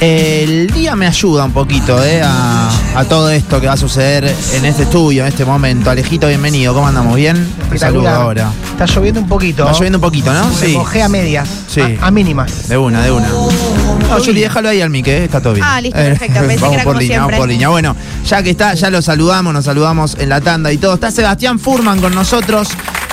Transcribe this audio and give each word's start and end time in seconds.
El 0.00 0.68
día 0.68 0.94
me 0.94 1.08
ayuda 1.08 1.44
un 1.44 1.52
poquito 1.52 2.02
eh, 2.04 2.22
a, 2.22 2.70
a 2.94 3.04
todo 3.06 3.30
esto 3.30 3.60
que 3.60 3.66
va 3.66 3.72
a 3.72 3.76
suceder 3.76 4.32
en 4.52 4.64
este 4.64 4.84
estudio, 4.84 5.22
en 5.22 5.28
este 5.28 5.44
momento. 5.44 5.90
Alejito, 5.90 6.28
bienvenido. 6.28 6.72
¿Cómo 6.72 6.86
andamos? 6.86 7.16
¿Bien? 7.16 7.52
Te 7.68 7.78
saludo 7.80 8.08
ahora. 8.08 8.52
Está 8.70 8.86
lloviendo 8.86 9.20
un 9.20 9.28
poquito. 9.28 9.64
Está 9.64 9.72
lloviendo 9.72 9.98
un 9.98 10.02
poquito, 10.02 10.32
¿no? 10.32 10.52
Se 10.52 10.68
mojé 10.68 11.02
a 11.02 11.08
medias. 11.08 11.48
Sí. 11.66 11.80
A, 11.80 12.06
a 12.06 12.10
mínimas. 12.12 12.68
De 12.68 12.78
una, 12.78 13.02
de 13.02 13.10
una. 13.10 13.26
No, 13.28 14.24
Juli, 14.24 14.40
déjalo 14.40 14.68
ahí 14.68 14.80
al 14.80 14.90
mic, 14.90 15.08
eh, 15.08 15.24
está 15.24 15.40
todo 15.40 15.54
bien. 15.54 15.66
Ah, 15.68 15.80
listo, 15.80 15.98
perfecto. 15.98 16.40
Pensé 16.46 16.54
que 16.54 16.60
vamos 16.60 16.74
era 16.74 16.84
por 16.84 16.92
como 16.92 17.00
línea, 17.00 17.20
vamos 17.20 17.36
por 17.36 17.48
línea. 17.48 17.68
Bueno, 17.68 17.96
ya 18.24 18.42
que 18.44 18.50
está, 18.50 18.74
ya 18.74 18.90
lo 18.90 19.02
saludamos, 19.02 19.52
nos 19.52 19.64
saludamos 19.64 20.16
en 20.20 20.28
la 20.28 20.40
tanda 20.40 20.72
y 20.72 20.78
todo. 20.78 20.94
Está 20.94 21.10
Sebastián 21.10 21.58
Furman 21.58 22.00
con 22.00 22.14
nosotros, 22.14 22.68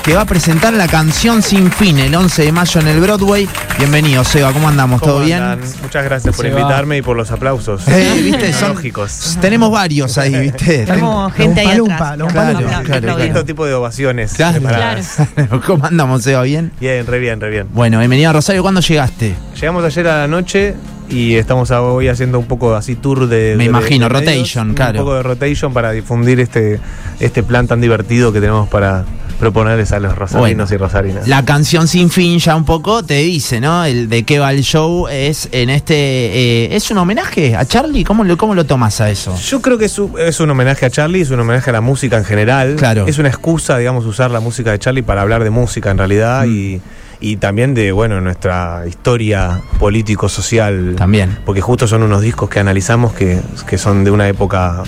que 0.05 0.13
va 0.13 0.21
a 0.21 0.25
presentar 0.25 0.71
la 0.73 0.87
canción 0.87 1.41
Sin 1.41 1.71
Fin 1.71 1.97
el 1.97 2.13
11 2.13 2.43
de 2.43 2.51
mayo 2.51 2.79
en 2.79 2.87
el 2.89 2.99
Broadway. 2.99 3.49
Bienvenido, 3.79 4.23
Seba, 4.23 4.53
¿cómo 4.53 4.69
andamos? 4.69 5.01
¿Todo 5.01 5.15
¿Cómo 5.15 5.25
bien? 5.25 5.41
Muchas 5.81 6.03
gracias 6.03 6.35
por 6.35 6.45
invitarme 6.45 6.97
y 6.97 7.01
por 7.01 7.17
los 7.17 7.31
aplausos. 7.31 7.87
Eh, 7.87 8.21
¿viste? 8.23 8.53
Son- 8.53 8.75
lógicos. 8.75 9.35
Tenemos 9.41 9.71
varios 9.71 10.19
ahí, 10.19 10.35
¿viste? 10.39 10.85
Tenemos 10.85 11.33
gente 11.33 11.61
ahí 11.61 11.75
Lumpa, 11.75 11.95
atrás. 11.95 12.17
lumpa, 12.19 12.33
Claro, 12.33 12.59
lumpa. 12.61 12.81
claro, 12.83 13.15
claro. 13.15 13.45
Tipo 13.45 13.65
de 13.65 13.73
ovaciones. 13.73 14.33
Claro. 14.33 14.61
¿Cómo 15.65 15.85
andamos, 15.87 16.21
Seba? 16.21 16.43
¿Bien? 16.43 16.71
Bien, 16.79 17.07
re 17.07 17.17
bien, 17.17 17.41
re 17.41 17.49
bien. 17.49 17.67
Bueno, 17.73 17.97
bienvenido 17.97 18.29
a 18.29 18.33
Rosario. 18.33 18.61
¿Cuándo 18.61 18.81
llegaste? 18.81 19.33
Llegamos 19.59 19.83
ayer 19.83 20.07
a 20.07 20.17
la 20.19 20.27
noche 20.27 20.75
y 21.09 21.33
estamos 21.33 21.71
hoy 21.71 22.09
haciendo 22.09 22.37
un 22.37 22.45
poco 22.45 22.75
así 22.75 22.95
tour 22.95 23.27
de. 23.27 23.55
Me 23.57 23.63
de- 23.63 23.69
imagino, 23.71 24.07
de 24.07 24.13
medios, 24.13 24.27
rotation, 24.37 24.73
claro. 24.75 24.99
Un 24.99 25.05
poco 25.05 25.15
de 25.15 25.23
rotation 25.23 25.73
para 25.73 25.91
difundir 25.91 26.39
este, 26.39 26.79
este 27.19 27.41
plan 27.41 27.65
tan 27.65 27.81
divertido 27.81 28.31
que 28.31 28.39
tenemos 28.39 28.69
para 28.69 29.03
proponerles 29.39 29.91
a 29.91 29.99
los 29.99 30.15
rosarinos 30.15 30.41
Bueno. 30.41 30.67
y 30.71 30.77
rosarinas. 30.77 31.27
La 31.27 31.43
canción 31.45 31.87
Sin 31.87 32.09
Fin 32.09 32.39
ya 32.39 32.55
un 32.55 32.65
poco 32.65 33.03
te 33.03 33.15
dice, 33.15 33.59
¿no? 33.59 33.83
El 33.85 34.07
de 34.09 34.23
qué 34.23 34.39
va 34.39 34.51
el 34.51 34.61
show 34.63 35.07
es 35.07 35.49
en 35.51 35.69
este... 35.69 35.95
eh, 35.95 36.75
¿Es 36.75 36.89
un 36.91 36.97
homenaje 36.97 37.55
a 37.55 37.65
Charlie? 37.65 38.03
¿Cómo 38.03 38.23
lo, 38.23 38.37
cómo 38.37 38.55
lo 38.55 38.65
tomas 38.65 39.01
a 39.01 39.09
eso? 39.09 39.37
Yo 39.39 39.61
creo 39.61 39.77
que 39.77 39.85
es 39.85 39.99
un, 39.99 40.13
es 40.19 40.39
un 40.39 40.49
homenaje 40.49 40.85
a 40.85 40.89
Charlie, 40.89 41.21
es 41.21 41.29
un 41.31 41.39
homenaje 41.39 41.69
a 41.69 41.73
la 41.73 41.81
música 41.81 42.17
en 42.17 42.25
general. 42.25 42.75
Claro. 42.77 43.05
Es 43.07 43.17
una 43.17 43.29
excusa, 43.29 43.77
digamos, 43.77 44.05
usar 44.05 44.31
la 44.31 44.39
música 44.39 44.71
de 44.71 44.79
Charlie 44.79 45.03
para 45.03 45.21
hablar 45.21 45.43
de 45.43 45.49
música 45.49 45.91
en 45.91 45.97
realidad 45.97 46.45
Mm. 46.45 46.49
y, 46.55 46.81
y 47.19 47.37
también 47.37 47.73
de, 47.73 47.91
bueno, 47.91 48.21
nuestra 48.21 48.83
historia 48.87 49.61
político-social. 49.79 50.95
También. 50.97 51.37
Porque 51.45 51.61
justo 51.61 51.87
son 51.87 52.03
unos 52.03 52.21
discos 52.21 52.49
que 52.49 52.59
analizamos 52.59 53.13
que, 53.13 53.39
que 53.67 53.77
son 53.77 54.03
de 54.03 54.11
una 54.11 54.27
época, 54.27 54.83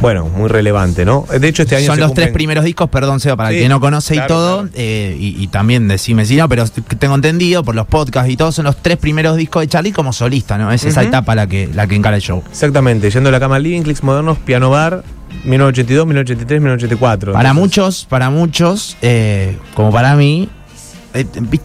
bueno, 0.00 0.26
muy 0.28 0.48
relevante, 0.48 1.04
¿no? 1.04 1.24
De 1.28 1.48
hecho, 1.48 1.62
este 1.62 1.76
año 1.76 1.86
Son 1.86 1.98
los 2.00 2.14
tres 2.14 2.30
primeros 2.30 2.64
discos, 2.64 2.88
perdón, 2.90 3.20
Seba, 3.20 3.36
para 3.36 3.50
el 3.50 3.56
Sí, 3.56 3.62
que 3.62 3.68
no 3.68 3.80
conoce 3.80 4.16
y 4.16 4.20
todo, 4.26 4.62
claro. 4.62 4.70
eh, 4.74 5.16
y, 5.18 5.42
y 5.42 5.46
también 5.48 5.88
decime 5.88 6.26
si 6.26 6.36
no, 6.36 6.48
pero 6.48 6.64
tengo 6.98 7.14
entendido 7.14 7.64
por 7.64 7.74
los 7.74 7.86
podcasts 7.86 8.30
y 8.30 8.36
todo, 8.36 8.52
son 8.52 8.64
los 8.66 8.76
tres 8.82 8.96
primeros 8.98 9.36
discos 9.36 9.62
de 9.62 9.68
Charlie 9.68 9.92
como 9.92 10.12
solista, 10.12 10.58
¿no? 10.58 10.70
Es 10.72 10.84
esa 10.84 11.02
etapa 11.02 11.34
la 11.34 11.46
que, 11.46 11.68
la 11.74 11.86
que 11.86 11.94
encara 11.96 12.16
el 12.16 12.22
show. 12.22 12.42
Exactamente, 12.50 13.10
yendo 13.10 13.28
a 13.28 13.32
la 13.32 13.40
cama 13.40 13.58
living, 13.58 13.82
clicks 13.82 14.02
modernos, 14.02 14.38
piano 14.38 14.70
bar, 14.70 15.02
1982, 15.44 16.06
1983, 16.06 16.60
1984. 16.60 17.32
Para 17.32 17.50
Entonces, 17.50 17.62
muchos, 17.62 18.06
para 18.08 18.30
muchos, 18.30 18.96
eh, 19.02 19.56
como 19.74 19.92
para 19.92 20.14
mí, 20.16 20.48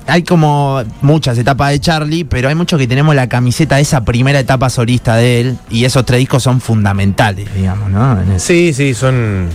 hay 0.07 0.23
como 0.23 0.81
muchas 1.01 1.37
etapas 1.37 1.71
de 1.71 1.79
Charlie, 1.79 2.23
pero 2.25 2.49
hay 2.49 2.55
muchos 2.55 2.79
que 2.79 2.87
tenemos 2.87 3.13
la 3.15 3.27
camiseta 3.27 3.75
de 3.77 3.81
esa 3.83 4.03
primera 4.03 4.39
etapa 4.39 4.69
solista 4.69 5.15
de 5.15 5.41
él, 5.41 5.57
y 5.69 5.85
esos 5.85 6.05
tres 6.05 6.19
discos 6.19 6.43
son 6.43 6.61
fundamentales, 6.61 7.53
digamos, 7.53 7.89
¿no? 7.89 8.17
Sí, 8.37 8.73
sí, 8.73 8.93
son. 8.93 9.47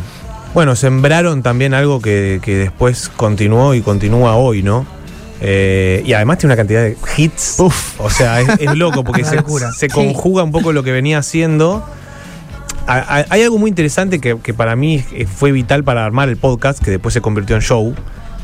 Bueno, 0.55 0.75
sembraron 0.77 1.43
también 1.43 1.75
algo 1.75 2.01
que, 2.01 2.41
que 2.43 2.57
después 2.57 3.11
continuó 3.17 3.75
y 3.75 3.83
continúa 3.83 4.37
hoy, 4.37 4.63
¿no? 4.63 4.87
Eh, 5.43 6.03
y 6.07 6.15
además 6.15 6.39
tiene 6.39 6.55
una 6.55 6.57
cantidad 6.57 6.81
de 6.83 6.97
hits. 7.17 7.57
Uf. 7.61 8.01
O 8.01 8.09
sea, 8.09 8.41
es, 8.41 8.49
es 8.61 8.75
loco 8.75 9.05
porque 9.05 9.23
se, 9.77 9.89
conjuga 9.91 10.43
un 10.43 10.53
poco 10.53 10.73
lo 10.73 10.83
que 10.83 10.93
venía 10.93 11.19
haciendo. 11.19 11.85
A- 12.87 13.19
a- 13.19 13.27
Hay 13.29 13.43
algo 13.43 13.59
muy 13.59 13.69
interesante 13.69 14.19
que, 14.19 14.39
que 14.43 14.55
para 14.55 14.77
mí 14.77 15.05
eh, 15.13 15.27
fue 15.27 15.53
vital 15.53 15.85
para 15.85 16.07
armar 16.07 16.31
el 16.31 16.39
podcast, 16.39 16.83
que 16.83 16.93
después 16.93 17.13
se 17.13 17.21
convirtió 17.21 17.55
en 17.57 17.61
show. 17.63 17.95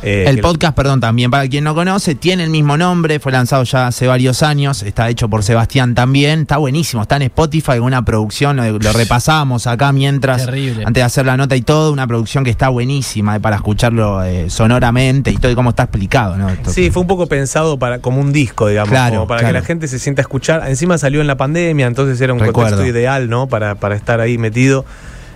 Eh, 0.02 0.24
El 0.26 0.40
podcast, 0.40 0.74
perdón, 0.74 1.00
también 1.00 1.30
para 1.30 1.46
quien 1.48 1.64
no 1.64 1.74
conoce, 1.74 2.14
tiene 2.14 2.42
el 2.44 2.50
mismo 2.50 2.76
nombre, 2.76 3.20
fue 3.20 3.30
lanzado 3.32 3.62
ya 3.64 3.86
hace 3.86 4.06
varios 4.06 4.42
años, 4.42 4.82
está 4.82 5.08
hecho 5.08 5.28
por 5.28 5.42
Sebastián 5.44 5.94
también, 5.94 6.40
está 6.40 6.56
buenísimo, 6.56 7.02
está 7.02 7.16
en 7.16 7.22
Spotify, 7.22 7.78
una 7.80 8.04
producción, 8.04 8.56
lo, 8.56 8.78
lo 8.78 8.92
repasábamos 8.92 9.66
acá 9.66 9.92
mientras, 9.92 10.44
Terrible. 10.46 10.84
antes 10.84 11.00
de 11.00 11.04
hacer 11.04 11.26
la 11.26 11.36
nota 11.36 11.54
y 11.54 11.62
todo, 11.62 11.92
una 11.92 12.06
producción 12.06 12.42
que 12.44 12.50
está 12.50 12.68
buenísima 12.68 13.36
eh, 13.36 13.40
para 13.40 13.56
escucharlo 13.56 14.24
eh, 14.24 14.50
sonoramente 14.50 15.30
y 15.30 15.36
todo 15.36 15.52
y 15.52 15.54
cómo 15.54 15.70
está 15.70 15.84
explicado, 15.84 16.36
¿no? 16.36 16.48
Esto- 16.50 16.70
Sí, 16.72 16.90
fue 16.90 17.02
un 17.02 17.08
poco 17.08 17.26
pensado 17.26 17.78
para 17.78 18.00
como 18.00 18.20
un 18.20 18.32
disco, 18.32 18.68
digamos, 18.68 18.90
Claro, 18.90 19.14
como 19.16 19.26
para 19.28 19.40
claro. 19.40 19.54
que 19.54 19.60
la 19.60 19.66
gente 19.66 19.88
se 19.88 19.98
sienta 19.98 20.20
a 20.20 20.24
escuchar. 20.24 20.64
Encima 20.68 20.98
salió 20.98 21.20
en 21.20 21.26
la 21.26 21.36
pandemia, 21.36 21.86
entonces 21.86 22.20
era 22.20 22.32
un 22.32 22.40
Recuerdo. 22.40 22.70
contexto 22.70 22.86
ideal, 22.86 23.28
¿no? 23.30 23.46
Para, 23.46 23.76
para 23.76 23.94
estar 23.94 24.20
ahí 24.20 24.36
metido. 24.38 24.84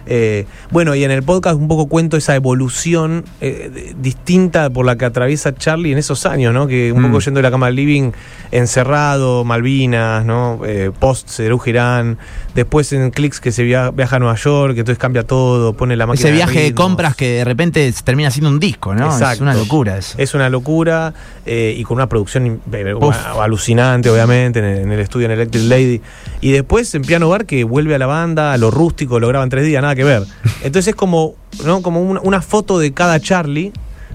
Eh, 0.06 0.46
bueno, 0.70 0.94
y 0.94 1.04
en 1.04 1.10
el 1.10 1.22
podcast 1.22 1.56
un 1.56 1.68
poco 1.68 1.86
cuento 1.86 2.16
esa 2.16 2.34
evolución 2.36 3.24
eh, 3.40 3.94
distinta 3.98 4.70
por 4.70 4.86
la 4.86 4.96
que 4.96 5.04
atraviesa 5.04 5.54
Charlie 5.54 5.92
en 5.92 5.98
esos 5.98 6.26
años, 6.26 6.54
¿no? 6.54 6.66
Que 6.66 6.92
un 6.92 7.02
Mm. 7.02 7.06
poco 7.06 7.20
yendo 7.20 7.38
de 7.38 7.42
la 7.42 7.50
cama 7.50 7.66
al 7.66 7.74
living, 7.76 8.12
encerrado, 8.52 9.44
Malvinas, 9.44 10.24
¿no? 10.24 10.60
Eh, 10.66 10.90
post 10.98 11.28
Cerú 11.28 11.58
Girán, 11.58 12.18
después 12.54 12.92
en 12.92 13.10
Clicks 13.10 13.40
que 13.40 13.52
se 13.52 13.62
via- 13.64 13.90
viaja 13.90 14.16
a 14.16 14.18
Nueva 14.18 14.36
York, 14.36 14.74
que 14.74 14.80
entonces 14.80 14.98
cambia 14.98 15.24
todo, 15.24 15.74
pone 15.74 15.96
la 15.96 16.06
máquina 16.06 16.28
Ese 16.28 16.32
viaje 16.36 16.58
de 16.60 16.64
ritmos. 16.68 16.84
compras 16.86 17.16
que 17.16 17.28
de 17.38 17.44
repente 17.44 17.92
termina 18.04 18.30
siendo 18.30 18.50
un 18.50 18.60
disco, 18.60 18.94
¿no? 18.94 19.08
Es 19.08 19.14
Exacto. 19.14 19.42
una 19.42 19.54
locura 19.54 19.98
eso. 19.98 20.14
Es 20.18 20.34
una 20.34 20.48
locura 20.48 21.12
eh, 21.44 21.74
y 21.76 21.82
con 21.84 21.96
una 21.96 22.08
producción 22.08 22.60
Uf. 23.00 23.16
alucinante, 23.40 24.08
obviamente, 24.10 24.58
en 24.60 24.64
el, 24.64 24.78
en 24.78 24.92
el 24.92 25.00
estudio 25.00 25.26
en 25.26 25.32
Electric 25.32 25.64
Lady. 25.64 26.00
Y 26.40 26.52
después 26.52 26.94
en 26.94 27.02
Piano 27.02 27.28
Bar 27.28 27.46
que 27.46 27.64
vuelve 27.64 27.94
a 27.94 27.98
la 27.98 28.06
banda, 28.06 28.52
a 28.52 28.58
lo 28.58 28.70
rústico, 28.70 29.18
lo 29.20 29.28
graban 29.28 29.48
tres 29.48 29.64
días, 29.64 29.82
nada 29.82 29.94
que 29.96 30.04
ver. 30.04 30.22
Entonces 30.62 30.88
es 30.88 30.94
como, 30.94 31.34
¿no? 31.64 31.82
como 31.82 32.00
una, 32.00 32.20
una 32.20 32.42
foto 32.42 32.78
de 32.78 32.92
cada 32.92 33.20
Charlie 33.20 33.72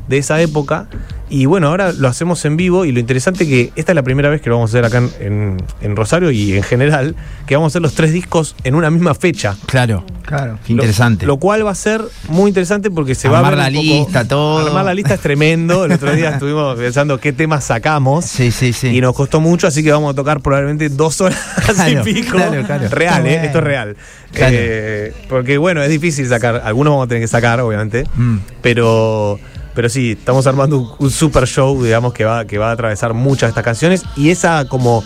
de 0.08 0.18
esa 0.18 0.42
época. 0.42 0.88
Y 1.32 1.46
bueno, 1.46 1.70
ahora 1.70 1.94
lo 1.94 2.08
hacemos 2.10 2.44
en 2.46 2.58
vivo 2.58 2.84
y 2.86 2.92
lo 2.92 3.00
interesante 3.00 3.48
que 3.48 3.72
esta 3.78 3.94
es 3.94 3.96
la 3.96 4.04
primera 4.04 4.30
vez 4.30 4.42
que 4.42 4.50
lo 4.50 4.58
vamos 4.58 4.70
a 4.76 4.78
hacer 4.80 4.86
acá 4.86 4.98
en, 4.98 5.26
en- 5.26 5.58
en 5.82 5.96
Rosario 5.96 6.30
y 6.30 6.54
en 6.58 6.62
general, 6.64 7.16
que 7.48 7.56
vamos 7.56 7.70
a 7.70 7.72
hacer 7.72 7.82
los 7.82 7.94
tres 7.96 8.12
discos 8.12 8.54
en 8.66 8.76
una 8.76 8.90
misma 8.92 9.16
fecha. 9.16 9.56
Claro, 9.66 10.04
Claro. 10.26 10.60
interesante. 10.68 11.26
Lo, 11.26 11.38
cual 11.38 11.66
va 11.66 11.72
a 11.72 11.76
ser 11.76 12.02
muy 12.30 12.50
interesante 12.50 12.92
porque 12.92 13.16
se 13.16 13.30
va 13.30 13.38
a 13.38 13.40
Armar 13.40 13.56
ver 13.56 13.74
la 13.74 13.80
un 13.80 13.86
poco- 13.88 13.98
lista, 14.06 14.28
todo. 14.28 14.68
Armar 14.68 14.86
la 14.86 14.94
lista 14.94 15.14
es 15.14 15.22
tremendo. 15.22 15.86
El 15.86 15.94
otro 15.94 16.14
día 16.14 16.32
estuvimos 16.32 16.78
pensando 16.78 17.18
qué 17.20 17.32
temas 17.34 17.64
sacamos. 17.64 18.26
sí, 18.26 18.52
sí, 18.52 18.74
sí. 18.74 18.88
Y 18.90 19.00
nos 19.02 19.16
costó 19.16 19.40
mucho, 19.40 19.68
así 19.68 19.84
que 19.84 19.92
vamos 19.92 20.12
a 20.12 20.16
tocar 20.16 20.42
probablemente 20.42 20.90
dos 20.90 21.22
horas 21.22 21.40
Claro, 21.74 22.02
y 22.08 22.14
pico. 22.14 22.36
claro, 22.36 22.62
claro. 22.66 22.90
Real, 22.90 23.26
¿eh? 23.26 23.46
Esto 23.46 23.60
es 23.60 23.64
real. 23.64 23.96
Claro. 24.34 24.56
Eh, 24.58 25.14
porque 25.30 25.58
bueno, 25.58 25.82
es 25.82 25.90
difícil 25.90 26.28
sacar. 26.28 26.62
Algunos 26.66 26.92
vamos 26.92 27.06
a 27.06 27.08
tener 27.08 27.24
que 27.24 27.28
sacar, 27.30 27.62
obviamente. 27.62 28.04
Mm. 28.16 28.38
Pero. 28.62 29.40
Pero 29.74 29.90
sí, 29.90 30.12
estamos 30.12 30.48
armando 30.48 30.78
un, 30.78 30.92
un 31.00 31.12
super 31.12 31.48
show, 31.48 31.82
digamos, 31.82 32.14
que 32.14 32.26
va, 32.26 32.46
que 32.46 32.58
va 32.58 32.70
a 32.70 32.72
atravesar 32.74 33.14
muchas 33.14 33.48
de 33.48 33.50
estas 33.50 33.64
canciones. 33.64 34.04
Y 34.16 34.30
esa 34.30 34.66
como. 34.68 35.04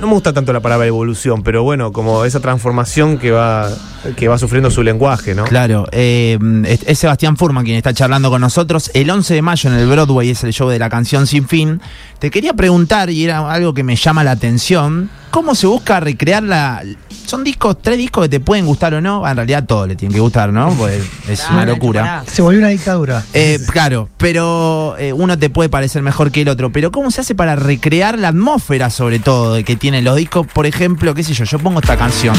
No 0.00 0.08
me 0.08 0.14
gusta 0.14 0.32
tanto 0.32 0.52
la 0.52 0.60
palabra 0.60 0.86
evolución, 0.86 1.42
pero 1.42 1.62
bueno, 1.62 1.92
como 1.92 2.24
esa 2.24 2.40
transformación 2.40 3.16
que 3.16 3.30
va, 3.30 3.70
que 4.16 4.28
va 4.28 4.38
sufriendo 4.38 4.70
su 4.70 4.82
lenguaje, 4.82 5.34
¿no? 5.34 5.44
Claro, 5.44 5.86
eh, 5.92 6.38
es, 6.66 6.98
Sebastián 6.98 7.36
Furman 7.36 7.64
quien 7.64 7.76
está 7.76 7.94
charlando 7.94 8.28
con 8.28 8.40
nosotros. 8.40 8.90
El 8.92 9.08
11 9.08 9.34
de 9.34 9.42
mayo 9.42 9.70
en 9.70 9.76
el 9.76 9.86
Broadway 9.86 10.30
es 10.30 10.42
el 10.44 10.52
show 10.52 10.68
de 10.68 10.78
la 10.78 10.90
canción 10.90 11.26
Sin 11.26 11.46
Fin. 11.48 11.80
Te 12.18 12.30
quería 12.30 12.54
preguntar, 12.54 13.08
y 13.10 13.24
era 13.24 13.50
algo 13.50 13.72
que 13.72 13.82
me 13.84 13.96
llama 13.96 14.24
la 14.24 14.32
atención, 14.32 15.10
¿cómo 15.30 15.54
se 15.54 15.66
busca 15.66 16.00
recrear 16.00 16.42
la... 16.42 16.82
Son 17.26 17.42
discos, 17.42 17.78
tres 17.80 17.96
discos 17.96 18.24
que 18.24 18.28
te 18.28 18.40
pueden 18.40 18.66
gustar 18.66 18.94
o 18.94 19.00
no, 19.00 19.26
en 19.26 19.36
realidad 19.36 19.64
todos 19.66 19.88
le 19.88 19.96
tienen 19.96 20.14
que 20.14 20.20
gustar, 20.20 20.52
¿no? 20.52 20.70
Pues 20.74 21.02
es 21.28 21.40
Claro, 21.40 21.54
una 21.54 21.64
locura. 21.66 22.24
Se 22.30 22.42
volvió 22.42 22.60
una 22.60 22.68
dictadura. 22.68 23.24
Eh, 23.32 23.58
claro, 23.72 24.08
pero 24.18 24.96
eh, 24.98 25.12
uno 25.12 25.38
te 25.38 25.48
puede 25.50 25.68
parecer 25.70 26.02
mejor 26.02 26.30
que 26.30 26.42
el 26.42 26.48
otro. 26.48 26.70
Pero 26.70 26.92
¿cómo 26.92 27.10
se 27.10 27.22
hace 27.22 27.34
para 27.34 27.56
recrear 27.56 28.18
la 28.18 28.28
atmósfera, 28.28 28.90
sobre 28.90 29.18
todo, 29.20 29.54
de 29.54 29.64
que 29.64 29.73
tienen 29.76 30.04
los 30.04 30.16
discos? 30.16 30.46
Por 30.46 30.66
ejemplo, 30.66 31.14
qué 31.14 31.22
sé 31.22 31.34
yo, 31.34 31.44
yo 31.44 31.58
pongo 31.58 31.80
esta 31.80 31.96
canción. 31.96 32.34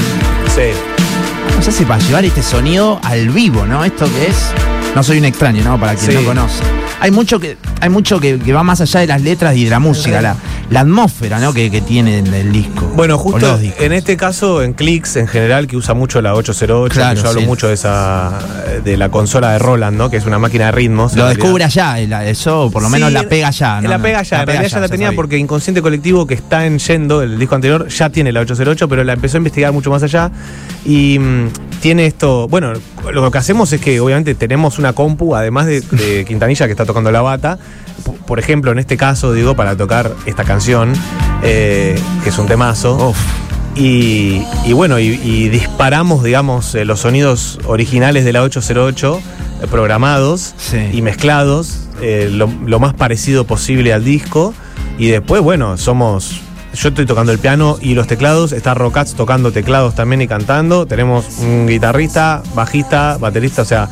Sí. 0.55 0.72
¿Cómo 1.49 1.61
se 1.61 1.70
hace 1.70 1.85
para 1.85 2.03
llevar 2.03 2.26
este 2.26 2.43
sonido 2.43 2.99
al 3.03 3.29
vivo, 3.29 3.66
no? 3.66 3.84
Esto 3.84 4.05
que 4.05 4.28
es. 4.28 4.75
No 4.96 5.03
soy 5.03 5.18
un 5.20 5.26
extraño, 5.26 5.64
¿no? 5.64 5.80
Para 5.80 5.96
quien 5.96 6.12
Sí. 6.12 6.18
no 6.18 6.24
conoce. 6.24 6.64
Hay 7.02 7.12
mucho 7.12 7.40
que, 7.40 7.58
hay 7.82 7.90
mucho 7.90 8.20
que, 8.22 8.40
que 8.40 8.53
va 8.53 8.64
más 8.64 8.80
allá 8.80 9.02
de 9.02 9.08
las 9.08 9.22
letras 9.22 9.56
y 9.58 9.66
de 9.66 9.70
la 9.70 9.80
música, 9.80 10.22
la, 10.22 10.36
la 10.70 10.80
atmósfera, 10.80 11.40
¿no? 11.40 11.53
Que, 11.53 11.70
que 11.70 11.82
tiene 11.82 12.20
el, 12.20 12.34
el 12.34 12.52
disco. 12.53 12.86
Bueno, 12.96 13.18
justo 13.18 13.59
en 13.62 13.92
este 13.92 14.16
caso, 14.16 14.64
en 14.64 14.74
Clicks 14.74 15.18
en 15.18 15.28
general, 15.28 15.68
que 15.68 15.76
usa 15.76 15.94
mucho 15.94 16.22
la 16.22 16.34
808, 16.34 16.94
Claro, 16.94 17.16
que 17.16 17.22
yo 17.22 17.28
hablo 17.30 17.42
sí. 17.42 17.46
mucho 17.47 17.68
de 17.68 17.74
esa 17.74 18.40
de 18.84 18.96
la 18.96 19.09
consola 19.09 19.52
de 19.52 19.59
Roland, 19.59 19.97
¿no? 19.97 20.09
Que 20.09 20.16
es 20.18 20.26
una 20.26 20.40
máquina 20.40 20.68
de 20.68 20.72
ritmos. 20.72 21.14
Lo 21.16 21.28
descubre 21.28 21.66
allá, 21.66 22.00
eso 22.24 22.70
por 22.72 22.82
lo 22.82 22.90
menos 22.90 23.09
Sí, 23.09 23.14
la 23.14 23.24
pega 23.24 23.50
allá, 23.50 23.82
¿no? 23.82 23.90
La 23.90 24.00
pega 24.00 24.24
ya, 24.24 24.40
en 24.41 24.48
realidad 24.48 24.70
ya 24.70 24.80
la 24.80 24.88
tenía 24.90 25.12
porque 25.12 25.38
Inconsciente 25.38 25.82
Colectivo, 25.82 26.26
que 26.26 26.36
está 26.36 26.66
en 26.66 26.80
Yendo, 26.80 27.22
el 27.22 27.38
disco 27.38 27.56
anterior, 27.56 27.90
ya 27.90 28.09
tiene 28.09 28.32
la 28.32 28.40
808, 28.40 28.88
pero 28.88 29.03
la 29.03 29.14
empezó 29.14 29.36
a 29.36 29.40
investigar 29.40 29.74
mucho 29.74 29.90
más 29.91 30.02
allá. 30.03 30.32
Y 30.86 31.20
mm, 31.20 31.48
tiene 31.82 32.06
esto. 32.06 32.48
Bueno, 32.48 32.74
lo 33.12 33.32
que 33.32 33.38
hacemos 33.38 33.72
es 33.74 33.82
que 33.82 34.00
obviamente 34.00 34.36
tenemos 34.36 34.80
una 34.80 34.94
compu, 34.94 35.36
además 35.36 35.66
de, 35.68 35.82
de 35.82 36.26
Quintanilla 36.28 36.66
que 36.66 36.72
está 36.72 36.86
tocando 36.86 37.12
la 37.12 37.22
bata. 37.22 37.58
Por 38.28 38.40
ejemplo, 38.40 38.72
en 38.72 38.80
este 38.80 38.98
caso, 38.98 39.34
digo, 39.34 39.56
para 39.56 39.76
tocar 39.78 40.12
esta 40.26 40.44
canción, 40.44 40.94
eh, 41.44 41.98
que 42.24 42.30
es 42.30 42.38
un 42.38 42.48
temazo. 42.48 43.10
Uf. 43.10 43.18
Y, 43.76 44.42
y 44.66 44.72
bueno, 44.74 45.00
y, 45.00 45.20
y 45.24 45.50
disparamos, 45.50 46.24
digamos, 46.24 46.76
eh, 46.76 46.86
los 46.86 47.02
sonidos 47.02 47.60
originales 47.66 48.24
de 48.24 48.32
la 48.32 48.42
808 48.44 49.20
eh, 49.64 49.68
programados 49.70 50.54
Sí. 50.58 50.78
y 50.94 51.02
mezclados 51.02 51.82
eh, 52.02 52.30
lo, 52.32 52.50
lo 52.66 52.80
más 52.80 52.94
parecido 52.94 53.46
posible 53.46 53.92
al 53.94 54.04
disco. 54.06 54.54
Y 54.98 55.08
después, 55.08 55.42
bueno, 55.42 55.78
somos. 55.78 56.40
Yo 56.76 56.90
estoy 56.90 57.06
tocando 57.06 57.32
el 57.32 57.40
piano 57.40 57.78
y 57.82 57.94
los 57.96 58.06
teclados. 58.08 58.52
Está 58.52 58.74
Rocats 58.74 59.14
tocando 59.16 59.52
teclados 59.52 59.96
también 59.96 60.22
y 60.22 60.28
cantando. 60.28 60.86
Tenemos 60.86 61.26
un 61.40 61.68
guitarrista, 61.68 62.44
bajista, 62.54 63.18
baterista. 63.18 63.62
O 63.62 63.66
sea, 63.66 63.90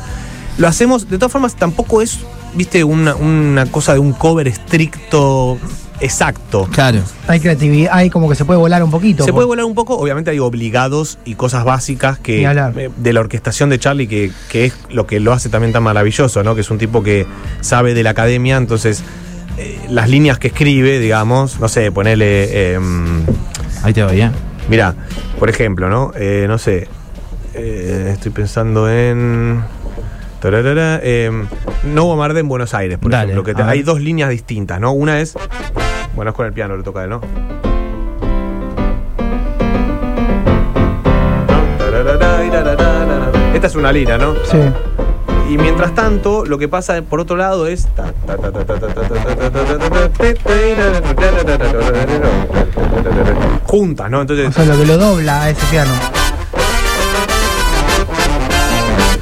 lo 0.58 0.68
hacemos. 0.68 1.08
De 1.08 1.18
todas 1.18 1.32
formas, 1.32 1.56
tampoco 1.56 2.02
es, 2.02 2.18
viste, 2.54 2.84
una, 2.84 3.14
una 3.16 3.66
cosa 3.66 3.94
de 3.94 3.98
un 4.00 4.12
cover 4.12 4.46
estricto, 4.48 5.58
exacto. 6.00 6.68
Claro. 6.70 7.00
Hay 7.26 7.40
creatividad, 7.40 7.90
hay 7.94 8.10
como 8.10 8.28
que 8.28 8.34
se 8.34 8.44
puede 8.44 8.58
volar 8.58 8.82
un 8.82 8.90
poquito. 8.90 9.24
Se 9.24 9.30
por- 9.30 9.36
puede 9.38 9.46
volar 9.46 9.64
un 9.64 9.74
poco, 9.74 9.96
obviamente 9.96 10.30
hay 10.30 10.38
obligados 10.38 11.18
y 11.24 11.34
cosas 11.36 11.64
básicas 11.64 12.18
que 12.18 12.44
eh, 12.44 12.90
de 12.96 13.12
la 13.12 13.20
orquestación 13.20 13.70
de 13.70 13.78
Charlie, 13.78 14.06
que, 14.06 14.30
que 14.50 14.66
es 14.66 14.74
lo 14.90 15.06
que 15.06 15.20
lo 15.20 15.32
hace 15.32 15.48
también 15.48 15.72
tan 15.72 15.82
maravilloso, 15.82 16.42
¿no? 16.42 16.54
Que 16.54 16.60
es 16.60 16.70
un 16.70 16.78
tipo 16.78 17.02
que 17.02 17.26
sabe 17.60 17.94
de 17.94 18.02
la 18.02 18.10
academia, 18.10 18.56
entonces 18.56 19.02
eh, 19.58 19.80
las 19.90 20.08
líneas 20.08 20.38
que 20.38 20.48
escribe, 20.48 20.98
digamos, 20.98 21.60
no 21.60 21.68
sé, 21.68 21.90
ponele. 21.92 22.78
Ahí 23.82 23.92
te 23.92 24.02
voy, 24.02 24.20
¿eh? 24.22 24.30
Mira, 24.68 24.94
por 25.38 25.50
ejemplo, 25.50 25.88
¿no? 25.88 26.12
Eh, 26.16 26.46
no 26.48 26.58
sé. 26.58 26.88
eh, 27.54 28.10
estoy 28.12 28.32
pensando 28.32 28.90
en. 28.90 29.62
tararara, 30.40 31.00
eh, 31.02 31.30
no 31.84 32.04
Bombarde 32.04 32.40
en 32.40 32.48
Buenos 32.48 32.74
Aires, 32.74 32.98
por 32.98 33.10
Dale, 33.12 33.32
ejemplo. 33.32 33.44
Que 33.44 33.54
te- 33.54 33.62
a 33.62 33.68
hay 33.68 33.82
dos 33.82 34.00
líneas 34.00 34.30
distintas, 34.30 34.80
¿no? 34.80 34.92
Una 34.92 35.20
es. 35.20 35.34
Bueno, 36.16 36.30
es 36.30 36.36
con 36.36 36.46
el 36.46 36.52
piano, 36.52 36.76
lo 36.76 36.82
toca 36.82 37.04
él, 37.04 37.10
¿no? 37.10 37.20
Esta 43.54 43.66
es 43.68 43.74
una 43.76 43.92
línea, 43.92 44.18
¿no? 44.18 44.34
Sí. 44.44 44.58
Y 45.48 45.58
mientras 45.58 45.94
tanto, 45.94 46.44
lo 46.46 46.58
que 46.58 46.68
pasa 46.68 47.00
por 47.02 47.20
otro 47.20 47.36
lado 47.36 47.66
es. 47.66 47.86
Juntas, 53.66 54.10
¿no? 54.10 54.18
O 54.18 54.20
Entonces, 54.22 54.54
sea, 54.54 54.64
lo 54.64 54.76
que 54.78 54.86
lo 54.86 54.96
dobla 54.98 55.42
a 55.44 55.50
ese 55.50 55.66
piano. 55.66 55.92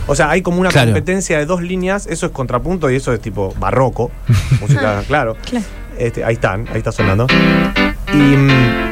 o 0.07 0.15
sea, 0.15 0.31
hay 0.31 0.43
como 0.43 0.61
una 0.61 0.71
Claro. 0.71 0.89
competencia 0.89 1.39
de 1.39 1.47
dos 1.47 1.63
líneas, 1.63 2.07
eso 2.07 2.27
es 2.27 2.33
contrapunto 2.33 2.91
y 2.91 2.97
eso 2.97 3.13
es 3.13 3.21
tipo 3.21 3.55
barroco, 3.59 4.11
música, 4.61 5.03
claro. 5.07 5.37
Claro. 5.49 5.65
Este, 5.99 6.25
ahí 6.25 6.35
están, 6.35 6.67
ahí 6.69 6.79
está 6.79 6.93
sonando. 6.93 7.27
Y, 8.13 8.17
mm, 8.17 8.92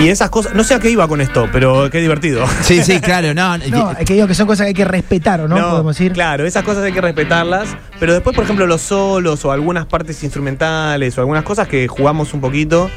y 0.00 0.08
esas 0.08 0.30
cosas, 0.30 0.54
no 0.54 0.64
sé 0.64 0.74
a 0.74 0.78
qué 0.80 0.90
iba 0.90 1.06
con 1.08 1.20
esto, 1.20 1.48
pero 1.52 1.90
qué 1.90 2.00
divertido. 2.00 2.44
Sí, 2.62 2.82
sí, 2.82 3.00
claro, 3.00 3.34
no. 3.34 3.58
No, 3.68 3.92
es 3.92 4.04
que 4.06 4.14
digo 4.14 4.26
que 4.26 4.34
son 4.34 4.46
cosas 4.46 4.64
que 4.64 4.68
hay 4.68 4.74
que 4.74 4.84
respetar, 4.84 5.40
¿o 5.40 5.48
no? 5.48 5.56
Podemos 5.56 5.96
decir. 5.96 6.12
Claro, 6.12 6.46
esas 6.46 6.62
cosas 6.64 6.84
hay 6.84 6.92
que 6.92 7.00
respetarlas, 7.00 7.68
pero 7.98 8.12
después, 8.12 8.34
por 8.34 8.44
ejemplo, 8.44 8.66
los 8.66 8.80
solos 8.82 9.44
o 9.44 9.52
algunas 9.52 9.86
partes 9.86 10.22
instrumentales 10.22 11.16
o 11.18 11.20
algunas 11.20 11.42
cosas 11.44 11.68
que 11.68 11.88
jugamos 11.88 12.32
un 12.34 12.40
poquito, 12.40 12.90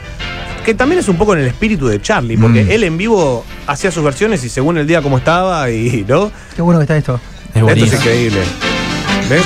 que 0.65 0.73
también 0.75 0.99
es 0.99 1.07
un 1.09 1.17
poco 1.17 1.33
en 1.33 1.39
el 1.41 1.47
espíritu 1.47 1.87
de 1.87 2.01
Charlie, 2.01 2.37
porque 2.37 2.63
Mm. 2.63 2.71
él 2.71 2.83
en 2.83 2.97
vivo 2.97 3.43
hacía 3.67 3.91
sus 3.91 4.03
versiones 4.03 4.43
y 4.43 4.49
según 4.49 4.77
el 4.77 4.85
día 4.85 5.01
como 5.01 5.17
estaba 5.17 5.69
y, 5.71 6.05
¿no? 6.07 6.31
Qué 6.55 6.61
bueno 6.61 6.79
que 6.79 6.83
está 6.83 6.97
esto. 6.97 7.19
Es 7.53 7.61
Esto 7.63 7.85
es 7.85 7.93
increíble. 7.93 8.39
¿Ves? 9.29 9.43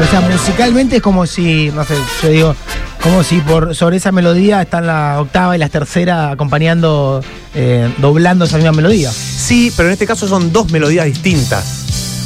O 0.00 0.04
sea, 0.10 0.20
musicalmente 0.22 0.96
es 0.96 1.02
como 1.02 1.26
si, 1.26 1.70
no 1.74 1.84
sé, 1.84 1.94
yo 2.22 2.28
digo, 2.30 2.56
como 3.02 3.24
si 3.24 3.40
por 3.40 3.74
sobre 3.74 3.96
esa 3.96 4.12
melodía 4.12 4.62
están 4.62 4.86
la 4.86 5.20
octava 5.20 5.56
y 5.56 5.58
la 5.58 5.68
tercera 5.68 6.30
acompañando, 6.30 7.20
eh, 7.54 7.92
doblando 7.98 8.44
esa 8.44 8.56
misma 8.56 8.72
melodía. 8.72 9.10
Sí, 9.10 9.72
pero 9.76 9.88
en 9.88 9.94
este 9.94 10.06
caso 10.06 10.28
son 10.28 10.52
dos 10.52 10.70
melodías 10.70 11.06
distintas. 11.06 11.80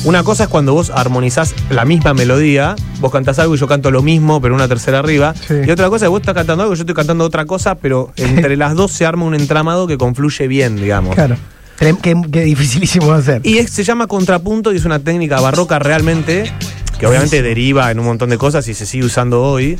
Una 0.05 0.23
cosa 0.23 0.44
es 0.44 0.49
cuando 0.50 0.75
vos 0.75 0.90
armonizás 0.94 1.55
la 1.70 1.84
misma 1.84 2.12
melodía, 2.14 2.76
vos 3.00 3.11
cantás 3.11 3.38
algo 3.38 3.55
y 3.55 3.58
yo 3.58 3.67
canto 3.67 3.90
lo 3.90 4.02
mismo, 4.02 4.40
pero 4.40 4.55
una 4.55 4.69
tercera 4.69 4.99
arriba. 4.99 5.34
Sí. 5.49 5.55
Y 5.67 5.70
otra 5.70 5.88
cosa 5.88 6.05
es 6.05 6.11
vos 6.11 6.20
estás 6.20 6.34
cantando 6.34 6.62
algo 6.62 6.75
y 6.75 6.76
yo 6.76 6.82
estoy 6.82 6.94
cantando 6.94 7.25
otra 7.25 7.46
cosa, 7.46 7.76
pero 7.76 8.12
entre 8.17 8.56
las 8.58 8.75
dos 8.75 8.93
se 8.93 9.06
arma 9.06 9.25
un 9.25 9.34
entramado 9.34 9.87
que 9.87 9.96
confluye 9.96 10.46
bien, 10.46 10.76
digamos. 10.76 11.14
Claro. 11.14 11.37
Qué, 11.78 11.94
qué- 12.31 12.40
dificilísimo 12.44 13.12
hacer. 13.12 13.40
Y 13.44 13.58
es- 13.58 13.70
se 13.70 13.82
llama 13.82 14.06
contrapunto 14.06 14.73
y 14.73 14.76
es 14.76 14.84
una 14.84 14.99
técnica 14.99 15.40
barroca 15.40 15.78
realmente, 15.78 16.52
que 16.98 17.06
obviamente 17.06 17.43
deriva 17.43 17.90
en 17.90 17.98
un 17.98 18.06
montón 18.06 18.31
de 18.31 18.38
cosas 18.38 18.66
y 18.69 18.75
se 18.75 18.87
sigue 18.87 19.04
usando 19.04 19.43
hoy. 19.43 19.78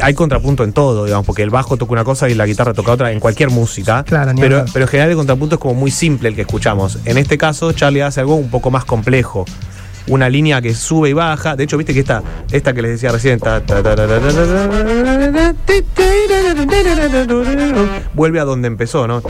Hay 0.00 0.14
contrapunto 0.14 0.64
en 0.64 0.72
todo, 0.72 1.04
digamos, 1.04 1.26
porque 1.26 1.42
el 1.42 1.50
bajo 1.50 1.76
toca 1.76 1.92
una 1.92 2.04
cosa 2.04 2.28
y 2.28 2.34
la 2.34 2.46
guitarra 2.46 2.72
toca 2.72 2.92
otra 2.92 3.12
en 3.12 3.20
cualquier 3.20 3.50
música. 3.50 4.04
Claro, 4.04 4.32
pero, 4.38 4.64
pero 4.72 4.84
en 4.84 4.88
general 4.88 5.10
el 5.10 5.16
contrapunto 5.16 5.56
es 5.56 5.60
como 5.60 5.74
muy 5.74 5.90
simple 5.90 6.28
el 6.28 6.34
que 6.34 6.42
escuchamos. 6.42 6.98
En 7.04 7.18
este 7.18 7.38
caso, 7.38 7.72
Charlie 7.72 8.02
hace 8.02 8.20
algo 8.20 8.36
un 8.36 8.50
poco 8.50 8.70
más 8.70 8.84
complejo 8.84 9.44
una 10.08 10.28
línea 10.28 10.60
que 10.60 10.74
sube 10.74 11.10
y 11.10 11.12
baja. 11.12 11.56
De 11.56 11.64
hecho, 11.64 11.76
viste 11.76 11.94
que 11.94 12.00
esta, 12.00 12.22
esta 12.50 12.72
que 12.72 12.82
les 12.82 12.92
decía 12.92 13.12
recién, 13.12 13.38
vuelve 18.14 18.40
a 18.40 18.44
donde 18.44 18.68
empezó, 18.68 19.06
¿no? 19.06 19.22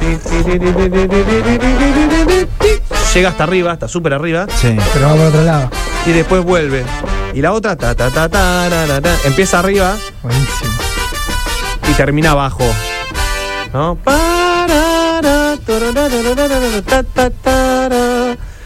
Llega 3.14 3.28
hasta 3.28 3.44
arriba, 3.44 3.72
hasta 3.72 3.88
súper 3.88 4.14
arriba. 4.14 4.46
Sí. 4.56 4.74
Pero 4.94 5.06
va 5.06 5.14
por 5.14 5.26
otro 5.26 5.42
lado 5.44 5.70
y 6.06 6.12
después 6.12 6.42
vuelve. 6.44 6.84
Y 7.34 7.40
la 7.40 7.52
otra, 7.52 7.76
ta, 7.76 7.94
ta, 7.94 8.10
ta, 8.10 8.28
ta, 8.28 8.68
ra, 8.86 9.00
ta, 9.00 9.14
empieza 9.24 9.58
arriba 9.58 9.96
Buenísimo. 10.22 10.70
y 11.90 11.92
termina 11.94 12.32
abajo. 12.32 12.64
¿No? 13.72 13.96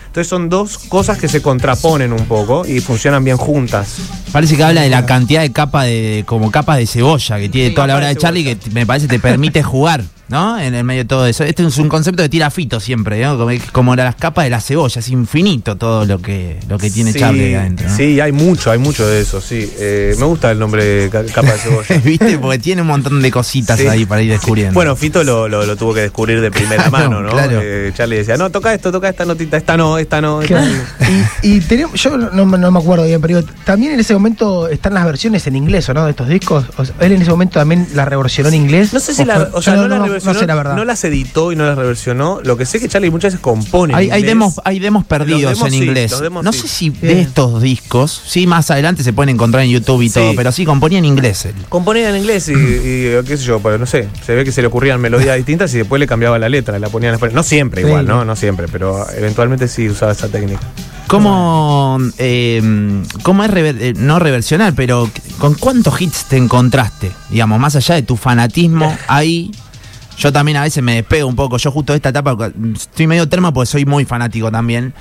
Entonces 0.07 0.29
son 0.31 0.49
dos 0.49 0.79
cosas 0.79 1.19
que 1.19 1.29
se 1.29 1.43
contraponen 1.43 2.13
un 2.13 2.25
poco 2.25 2.65
y 2.67 2.81
funcionan 2.81 3.23
bien 3.23 3.37
juntas. 3.37 3.97
Parece 4.33 4.57
que 4.57 4.65
habla 4.65 4.81
de 4.81 4.89
la 4.89 5.05
cantidad 5.05 5.43
de 5.43 5.53
capas 5.53 5.85
de, 5.85 6.25
como 6.27 6.51
capas 6.51 6.79
de 6.79 6.87
cebolla 6.87 7.39
que 7.39 7.49
tiene 7.51 7.69
Sí, 7.69 7.75
toda 7.75 7.87
la 7.87 7.93
capa 7.93 7.99
obra 7.99 8.09
de 8.09 8.15
de 8.15 8.21
Charlie 8.21 8.45
que 8.45 8.71
me 8.71 8.87
parece 8.87 9.09
te 9.09 9.19
permite 9.19 9.63
jugar, 9.63 10.03
¿no? 10.29 10.59
En 10.59 10.75
el 10.75 10.85
medio 10.85 11.03
de 11.05 11.09
todo 11.09 11.27
eso. 11.27 11.45
Este 11.45 11.65
es 11.65 11.79
un 11.79 11.89
concepto 11.89 12.23
de 12.23 12.29
tira 12.29 12.51
fito 12.51 12.81
siempre, 12.81 13.23
¿no? 13.23 13.39
Como, 13.39 13.51
como 13.73 13.97
las 13.97 14.17
capas 14.17 14.45
de 14.45 14.51
la 14.51 14.61
cebolla, 14.61 14.99
es 15.01 15.09
infinito 15.09 15.77
todo 15.77 16.05
lo 16.05 16.19
que, 16.21 16.59
lo 16.69 16.79
que 16.79 16.91
tiene 16.91 17.13
Sí, 17.13 17.19
Charlie 17.21 17.55
adentro. 17.55 17.89
¿no? 17.89 17.97
Sí, 17.97 18.21
hay 18.21 18.33
mucho, 18.33 18.71
hay 18.71 18.79
mucho 18.79 19.07
de 19.07 19.21
eso, 19.21 19.41
sí. 19.41 19.71
Eh, 19.79 20.15
me 20.19 20.25
gusta 20.27 20.51
el 20.51 20.59
nombre 20.59 21.09
ca- 21.11 21.25
capa 21.27 21.53
de 21.53 21.59
cebolla. 21.59 21.97
¿Viste? 22.05 22.39
Porque 22.39 22.59
tiene 22.59 22.83
un 22.83 22.89
montón 22.89 23.21
de 23.23 23.31
cositas 23.31 23.79
Sí. 23.79 23.87
ahí 23.87 24.05
para 24.07 24.23
ir 24.23 24.31
descubriendo. 24.33 24.75
Bueno, 24.75 24.97
Fito 24.97 25.23
lo, 25.25 25.49
lo- 25.49 25.65
lo 25.67 25.77
tuvo 25.77 25.95
que 25.95 26.01
descubrir 26.01 26.41
de 26.41 26.51
primera 26.51 26.85
Claro, 26.89 27.11
mano, 27.11 27.23
¿no? 27.23 27.31
claro. 27.31 27.61
Eh, 27.63 27.93
Charlie 27.95 28.17
decía, 28.19 28.37
no, 28.37 28.51
toca 28.51 28.73
esto, 28.75 28.91
toca 28.93 29.09
esta 29.09 29.25
notita, 29.25 29.57
esta 29.57 29.77
no, 29.77 29.99
esta 29.99 30.21
no. 30.21 30.43
esta 30.43 30.55
Claro. 30.61 30.73
no". 31.01 31.07
Y, 31.43 31.57
y 31.57 31.61
tenemos, 31.61 32.01
yo 32.03 32.17
no, 32.17 32.47
me- 32.47 32.59
no 32.59 32.71
me 32.71 32.79
acuerdo 32.79 33.05
bien, 33.05 33.21
pero 33.21 33.43
también 33.65 33.93
en 33.93 34.01
ese 34.01 34.15
momento 34.15 34.69
están 34.69 34.95
las 34.95 35.05
versiones 35.05 35.47
en 35.47 35.57
inglés, 35.57 35.89
¿o 35.89 35.95
no? 35.95 36.05
De 36.05 36.11
estos 36.11 36.29
discos. 36.29 36.65
O 36.77 36.85
sea, 36.85 36.95
él 37.01 37.13
en 37.13 37.23
ese 37.23 37.31
momento 37.31 37.59
también 37.59 37.87
la 37.95 38.05
reversionó 38.05 38.49
en 38.49 38.55
inglés. 38.55 38.93
No 38.93 39.01
sé 39.01 39.15
si 39.15 39.23
¿O 39.23 39.25
la, 39.27 39.49
o 39.53 39.63
sea, 39.63 39.75
yo 39.77 39.83
no, 39.83 39.89
la 39.89 39.99
no 40.07 40.16
reversionó, 40.25 40.41
sé 40.41 40.47
la 40.47 40.55
verdad. 40.55 40.77
no 40.77 40.85
las 40.85 41.05
editó 41.05 41.53
y 41.53 41.57
no 41.57 41.65
las 41.67 41.77
reversionó. 41.77 42.41
Lo 42.43 42.57
que 42.57 42.67
sé 42.67 42.77
es 42.79 42.83
que 42.83 42.89
Charlie 42.89 43.11
muchas 43.11 43.33
veces 43.33 43.41
compone. 43.41 43.93
en 43.95 43.99
hay, 43.99 44.05
hay 44.11 44.19
inglés. 44.21 44.27
demos, 44.31 44.61
hay 44.65 44.79
demos 44.79 45.05
perdidos 45.05 45.53
demos 45.55 45.65
en 45.67 45.71
sí, 45.79 45.85
inglés. 45.85 46.21
demos 46.21 46.45
no 46.45 46.53
sí. 46.53 46.61
sé 46.61 46.69
si 46.69 46.91
de 46.91 47.07
Bien. 47.09 47.19
estos 47.21 47.63
discos, 47.63 48.23
sí, 48.27 48.47
más 48.47 48.71
adelante 48.71 49.03
se 49.03 49.13
pueden 49.13 49.31
encontrar 49.35 49.65
en 49.65 49.71
YouTube 49.71 50.03
y 50.03 50.09
Sí. 50.09 50.15
todo, 50.15 50.35
pero 50.37 50.53
sí 50.53 50.65
componía 50.65 50.99
en 50.99 51.05
inglés 51.05 51.45
él. 51.47 51.55
Componía 51.69 52.11
en 52.11 52.17
inglés 52.17 52.49
y, 52.49 52.53
y, 52.53 53.25
qué 53.27 53.37
sé 53.37 53.45
yo, 53.45 53.61
pero 53.61 53.79
no 53.79 53.87
sé, 53.87 54.09
se 54.25 54.35
ve 54.35 54.45
que 54.45 54.53
se 54.53 54.61
le 54.61 54.69
ocurrían 54.69 55.01
melodías 55.01 55.37
distintas 55.37 55.73
y 55.75 55.79
después 55.79 56.01
le 56.01 56.07
cambiaba 56.07 56.39
la 56.39 56.49
letra, 56.49 56.79
la 56.79 56.89
ponía 56.89 57.09
en 57.11 57.15
español. 57.15 57.35
No 57.35 57.43
siempre 57.43 57.83
Sí. 57.83 57.89
igual, 57.89 58.07
¿no? 58.07 58.25
No 58.25 58.37
siempre, 58.37 58.67
pero 58.71 59.07
eventualmente 59.11 59.69
sí 59.69 59.89
usaba 59.89 60.13
esa 60.13 60.29
técnica. 60.29 60.61
¿Cómo, 61.07 61.99
eh, 62.19 62.61
cómo 63.23 63.45
es 63.45 63.51
rever- 63.51 63.77
eh, 63.81 63.95
no 63.97 64.19
reversionar, 64.19 64.75
pero 64.75 65.09
con 65.39 65.55
cuántos 65.55 66.01
hits 66.01 66.25
te 66.25 66.37
encontraste? 66.37 67.11
Digamos, 67.31 67.59
más 67.61 67.77
allá 67.77 67.95
de 67.95 68.03
tu 68.03 68.17
fanatismo, 68.17 68.95
ahí 69.09 69.51
yo 70.19 70.33
también 70.33 70.57
a 70.59 70.63
veces 70.63 70.83
me 70.83 70.95
despego 70.97 71.29
un 71.29 71.37
poco. 71.37 71.57
Yo 71.59 71.71
justo 71.71 71.95
esta 71.95 72.09
etapa 72.11 72.37
estoy 72.75 73.07
medio 73.07 73.29
termo 73.29 73.53
porque 73.53 73.67
soy 73.67 73.85
muy 73.85 74.05
fanático 74.05 74.51
también. 74.51 74.95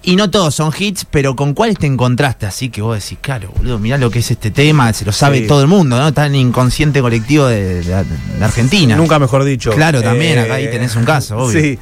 Y 0.00 0.14
no 0.14 0.30
todos 0.30 0.54
son 0.54 0.72
hits, 0.78 1.04
pero 1.10 1.34
¿con 1.34 1.54
cuáles 1.54 1.76
te 1.76 1.86
encontraste? 1.86 2.46
Así 2.46 2.68
que 2.68 2.80
vos 2.80 3.02
decís, 3.02 3.18
claro, 3.20 3.50
boludo, 3.56 3.80
mirá 3.80 3.98
lo 3.98 4.10
que 4.10 4.20
es 4.20 4.30
este 4.30 4.52
tema, 4.52 4.92
se 4.92 5.04
lo 5.04 5.10
sabe 5.10 5.40
Sí. 5.40 5.46
todo 5.48 5.60
el 5.60 5.66
mundo, 5.66 5.98
¿no? 5.98 6.06
Está 6.08 6.26
en 6.26 6.36
el 6.36 6.40
inconsciente 6.40 7.00
colectivo 7.00 7.46
de, 7.46 7.82
de- 7.82 8.04
de 8.04 8.44
Argentina. 8.44 8.94
Nunca 8.94 9.18
mejor 9.18 9.42
dicho. 9.42 9.72
Claro, 9.72 10.00
también, 10.00 10.38
acá 10.38 10.54
ahí 10.54 10.70
tenés 10.70 10.94
un 10.94 11.04
caso, 11.04 11.36
obvio. 11.38 11.60
Sí. 11.60 11.78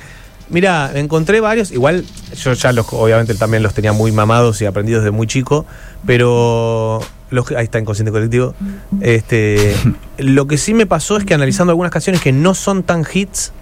Mira, 0.49 0.93
encontré 0.95 1.41
varios, 1.41 1.73
igual 1.73 2.05
yo 2.43 2.53
ya 2.55 2.73
los, 2.73 2.87
obviamente 2.93 3.35
también 3.35 3.63
los 3.63 3.75
tenía 3.75 3.93
muy 3.93 4.13
mamados 4.13 4.63
y 4.63 4.67
aprendidos 4.67 5.03
desde 5.03 5.11
muy 5.11 5.27
chico, 5.27 5.67
pero 6.07 7.03
los, 7.31 7.47
que- 7.47 7.57
ahí 7.57 7.65
está 7.65 7.79
inconsciente 7.79 8.13
colectivo. 8.13 8.55
Este, 9.01 9.75
lo 10.19 10.47
que 10.47 10.59
sí 10.59 10.75
me 10.75 10.87
pasó 10.87 11.17
es 11.17 11.25
que 11.25 11.35
analizando 11.35 11.71
algunas 11.73 11.93
canciones 11.93 12.21
que 12.23 12.33
no 12.33 12.55
son 12.55 12.83
tan 12.83 13.05
hits, 13.13 13.53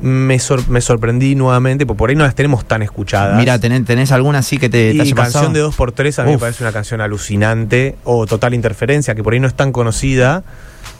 me, 0.00 0.38
sor- 0.38 0.66
me 0.68 0.80
sorprendí 0.80 1.34
nuevamente, 1.34 1.84
porque 1.84 1.98
por 1.98 2.10
ahí 2.10 2.16
no 2.16 2.24
las 2.24 2.34
tenemos 2.34 2.64
tan 2.64 2.82
escuchadas. 2.82 3.36
Mira, 3.38 3.58
tenés, 3.58 3.84
tenés 3.84 4.10
alguna 4.12 4.38
así 4.38 4.56
que 4.58 4.68
te, 4.68 4.90
te 4.90 4.96
y 4.96 5.00
haya 5.00 5.14
pasado? 5.14 5.46
canción 5.46 5.52
de 5.52 5.62
2x3 5.76 6.18
a 6.18 6.24
mí 6.24 6.30
me 6.32 6.38
parece 6.38 6.64
una 6.64 6.72
canción 6.72 7.00
alucinante. 7.00 7.96
O 8.04 8.26
Total 8.26 8.54
Interferencia, 8.54 9.14
que 9.14 9.22
por 9.22 9.34
ahí 9.34 9.40
no 9.40 9.46
es 9.48 9.54
tan 9.54 9.70
conocida. 9.72 10.42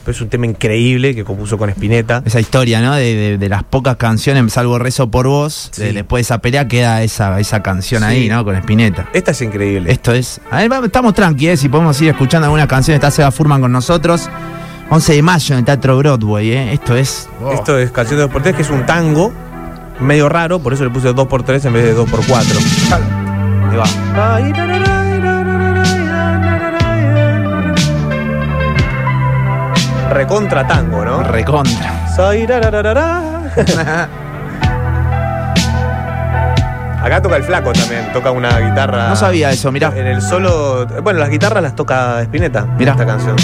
Pero 0.04 0.12
es 0.12 0.20
un 0.20 0.28
tema 0.28 0.46
increíble 0.46 1.14
que 1.14 1.24
compuso 1.24 1.56
con 1.58 1.70
Spinetta. 1.70 2.22
Esa 2.24 2.40
historia, 2.40 2.80
¿no? 2.80 2.94
De, 2.94 3.14
de- 3.14 3.38
de 3.38 3.48
las 3.48 3.62
pocas 3.64 3.96
canciones, 3.96 4.52
salvo 4.52 4.78
Rezo 4.78 5.10
por 5.10 5.26
Vos, 5.26 5.70
de- 5.76 5.92
después 5.92 6.20
de 6.20 6.22
esa 6.22 6.38
pelea 6.38 6.68
queda 6.68 7.02
esa, 7.02 7.38
esa 7.40 7.62
canción 7.62 8.02
Sí. 8.02 8.08
ahí, 8.08 8.28
¿no? 8.28 8.44
Con 8.44 8.54
Spinetta. 8.56 9.08
Esta 9.12 9.30
es 9.30 9.40
increíble. 9.42 9.90
Esto 9.92 10.12
es. 10.12 10.40
A 10.50 10.66
ver, 10.66 10.84
estamos 10.84 11.14
tranquilos, 11.14 11.60
si 11.60 11.68
podemos 11.68 12.00
ir 12.02 12.08
escuchando 12.10 12.46
algunas 12.46 12.66
canciones. 12.66 12.96
Está 12.96 13.10
Seba 13.10 13.30
Furman 13.30 13.60
con 13.60 13.72
nosotros. 13.72 14.28
11 14.90 15.12
de 15.14 15.22
mayo 15.22 15.54
en 15.54 15.58
el 15.60 15.64
Teatro 15.64 15.96
Broadway, 15.98 16.50
¿eh? 16.52 16.72
Esto 16.74 16.96
es. 16.96 17.28
Esto 17.54 17.78
es 17.78 17.90
canción 17.92 18.18
de 18.18 18.26
2x3, 18.28 18.54
que 18.54 18.62
es 18.62 18.70
un 18.70 18.84
tango 18.84 19.32
medio 20.00 20.28
raro, 20.28 20.58
por 20.58 20.72
eso 20.74 20.84
le 20.84 20.90
puse 20.90 21.14
2x3 21.14 21.64
en 21.66 21.72
vez 21.72 21.84
de 21.84 21.94
2x4. 21.96 22.92
Ahí 23.70 23.76
va. 23.76 24.91
Recontra 30.12 30.66
tango, 30.66 31.04
¿no? 31.04 31.22
Recontra. 31.22 32.06
Soy. 32.14 32.44
Acá 37.02 37.20
toca 37.20 37.36
el 37.36 37.42
flaco 37.42 37.72
también, 37.72 38.12
toca 38.12 38.30
una 38.30 38.58
guitarra. 38.58 39.08
No 39.08 39.16
sabía 39.16 39.50
eso, 39.50 39.72
mirá. 39.72 39.90
En 39.96 40.06
el 40.06 40.20
solo. 40.20 40.86
Bueno, 41.02 41.18
las 41.18 41.30
guitarras 41.30 41.62
las 41.62 41.74
toca 41.74 42.20
Spinetta. 42.22 42.64
Mirá. 42.76 42.92
Esta 42.92 43.06
canción. 43.06 43.36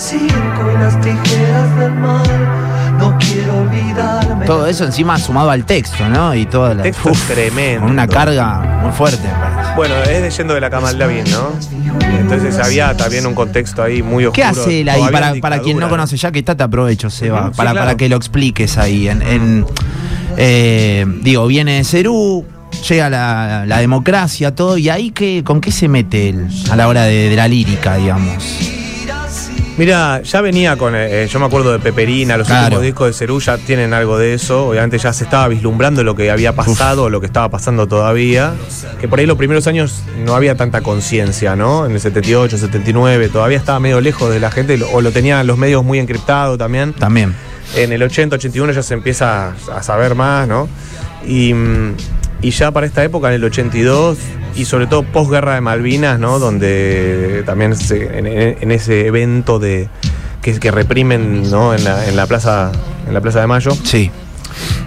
Circo 0.00 0.70
y 0.72 0.78
las 0.78 1.00
tijeras 1.00 1.78
del 1.78 1.92
mal, 1.94 2.98
no 2.98 3.18
quiero 3.18 3.58
olvidarme. 3.58 4.46
Todo 4.46 4.66
eso 4.66 4.84
encima 4.84 5.18
sumado 5.18 5.50
al 5.50 5.64
texto, 5.64 6.08
¿no? 6.08 6.34
Y 6.34 6.46
toda 6.46 6.74
la. 6.74 6.82
texto 6.82 7.10
es 7.10 7.20
tremendo. 7.28 7.82
Con 7.82 7.90
una 7.90 8.08
carga 8.08 8.80
muy 8.82 8.92
fuerte, 8.92 9.28
me 9.28 9.34
parece. 9.34 9.74
Bueno, 9.76 9.94
es 10.02 10.22
de 10.22 10.30
Yendo 10.30 10.54
de 10.54 10.60
la 10.60 10.70
Cama 10.70 10.88
al 10.88 10.98
Lavín, 10.98 11.24
¿no? 11.30 11.52
Entonces 12.18 12.58
había 12.58 12.96
también 12.96 13.26
un 13.26 13.34
contexto 13.34 13.82
ahí 13.82 14.02
muy 14.02 14.24
oscuro. 14.24 14.32
¿Qué 14.32 14.44
hace 14.44 14.80
él 14.80 14.88
ahí? 14.88 15.02
Para, 15.12 15.34
para 15.34 15.60
quien 15.60 15.78
no 15.78 15.88
conoce, 15.88 16.16
ya 16.16 16.32
que 16.32 16.38
está, 16.38 16.56
te 16.56 16.62
aprovecho, 16.62 17.10
Seba, 17.10 17.50
sí, 17.50 17.56
para, 17.56 17.72
claro. 17.72 17.86
para 17.86 17.96
que 17.96 18.08
lo 18.08 18.16
expliques 18.16 18.78
ahí. 18.78 19.08
En, 19.08 19.22
en, 19.22 19.66
eh, 20.36 21.04
digo, 21.22 21.46
viene 21.46 21.76
de 21.76 21.84
Cerú, 21.84 22.46
llega 22.88 23.10
la, 23.10 23.64
la 23.66 23.78
democracia, 23.78 24.54
todo, 24.54 24.78
y 24.78 24.88
ahí 24.88 25.10
qué, 25.10 25.42
¿con 25.44 25.60
qué 25.60 25.72
se 25.72 25.88
mete 25.88 26.30
él 26.30 26.48
a 26.70 26.76
la 26.76 26.88
hora 26.88 27.02
de, 27.02 27.28
de 27.28 27.36
la 27.36 27.48
lírica, 27.48 27.96
digamos? 27.96 28.79
Mira, 29.78 30.20
ya 30.22 30.40
venía 30.42 30.76
con. 30.76 30.94
eh, 30.94 31.26
yo 31.30 31.38
me 31.40 31.46
acuerdo 31.46 31.72
de 31.72 31.78
Peperina, 31.78 32.36
los 32.36 32.46
Claro. 32.46 32.64
últimos 32.64 32.82
discos 32.84 33.06
de 33.06 33.12
Cerú 33.14 33.40
ya 33.40 33.56
tienen 33.56 33.94
algo 33.94 34.18
de 34.18 34.34
eso. 34.34 34.68
Obviamente 34.68 34.98
ya 34.98 35.12
se 35.14 35.24
estaba 35.24 35.48
vislumbrando 35.48 36.04
lo 36.04 36.14
que 36.14 36.30
había 36.30 36.54
pasado, 36.54 37.08
lo 37.08 37.18
que 37.20 37.26
estaba 37.26 37.48
pasando 37.48 37.86
todavía. 37.86 38.52
Que 39.00 39.08
por 39.08 39.20
ahí 39.20 39.26
los 39.26 39.38
primeros 39.38 39.66
años 39.66 40.02
no 40.22 40.34
había 40.34 40.54
tanta 40.54 40.82
conciencia, 40.82 41.56
¿no? 41.56 41.86
En 41.86 41.92
el 41.92 42.00
78, 42.00 42.58
79, 42.58 43.28
todavía 43.30 43.56
estaba 43.56 43.80
medio 43.80 44.02
lejos 44.02 44.30
de 44.30 44.38
la 44.40 44.50
gente, 44.50 44.78
o 44.92 45.00
lo 45.00 45.12
tenían 45.12 45.46
los 45.46 45.56
medios 45.56 45.82
muy 45.82 45.98
encriptado 45.98 46.58
también. 46.58 46.92
También. 46.92 47.34
En 47.74 47.92
el 47.92 48.02
80, 48.02 48.36
81 48.36 48.72
ya 48.72 48.82
se 48.82 48.92
empieza 48.94 49.54
a 49.74 49.82
saber 49.82 50.14
más, 50.14 50.46
¿no? 50.46 50.68
Y, 51.26 51.54
mm, 51.54 51.94
y 52.42 52.50
ya 52.50 52.70
para 52.70 52.84
esta 52.86 53.02
época, 53.02 53.28
en 53.28 53.34
el 53.34 53.44
82, 53.44 54.18
y 54.54 54.64
sobre 54.64 54.86
todo 54.86 55.02
posguerra 55.02 55.54
de 55.54 55.60
Malvinas, 55.60 56.18
¿no? 56.18 56.38
Donde 56.38 57.42
también 57.46 57.76
se- 57.76 58.18
en, 58.18 58.70
ese 58.70 59.06
evento 59.06 59.58
de 59.58 59.88
que, 60.42 60.58
que 60.58 60.70
reprimen, 60.70 61.50
¿no? 61.50 61.74
En 61.74 61.84
la, 61.84 62.08
en 62.08 62.16
la 62.16 62.26
plaza, 62.26 62.72
en 63.06 63.14
la 63.14 63.20
plaza 63.20 63.40
de 63.40 63.46
Mayo, 63.46 63.72
Sí. 63.84 64.10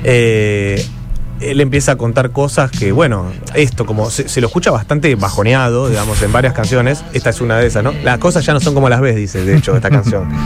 eh, 0.04 0.86
él 1.42 1.60
empieza 1.60 1.94
a 1.94 1.96
contar 1.98 2.32
cosas 2.32 2.72
que, 2.72 2.92
bueno, 2.94 3.26
esto 3.54 3.86
como 3.86 4.10
se, 4.10 4.30
se 4.30 4.40
lo 4.40 4.48
escucha 4.48 4.72
bastante 4.72 5.14
bajoneado, 5.16 5.90
digamos, 5.90 6.22
en 6.22 6.32
varias 6.32 6.54
canciones. 6.54 7.04
Esta 7.14 7.32
es 7.32 7.42
una 7.42 7.58
de 7.58 7.68
esas, 7.68 7.84
¿no? 7.84 7.92
Las 8.04 8.18
cosas 8.20 8.46
ya 8.46 8.54
no 8.54 8.62
son 8.62 8.74
como 8.74 8.88
las 8.88 9.02
ves, 9.02 9.16
dice, 9.18 9.44
de 9.44 9.58
hecho, 9.58 9.76
esta 9.76 9.90
canción. 9.90 10.30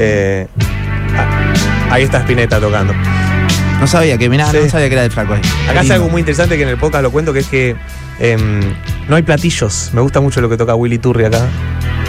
Eh, 0.00 0.46
ah, 1.16 1.52
ahí 1.90 2.04
está 2.04 2.18
Spinetta 2.20 2.60
tocando. 2.60 2.92
No 3.80 3.86
sabía 3.88 4.16
que, 4.16 4.28
mirá, 4.28 4.48
Sí. 4.48 4.58
no 4.62 4.70
sabía 4.70 4.86
que 4.88 4.92
era 4.94 5.02
de 5.02 5.10
flaco 5.10 5.32
ahí. 5.34 5.40
Acá 5.68 5.80
hace 5.80 5.92
algo 5.94 6.08
muy 6.08 6.20
interesante 6.20 6.56
que 6.56 6.62
en 6.62 6.68
el 6.68 6.76
podcast 6.78 7.02
lo 7.02 7.10
cuento, 7.10 7.32
que 7.32 7.40
es 7.40 7.48
que 7.48 7.74
em, 8.18 8.60
no 9.08 9.16
hay 9.16 9.22
platillos. 9.22 9.90
Me 9.92 10.00
gusta 10.00 10.20
mucho 10.20 10.40
lo 10.40 10.48
que 10.48 10.56
toca 10.56 10.74
Willy 10.74 10.98
Turri 10.98 11.24
acá. 11.24 11.46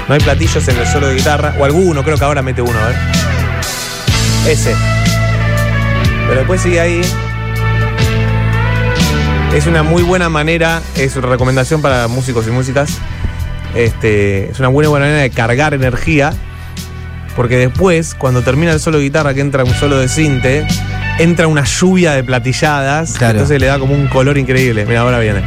No 0.07 0.15
hay 0.15 0.21
platillos 0.21 0.67
en 0.67 0.77
el 0.77 0.87
solo 0.87 1.07
de 1.07 1.15
guitarra, 1.15 1.55
o 1.59 1.65
alguno, 1.65 2.03
creo 2.03 2.17
que 2.17 2.25
ahora 2.25 2.41
mete 2.41 2.61
uno, 2.61 2.77
a 2.79 2.87
ver. 2.87 2.95
Ese. 4.47 4.75
Pero 6.27 6.39
después 6.39 6.61
sigue 6.61 6.79
ahí. 6.79 7.01
Es 9.53 9.67
una 9.67 9.83
muy 9.83 10.03
buena 10.03 10.29
manera, 10.29 10.81
es 10.95 11.15
una 11.15 11.27
recomendación 11.27 11.81
para 11.81 12.07
músicos 12.07 12.47
y 12.47 12.51
músicas. 12.51 12.97
Este, 13.75 14.49
es 14.49 14.59
una 14.59 14.69
buena, 14.69 14.89
buena 14.89 15.05
manera 15.05 15.21
de 15.23 15.29
cargar 15.29 15.73
energía. 15.73 16.33
Porque 17.35 17.57
después, 17.57 18.15
cuando 18.15 18.41
termina 18.41 18.73
el 18.73 18.79
solo 18.79 18.97
de 18.97 19.03
guitarra, 19.05 19.33
que 19.33 19.41
entra 19.41 19.63
un 19.63 19.73
solo 19.73 19.97
de 19.97 20.07
cinte, 20.07 20.67
entra 21.19 21.47
una 21.47 21.63
lluvia 21.63 22.13
de 22.13 22.23
platilladas. 22.23 23.13
Claro. 23.13 23.33
Entonces 23.33 23.59
le 23.59 23.67
da 23.67 23.79
como 23.79 23.93
un 23.93 24.07
color 24.07 24.37
increíble. 24.37 24.85
Mira, 24.85 25.01
ahora 25.01 25.19
viene. 25.19 25.41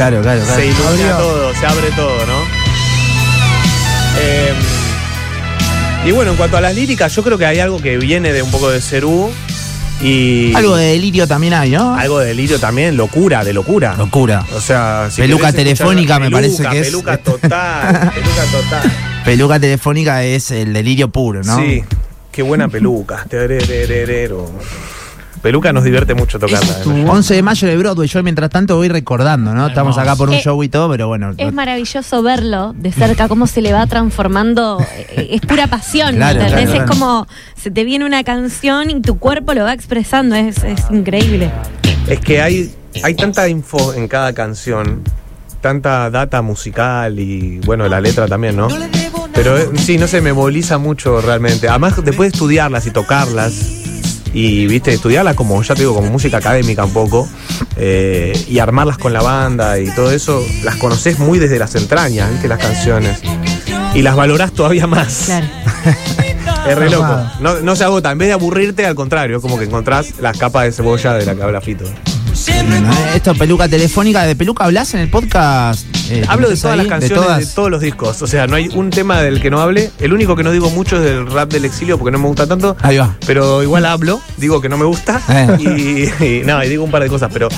Claro, 0.00 0.22
claro, 0.22 0.40
claro. 0.42 0.54
Se 0.62 0.66
ilumina 0.66 1.18
todo, 1.18 1.54
se 1.54 1.66
abre 1.66 1.90
todo, 1.94 2.24
¿no? 2.24 2.40
Eh, 4.18 4.52
y 6.06 6.10
bueno, 6.12 6.30
en 6.30 6.36
cuanto 6.38 6.56
a 6.56 6.62
las 6.62 6.74
líricas, 6.74 7.14
yo 7.14 7.22
creo 7.22 7.36
que 7.36 7.44
hay 7.44 7.58
algo 7.58 7.82
que 7.82 7.98
viene 7.98 8.32
de 8.32 8.40
un 8.40 8.50
poco 8.50 8.70
de 8.70 8.80
Cerú 8.80 9.30
y. 10.00 10.54
Algo 10.54 10.74
de 10.76 10.92
delirio 10.92 11.26
también 11.28 11.52
hay, 11.52 11.72
¿no? 11.72 11.94
algo 11.96 12.18
de 12.18 12.28
delirio 12.28 12.58
también, 12.58 12.96
locura, 12.96 13.44
de 13.44 13.52
locura. 13.52 13.94
Locura. 13.98 14.42
O 14.54 14.60
sea, 14.62 15.08
si 15.10 15.20
Peluca 15.20 15.48
escuchar- 15.50 15.54
telefónica 15.64 16.18
me 16.18 16.30
peluca, 16.30 16.40
parece 16.40 16.62
que 16.70 16.78
es- 16.80 16.86
Peluca 16.86 17.18
total, 17.18 18.10
peluca 18.14 18.44
total. 18.50 18.92
Peluca 19.26 19.60
telefónica 19.60 20.24
es 20.24 20.50
el 20.50 20.72
delirio 20.72 21.10
puro, 21.10 21.42
¿no? 21.42 21.58
Sí, 21.58 21.84
qué 22.32 22.40
buena 22.40 22.68
peluca. 22.68 23.26
Peluca 25.42 25.72
nos 25.72 25.84
divierte 25.84 26.14
mucho 26.14 26.38
tocarla. 26.38 26.82
¿eh? 26.84 27.04
11 27.08 27.34
de 27.34 27.42
mayo 27.42 27.66
de 27.66 27.76
Broadway, 27.78 28.06
yo 28.08 28.22
mientras 28.22 28.50
tanto 28.50 28.76
voy 28.76 28.88
recordando, 28.88 29.54
¿no? 29.54 29.68
Estamos 29.68 29.96
acá 29.96 30.14
por 30.14 30.28
un 30.28 30.34
Eh, 30.34 30.40
show 30.42 30.62
y 30.62 30.68
todo, 30.68 30.90
pero 30.90 31.08
bueno. 31.08 31.32
Es 31.38 31.52
maravilloso 31.54 32.22
verlo 32.22 32.74
de 32.76 32.92
cerca, 32.92 33.26
cómo 33.26 33.46
se 33.46 33.62
le 33.62 33.72
va 33.72 33.86
transformando. 33.86 34.78
eh, 35.16 35.28
Es 35.32 35.40
pura 35.40 35.66
pasión, 35.66 36.16
Claro, 36.16 36.40
¿entendés? 36.40 36.52
claro, 36.66 36.70
Es 36.70 36.84
claro. 36.84 36.90
como 36.90 37.26
se 37.56 37.70
te 37.70 37.84
viene 37.84 38.04
una 38.04 38.22
canción 38.22 38.90
y 38.90 39.00
tu 39.00 39.18
cuerpo 39.18 39.54
lo 39.54 39.64
va 39.64 39.72
expresando. 39.72 40.34
Es, 40.36 40.62
es 40.62 40.82
increíble. 40.90 41.50
Es 42.06 42.20
que 42.20 42.42
hay, 42.42 42.74
hay 43.02 43.14
tanta 43.14 43.48
info 43.48 43.94
en 43.94 44.08
cada 44.08 44.34
canción, 44.34 45.02
tanta 45.62 46.10
data 46.10 46.42
musical 46.42 47.18
y 47.18 47.60
bueno, 47.64 47.88
la 47.88 48.00
letra 48.02 48.28
también, 48.28 48.56
¿no? 48.56 48.68
Pero 49.32 49.56
eh, 49.56 49.70
sí, 49.76 49.96
no 49.96 50.06
sé, 50.06 50.20
me 50.20 50.32
moviliza 50.34 50.76
mucho 50.76 51.20
realmente. 51.22 51.66
Además, 51.68 51.94
después 52.04 52.30
de 52.30 52.36
estudiarlas 52.36 52.86
y 52.86 52.90
tocarlas, 52.90 53.79
y 54.32 54.66
viste, 54.66 54.92
estudiarlas 54.92 55.34
como, 55.34 55.62
ya 55.62 55.74
te 55.74 55.82
digo, 55.82 55.94
como 55.94 56.10
música 56.10 56.38
académica 56.38 56.84
un 56.84 56.92
poco, 56.92 57.28
eh, 57.76 58.32
y 58.48 58.58
armarlas 58.58 58.98
con 58.98 59.12
la 59.12 59.22
banda 59.22 59.78
y 59.78 59.90
todo 59.94 60.10
eso, 60.12 60.42
las 60.64 60.76
conoces 60.76 61.18
muy 61.18 61.38
desde 61.38 61.58
las 61.58 61.74
entrañas, 61.74 62.30
viste, 62.30 62.48
las 62.48 62.58
canciones. 62.58 63.20
Y 63.94 64.02
las 64.02 64.14
valorás 64.14 64.52
todavía 64.52 64.86
más. 64.86 65.24
Claro. 65.26 65.46
Es 66.68 66.76
re 66.76 66.90
loco. 66.90 67.16
No, 67.40 67.60
no 67.60 67.74
se 67.74 67.84
agota. 67.84 68.12
En 68.12 68.18
vez 68.18 68.28
de 68.28 68.34
aburrirte, 68.34 68.84
al 68.84 68.94
contrario, 68.94 69.38
es 69.38 69.42
como 69.42 69.58
que 69.58 69.64
encontrás 69.64 70.18
las 70.20 70.36
capas 70.36 70.64
de 70.64 70.72
cebolla 70.72 71.14
de 71.14 71.24
la 71.24 71.34
que 71.34 71.42
habla 71.42 71.60
Fito. 71.62 71.86
¿Eh? 72.48 72.82
Esto, 73.16 73.34
peluca 73.34 73.68
telefónica, 73.68 74.24
¿de 74.24 74.34
peluca 74.36 74.64
hablas 74.64 74.94
en 74.94 75.00
el 75.00 75.10
podcast? 75.10 75.86
Eh, 76.10 76.24
Hablo 76.28 76.48
de 76.48 76.54
¿tenés 76.54 76.62
todas 76.62 76.72
ahí? 76.74 76.78
las 76.78 76.88
canciones, 76.88 77.20
de, 77.20 77.26
todas? 77.26 77.54
todos 77.54 77.70
los 77.70 77.80
discos. 77.80 78.22
O 78.22 78.26
sea, 78.26 78.46
no 78.46 78.56
hay 78.56 78.68
un 78.68 78.90
tema 78.90 79.20
del 79.20 79.40
que 79.40 79.50
no 79.50 79.60
hable. 79.60 79.90
El 80.00 80.12
único 80.12 80.34
que 80.36 80.42
no 80.42 80.50
digo 80.50 80.70
mucho 80.70 80.96
es 80.96 81.02
del 81.02 81.30
rap 81.30 81.50
del 81.52 81.64
exilio 81.64 81.98
porque 81.98 82.10
no 82.10 82.18
me 82.18 82.26
gusta 82.26 82.46
tanto. 82.46 82.76
Ahí 82.82 82.96
va. 82.98 83.14
Pero 83.26 83.62
igual 83.62 83.84
hablo, 83.86 84.20
digo 84.36 84.60
que 84.60 84.68
no 84.68 84.76
me 84.76 84.84
gusta. 84.84 85.20
Eh. 85.28 85.56
Y, 86.20 86.24
y 86.24 86.42
no, 86.44 86.62
y 86.64 86.68
digo 86.68 86.82
un 86.84 86.90
par 86.90 87.02
de 87.02 87.08
cosas, 87.08 87.30
pero, 87.32 87.48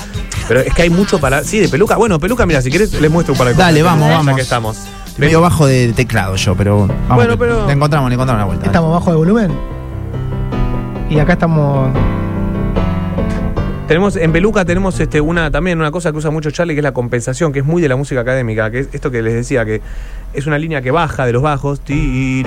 pero 0.48 0.60
es 0.60 0.74
que 0.74 0.82
hay 0.82 0.90
mucho 0.90 1.18
para. 1.18 1.42
Sí, 1.44 1.60
de 1.60 1.68
peluca. 1.68 1.96
Bueno, 1.96 2.18
peluca, 2.18 2.44
mira, 2.44 2.60
si 2.60 2.70
quieres 2.70 2.92
les 2.92 3.10
muestro 3.10 3.32
un 3.34 3.38
par 3.38 3.48
de 3.48 3.54
cosas. 3.54 3.68
Dale, 3.68 3.82
vamos, 3.82 4.08
ya 4.08 4.16
vamos. 4.16 4.34
que 4.36 4.42
estamos. 4.42 4.76
Estoy 5.06 5.26
medio 5.26 5.40
bajo 5.40 5.66
de 5.66 5.92
teclado 5.94 6.36
yo, 6.36 6.54
pero 6.54 6.86
vamos. 6.86 7.16
Bueno, 7.16 7.38
pero- 7.38 7.66
Le 7.66 7.72
encontramos, 7.72 8.08
le 8.10 8.14
encontramos 8.14 8.40
la 8.40 8.46
vuelta. 8.46 8.66
Estamos 8.66 8.90
bajo 8.92 9.10
de 9.10 9.16
volumen. 9.16 9.52
Y 11.08 11.18
acá 11.18 11.34
estamos. 11.34 11.90
Tenemos, 13.92 14.16
en 14.16 14.32
Beluca 14.32 14.64
tenemos 14.64 14.98
este, 15.00 15.20
una, 15.20 15.50
también 15.50 15.78
una 15.78 15.90
cosa 15.90 16.12
que 16.12 16.16
usa 16.16 16.30
mucho 16.30 16.50
Charlie, 16.50 16.72
que 16.72 16.80
es 16.80 16.82
la 16.82 16.94
compensación, 16.94 17.52
que 17.52 17.58
es 17.58 17.64
muy 17.66 17.82
de 17.82 17.90
la 17.90 17.96
música 17.96 18.22
académica, 18.22 18.70
que 18.70 18.78
es 18.78 18.88
esto 18.90 19.10
que 19.10 19.20
les 19.20 19.34
decía, 19.34 19.66
que 19.66 19.82
es 20.32 20.46
una 20.46 20.56
línea 20.56 20.80
que 20.80 20.90
baja 20.90 21.26
de 21.26 21.34
los 21.34 21.42
bajos, 21.42 21.80
ti, 21.80 21.92
y 21.92 22.42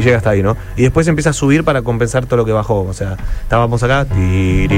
llega 0.00 0.18
hasta 0.18 0.30
ahí, 0.30 0.44
¿no? 0.44 0.56
Y 0.76 0.82
después 0.82 1.08
empieza 1.08 1.30
a 1.30 1.32
subir 1.32 1.64
para 1.64 1.82
compensar 1.82 2.26
todo 2.26 2.36
lo 2.36 2.44
que 2.44 2.52
bajó. 2.52 2.82
O 2.82 2.92
sea, 2.92 3.16
estábamos 3.42 3.82
acá, 3.82 4.04
ti, 4.04 4.14
y 4.14 4.68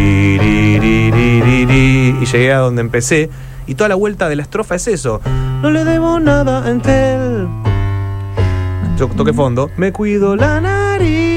llegué 2.25 2.51
a 2.55 2.61
donde 2.61 2.81
empecé. 2.81 3.29
Y 3.67 3.75
toda 3.75 3.91
la 3.91 3.95
vuelta 3.95 4.31
de 4.31 4.37
la 4.37 4.43
estrofa 4.43 4.77
es 4.77 4.89
eso. 4.89 5.21
No 5.61 5.71
le 5.71 5.85
debo 5.85 6.19
nada 6.19 6.65
a 6.65 6.71
Entel. 6.71 7.47
Yo 8.97 9.07
toqué 9.09 9.35
fondo. 9.35 9.71
Me 9.77 9.93
cuido 9.93 10.35
la 10.35 10.63
nariz. 10.63 11.34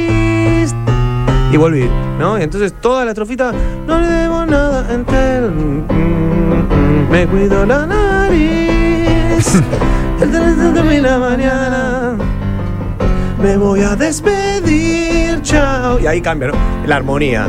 Y 1.51 1.57
volví, 1.57 1.89
¿no? 2.19 2.37
Y 2.37 2.43
entonces 2.43 2.73
toda 2.81 3.05
la 3.05 3.11
estrofita. 3.11 3.53
No 3.85 3.99
le 3.99 4.07
debo 4.07 4.45
nada 4.45 4.87
a 4.89 4.93
Entel. 4.93 5.51
Mm, 5.51 5.85
mm, 5.87 7.09
Me 7.09 7.27
cuido 7.27 7.65
la 7.65 7.85
nariz. 7.85 9.55
El 10.21 10.31
teléfono 10.31 10.73
termina 10.73 11.17
mañana. 11.17 12.17
Me 13.41 13.55
voy 13.55 13.81
a 13.81 13.95
despedir. 13.95 15.41
Chao. 15.41 15.99
Y 15.99 16.07
ahí 16.07 16.21
cambia, 16.21 16.49
¿no? 16.49 16.55
La 16.85 16.97
armonía. 16.97 17.47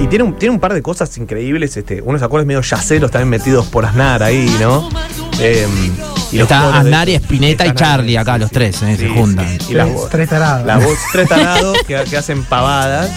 Y 0.00 0.06
tiene 0.06 0.24
un, 0.24 0.34
tiene 0.34 0.54
un 0.54 0.60
par 0.60 0.72
de 0.72 0.82
cosas 0.82 1.16
increíbles, 1.18 1.76
este, 1.76 2.00
unos 2.02 2.22
acordes 2.22 2.46
medio 2.46 2.60
yaceros 2.60 3.10
también 3.10 3.28
metidos 3.28 3.66
por 3.66 3.84
Aznar 3.84 4.22
ahí, 4.22 4.52
¿no? 4.60 4.88
Eh, 5.40 5.66
y 6.32 6.40
Está 6.40 6.78
Aznar, 6.78 7.08
Spinetta 7.08 7.66
y 7.66 7.74
Charlie 7.74 8.16
acá, 8.16 8.34
sí, 8.34 8.40
los 8.40 8.50
tres, 8.50 8.82
eh, 8.82 8.96
se 8.96 9.08
juntan. 9.08 9.46
sí. 9.60 9.72
Y 9.72 9.74
las 9.74 9.86
Tres- 9.88 9.98
vo- 9.98 10.08
tres 10.10 10.28
tarados. 10.28 10.66
La 10.66 10.78
voz 10.78 10.98
tres 11.12 11.28
tarados 11.28 11.76
que, 11.86 12.02
que 12.08 12.16
hacen 12.16 12.42
pavadas. 12.44 13.10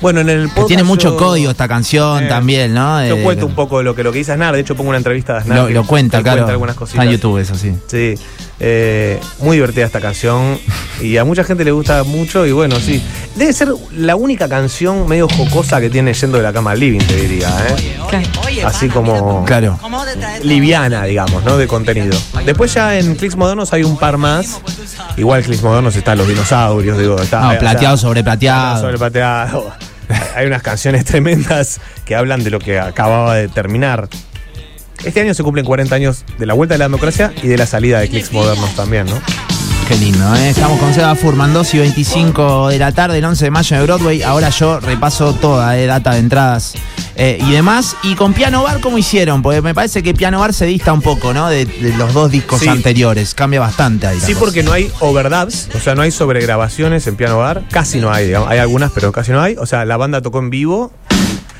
Bueno, 0.00 0.20
en 0.20 0.28
el 0.28 0.42
Que 0.42 0.48
podcast 0.48 0.66
tiene 0.68 0.82
mucho 0.82 1.10
yo- 1.10 1.16
código 1.16 1.50
esta 1.50 1.66
canción 1.68 2.24
Eh, 2.24 2.28
también, 2.28 2.74
¿no? 2.74 3.06
Yo 3.06 3.16
Eh, 3.16 3.22
cuento 3.22 3.46
un 3.46 3.54
poco 3.54 3.82
lo 3.82 3.94
que, 3.94 4.02
lo 4.02 4.12
que 4.12 4.18
dice 4.18 4.32
Aznar, 4.32 4.54
de 4.54 4.60
hecho 4.60 4.74
pongo 4.74 4.90
una 4.90 4.98
entrevista 4.98 5.34
de 5.34 5.38
Aznar. 5.40 5.58
Lo, 5.58 5.70
lo 5.70 5.86
cuenta, 5.86 6.22
claro. 6.22 6.46
algunas 6.46 6.74
Está 6.74 6.80
cositas. 6.80 7.04
en 7.06 7.10
YouTube, 7.12 7.38
eso 7.38 7.54
sí. 7.54 7.72
Sí, 7.86 8.14
eh, 8.60 9.20
muy 9.40 9.56
divertida 9.56 9.84
esta 9.84 10.00
canción 10.00 10.58
y 11.00 11.16
a 11.16 11.24
mucha 11.24 11.42
gente 11.44 11.64
le 11.64 11.72
gusta 11.72 12.04
mucho 12.04 12.46
y 12.46 12.52
bueno, 12.52 12.76
sí. 12.78 13.02
Debe 13.34 13.52
ser 13.52 13.68
la 13.92 14.14
única 14.16 14.48
canción 14.48 15.08
medio 15.08 15.28
jocosa 15.28 15.80
que 15.80 15.90
tiene 15.90 16.12
yendo 16.14 16.36
de 16.38 16.44
la 16.44 16.52
cama 16.52 16.70
al 16.72 16.80
living, 16.80 17.00
te 17.00 17.16
diría, 17.16 17.48
¿eh? 17.68 17.96
Claro. 18.08 18.28
Así 18.68 18.88
como 18.88 19.44
Claro. 19.44 19.78
liviana, 20.42 21.04
digamos, 21.04 21.42
¿no? 21.44 21.56
De 21.56 21.66
contenido. 21.66 22.16
Después 22.44 22.72
ya 22.72 22.96
en 22.98 23.16
Clicks 23.16 23.36
Modernos 23.36 23.72
hay 23.72 23.82
un 23.82 23.98
par 23.98 24.18
más. 24.18 24.60
Igual 25.16 25.42
Clicks 25.42 25.62
Modernos 25.62 25.96
están 25.96 26.18
los 26.18 26.28
dinosaurios, 26.28 26.96
digo, 26.98 27.20
está... 27.20 27.40
No, 27.40 27.46
o 27.48 27.50
sea, 27.50 27.58
plateado 27.60 27.96
sobre 27.96 28.22
plateado. 28.22 28.80
sobre 28.80 28.98
plateado. 28.98 29.72
Hay 30.36 30.46
unas 30.46 30.62
canciones 30.62 31.04
tremendas 31.06 31.80
que 32.04 32.14
hablan 32.14 32.44
de 32.44 32.50
lo 32.50 32.58
que 32.58 32.78
acababa 32.78 33.36
de 33.36 33.48
terminar. 33.48 34.08
Este 35.04 35.20
año 35.20 35.34
se 35.34 35.42
cumplen 35.42 35.64
40 35.66 35.94
años 35.94 36.24
de 36.38 36.46
la 36.46 36.54
vuelta 36.54 36.74
de 36.74 36.78
la 36.78 36.86
democracia 36.86 37.32
y 37.42 37.48
de 37.48 37.58
la 37.58 37.66
salida 37.66 38.00
de 38.00 38.08
Clicks 38.08 38.32
Modernos 38.32 38.74
también, 38.74 39.06
¿no? 39.06 39.20
Qué 39.88 39.96
lindo, 39.96 40.34
¿eh? 40.36 40.48
Estamos 40.48 40.80
con 40.80 40.94
Seba 40.94 41.14
Furman, 41.14 41.52
2 41.52 41.74
y 41.74 41.78
25 41.78 42.68
de 42.68 42.78
la 42.78 42.92
tarde, 42.92 43.18
el 43.18 43.24
11 43.26 43.44
de 43.44 43.50
mayo 43.50 43.76
en 43.76 43.82
Broadway. 43.84 44.22
Ahora 44.22 44.48
yo 44.48 44.80
repaso 44.80 45.34
toda, 45.34 45.76
eh, 45.78 45.84
data 45.86 46.12
de 46.12 46.20
entradas 46.20 46.72
eh, 47.16 47.36
y 47.46 47.52
demás. 47.52 47.94
Y 48.02 48.14
con 48.14 48.32
Piano 48.32 48.62
Bar, 48.62 48.80
¿cómo 48.80 48.96
hicieron? 48.96 49.42
Porque 49.42 49.60
me 49.60 49.74
parece 49.74 50.02
que 50.02 50.14
Piano 50.14 50.40
Bar 50.40 50.54
se 50.54 50.64
dista 50.64 50.94
un 50.94 51.02
poco, 51.02 51.34
¿no? 51.34 51.50
De, 51.50 51.66
de 51.66 51.94
los 51.98 52.14
dos 52.14 52.30
discos 52.30 52.60
Sí. 52.62 52.68
anteriores. 52.68 53.34
Cambia 53.34 53.60
bastante 53.60 54.06
ahí. 54.06 54.18
Sí, 54.20 54.32
cosa. 54.32 54.40
porque 54.46 54.62
no 54.62 54.72
hay 54.72 54.90
overdubs, 55.00 55.68
o 55.74 55.80
sea, 55.80 55.94
no 55.94 56.00
hay 56.00 56.10
sobregrabaciones 56.12 57.06
en 57.06 57.16
piano 57.16 57.36
bar. 57.36 57.62
Casi 57.70 58.00
no 58.00 58.10
hay, 58.10 58.28
digamos. 58.28 58.48
Hay 58.50 58.60
algunas, 58.60 58.90
pero 58.90 59.12
casi 59.12 59.32
no 59.32 59.42
hay. 59.42 59.56
O 59.56 59.66
sea, 59.66 59.84
la 59.84 59.98
banda 59.98 60.22
tocó 60.22 60.38
en 60.38 60.48
vivo. 60.48 60.92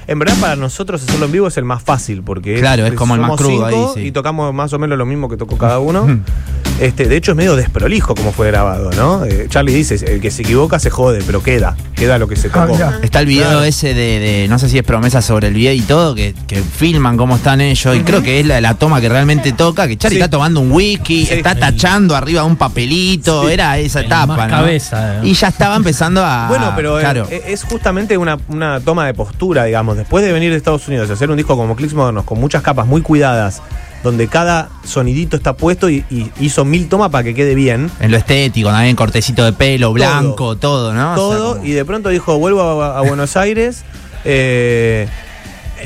En 0.06 0.18
verdad, 0.18 0.34
para 0.40 0.56
nosotros 0.56 1.02
hacerlo 1.02 1.26
en 1.26 1.32
vivo 1.32 1.48
es 1.48 1.56
el 1.56 1.64
más 1.64 1.82
fácil, 1.82 2.22
porque 2.22 2.56
Claro, 2.60 2.86
es 2.86 2.94
como 2.94 3.14
el 3.14 3.20
más 3.20 3.36
crudo 3.36 3.64
ahí, 3.66 3.84
sí. 3.94 4.00
Y 4.06 4.12
tocamos 4.12 4.52
más 4.52 4.72
o 4.72 4.78
menos 4.78 4.98
lo 4.98 5.06
mismo 5.06 5.28
que 5.28 5.36
tocó 5.36 5.56
cada 5.56 5.78
uno. 5.78 6.06
Este, 6.80 7.06
de 7.06 7.16
hecho, 7.16 7.32
es 7.32 7.36
medio 7.36 7.54
desprolijo 7.54 8.14
como 8.16 8.32
fue 8.32 8.48
grabado, 8.48 8.90
¿no? 8.92 9.24
Eh, 9.24 9.46
Charlie 9.48 9.72
dice: 9.74 9.94
el 10.12 10.20
que 10.20 10.30
se 10.32 10.42
equivoca 10.42 10.78
se 10.80 10.90
jode, 10.90 11.22
pero 11.24 11.42
queda. 11.42 11.76
Queda 11.94 12.18
lo 12.18 12.26
que 12.26 12.34
se 12.34 12.48
Ah, 12.48 12.66
tocó. 12.66 12.78
Está 13.02 13.20
el 13.20 13.26
video 13.26 13.44
Claro. 13.48 13.62
ese 13.64 13.94
de, 13.94 14.18
de- 14.18 14.46
no 14.48 14.58
sé 14.58 14.68
si 14.68 14.78
es 14.78 14.82
promesa 14.84 15.22
sobre 15.22 15.46
el 15.48 15.54
video 15.54 15.72
y 15.72 15.80
todo, 15.82 16.14
que, 16.16 16.34
que 16.48 16.56
filman 16.60 17.16
cómo 17.16 17.36
están 17.36 17.60
ellos. 17.60 17.96
Y 17.96 18.00
creo 18.00 18.22
que 18.22 18.40
es 18.40 18.46
la, 18.46 18.60
la 18.60 18.74
toma 18.74 19.00
que 19.00 19.08
realmente 19.08 19.52
toca, 19.52 19.86
que 19.86 19.96
Charlie 19.96 20.16
Sí. 20.16 20.22
está 20.22 20.30
tomando 20.30 20.58
un 20.60 20.72
whisky, 20.72 21.26
Sí. 21.26 21.34
está 21.34 21.54
tachando 21.54 22.16
arriba 22.16 22.42
un 22.44 22.56
papelito, 22.56 23.48
era 23.48 23.78
esa 23.78 24.00
El 24.00 24.06
etapa, 24.06 24.36
más 24.36 24.50
¿no? 24.50 24.56
cabeza, 24.58 25.16
eh. 25.16 25.20
Y 25.22 25.34
ya 25.34 25.48
estaba 25.48 25.76
empezando 25.76 26.24
a. 26.24 26.48
Bueno, 26.54 26.72
pero 26.74 26.98
eh, 26.98 27.02
claro. 27.02 27.26
eh, 27.30 27.42
es 27.48 27.62
justamente 27.64 28.18
una, 28.18 28.36
una 28.48 28.80
toma 28.80 29.06
de 29.06 29.14
postura, 29.14 29.64
digamos. 29.64 29.96
Después 29.96 30.24
de 30.24 30.32
venir 30.32 30.50
de 30.50 30.56
Estados 30.56 30.86
Unidos 30.88 31.08
y 31.08 31.12
hacer 31.12 31.30
un 31.30 31.36
disco 31.36 31.56
como 31.56 31.76
Clicks 31.76 31.94
Modernos, 31.94 32.24
con 32.24 32.40
muchas 32.40 32.62
capas 32.62 32.86
muy 32.86 33.00
cuidadas, 33.02 33.62
donde 34.04 34.28
cada 34.28 34.68
sonidito 34.84 35.36
está 35.36 35.54
puesto 35.54 35.90
y, 35.90 36.04
y 36.10 36.30
hizo 36.38 36.64
mil 36.64 36.88
tomas 36.88 37.10
para 37.10 37.24
que 37.24 37.34
quede 37.34 37.56
bien. 37.56 37.90
En 37.98 38.12
lo 38.12 38.16
estético, 38.18 38.68
también 38.68 38.94
cortecito 38.94 39.44
de 39.44 39.52
pelo, 39.52 39.92
blanco, 39.92 40.56
todo, 40.56 40.92
¿no? 40.94 41.14
O 41.14 41.16
sea, 41.16 41.38
todo, 41.38 41.52
como- 41.54 41.66
y 41.66 41.72
de 41.72 41.84
pronto 41.84 42.10
dijo, 42.10 42.38
vuelvo 42.38 42.60
a, 42.82 42.98
a 42.98 43.00
Buenos 43.00 43.36
Aires, 43.36 43.82
eh, 44.24 45.08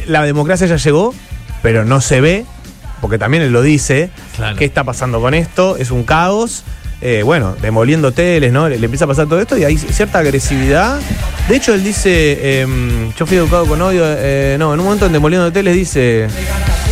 la 0.07 0.23
democracia 0.25 0.67
ya 0.67 0.77
llegó, 0.77 1.15
pero 1.63 1.85
no 1.85 2.01
se 2.01 2.21
ve, 2.21 2.45
porque 3.01 3.19
también 3.19 3.43
él 3.45 3.53
lo 3.53 3.63
dice, 3.63 4.11
Claro. 4.37 4.57
qué 4.57 4.65
está 4.65 4.85
pasando 4.85 5.21
con 5.21 5.33
esto, 5.35 5.77
es 5.77 5.91
un 5.91 6.03
caos. 6.05 6.65
Eh, 7.01 7.23
bueno, 7.25 7.55
demoliendo 7.61 8.09
hoteles, 8.09 8.53
¿no? 8.53 8.69
Le, 8.69 8.79
le 8.79 8.85
empieza 8.87 9.05
a 9.05 9.09
pasar 9.09 9.27
todo 9.29 9.41
esto 9.41 9.57
y 9.57 9.65
hay 9.65 9.79
cierta 9.79 10.19
agresividad. 10.19 10.99
De 11.49 11.57
hecho, 11.57 11.73
él 11.73 11.85
dice, 11.85 12.61
em, 12.61 13.13
yo 13.15 13.25
fui 13.25 13.37
educado 13.37 13.67
con 13.67 13.81
odio, 13.81 14.03
eh, 14.05 14.57
no, 14.59 14.75
en 14.75 14.81
un 14.81 14.85
momento 14.85 15.07
en 15.07 15.13
demoliendo 15.13 15.47
hoteles 15.47 15.75
dice, 15.75 16.27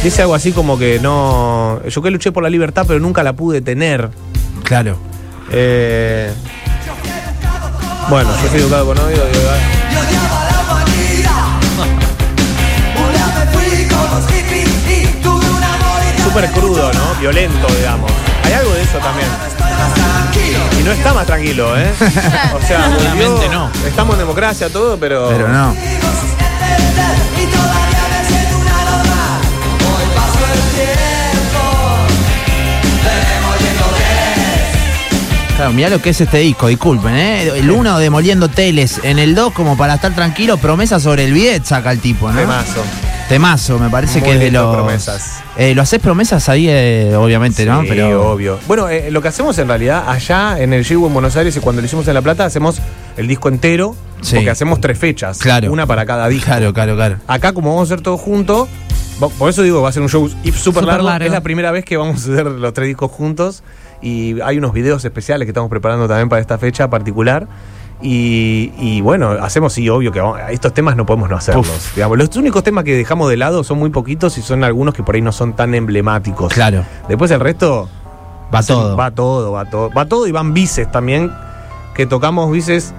dice 0.03 0.23
algo 0.23 0.35
así 0.35 0.53
como 0.53 0.79
que 0.79 1.01
no, 1.01 1.81
yo 1.88 2.03
que 2.03 2.11
luché 2.11 2.33
por 2.33 2.42
la 2.42 2.51
libertad, 2.51 2.85
pero 2.87 3.01
nunca 3.01 3.23
la 3.23 3.35
pude 3.35 3.61
tener. 3.61 4.09
Claro. 4.62 4.97
Eh, 5.51 6.31
bueno, 8.09 8.31
yo 8.42 8.49
fui 8.49 8.61
educado 8.61 8.87
con 8.87 8.99
odio. 8.99 9.16
digo, 9.16 9.51
Violento, 17.20 17.66
digamos. 17.79 18.11
Hay 18.44 18.52
algo 18.52 18.72
de 18.74 18.83
eso 18.83 18.98
también. 18.98 19.29
Y 20.79 20.83
no 20.85 20.92
está 20.92 21.14
más 21.14 21.26
tranquilo, 21.26 21.76
¿eh? 21.79 21.90
O 22.55 22.61
sea, 22.66 22.88
volvió- 23.14 23.50
no. 23.50 23.70
Estamos 23.87 24.14
en 24.14 24.20
democracia, 24.20 24.68
todo, 24.68 24.98
pero. 24.98 25.29
Pero 25.31 25.48
no. 25.48 25.74
Claro, 35.57 35.72
mirá 35.72 35.88
lo 35.88 36.02
que 36.02 36.11
es 36.11 36.20
este 36.20 36.38
disco, 36.38 36.66
disculpen, 36.66 37.14
¿eh? 37.16 37.48
El 37.59 37.70
1 37.70 37.98
demoliendo 37.98 38.48
teles, 38.50 39.00
en 39.02 39.18
el 39.18 39.35
2 39.35 39.55
como 39.55 39.74
para 39.79 39.94
estar 39.94 40.14
tranquilo, 40.14 40.59
promesa 40.59 41.00
sobre 41.00 41.24
el 41.24 41.33
bidet 41.33 41.64
saca 41.64 41.92
el 41.92 42.00
tipo, 42.00 42.31
¿no? 42.31 42.38
Temazo. 42.38 42.85
Temazo, 43.29 43.79
me 43.81 43.91
parece 43.91 44.21
Muy 44.21 44.29
que 44.29 44.35
es 44.37 44.41
de 44.41 44.51
los... 44.53 44.73
promesas. 44.75 45.43
Eh, 45.57 45.75
lo 45.75 45.83
haces 45.83 45.99
promesas 46.01 46.49
ahí, 46.49 46.69
eh, 46.69 47.12
obviamente, 47.17 47.67
¿no? 47.67 47.83
Sí, 47.83 47.89
Pero 47.89 48.31
obvio. 48.31 48.59
Bueno, 48.69 48.89
eh, 48.89 49.11
lo 49.11 49.21
que 49.21 49.29
hacemos 49.29 49.59
en 49.59 49.67
realidad 49.67 50.05
allá 50.09 50.61
en 50.61 50.73
el 50.73 50.85
Shibu 50.85 51.09
en 51.09 51.12
Buenos 51.12 51.37
Aires 51.37 51.57
y 51.57 51.61
cuando 51.61 51.83
lo 51.83 51.87
hicimos 51.87 52.07
en 52.07 52.15
La 52.15 52.23
Plata, 52.23 52.45
hacemos 52.45 52.81
el 53.17 53.27
disco 53.27 53.49
entero, 53.49 53.97
Sí. 54.21 54.37
porque 54.37 54.51
hacemos 54.51 54.81
tres 54.81 54.97
fechas. 54.99 55.39
Claro. 55.39 55.73
Una 55.73 55.87
para 55.87 56.07
cada 56.07 56.29
disco. 56.29 56.47
Claro, 56.47 56.73
claro, 56.73 56.95
claro. 56.95 57.17
Acá, 57.27 57.53
como 57.53 57.71
vamos 57.75 57.91
a 57.91 57.95
hacer 57.95 58.03
todo 58.03 58.17
junto, 58.17 58.69
por 59.39 59.51
eso 59.51 59.62
digo, 59.62 59.83
va 59.83 59.89
a 59.89 59.93
ser 59.93 60.03
un 60.03 60.09
show 60.09 60.29
súper 60.29 60.53
Súper 60.55 60.85
largo. 60.85 61.07
largo. 61.09 61.27
Es 61.27 61.33
la 61.33 61.41
primera 61.41 61.73
vez 61.73 61.85
que 61.85 61.97
vamos 61.97 62.17
a 62.29 62.33
hacer 62.33 62.47
los 62.47 62.73
tres 62.75 62.87
discos 62.87 63.11
juntos. 63.11 63.65
Y 64.03 64.41
hay 64.43 64.59
unos 64.59 64.73
videos 64.73 65.05
especiales 65.05 65.47
que 65.47 65.51
estamos 65.51 65.69
preparando 65.71 66.07
también 66.07 66.29
para 66.29 66.41
esta 66.41 66.59
fecha 66.59 66.89
particular. 66.89 67.49
Y, 68.02 68.72
y 68.78 69.00
bueno, 69.00 69.30
hacemos 69.30 69.72
sí, 69.72 69.88
obvio 69.88 70.12
que 70.12 70.20
vamos- 70.20 70.38
estos 70.50 70.74
temas 70.74 70.96
no 70.96 71.06
podemos 71.06 71.30
no 71.30 71.37
hacerlos. 71.37 71.66
Uf. 71.68 71.94
Digamos, 71.94 72.18
los 72.18 72.35
únicos 72.37 72.62
temas 72.62 72.85
que 72.85 72.94
dejamos 72.94 73.30
de 73.30 73.37
lado 73.38 73.64
son 73.64 73.78
muy 73.78 73.90
poquitos 73.90 74.37
y 74.38 74.42
son 74.42 74.64
algunos 74.64 74.92
que 74.94 75.02
por 75.02 75.14
ahí 75.14 75.22
no 75.22 75.32
son 75.32 75.54
tan 75.56 75.74
emblemáticos. 75.74 76.52
Claro. 76.52 76.85
Después 77.09 77.30
el 77.30 77.40
resto 77.40 77.88
Va 78.54 78.62
todo. 78.62 78.96
Va 78.96 79.11
todo, 79.11 79.52
va 79.52 79.64
todo. 79.64 79.90
Va 79.90 80.04
todo 80.06 80.26
y 80.26 80.32
van 80.32 80.54
bices 80.54 80.90
también, 80.92 81.32
que 81.94 82.06
tocamos 82.06 82.52
bices 82.52 82.94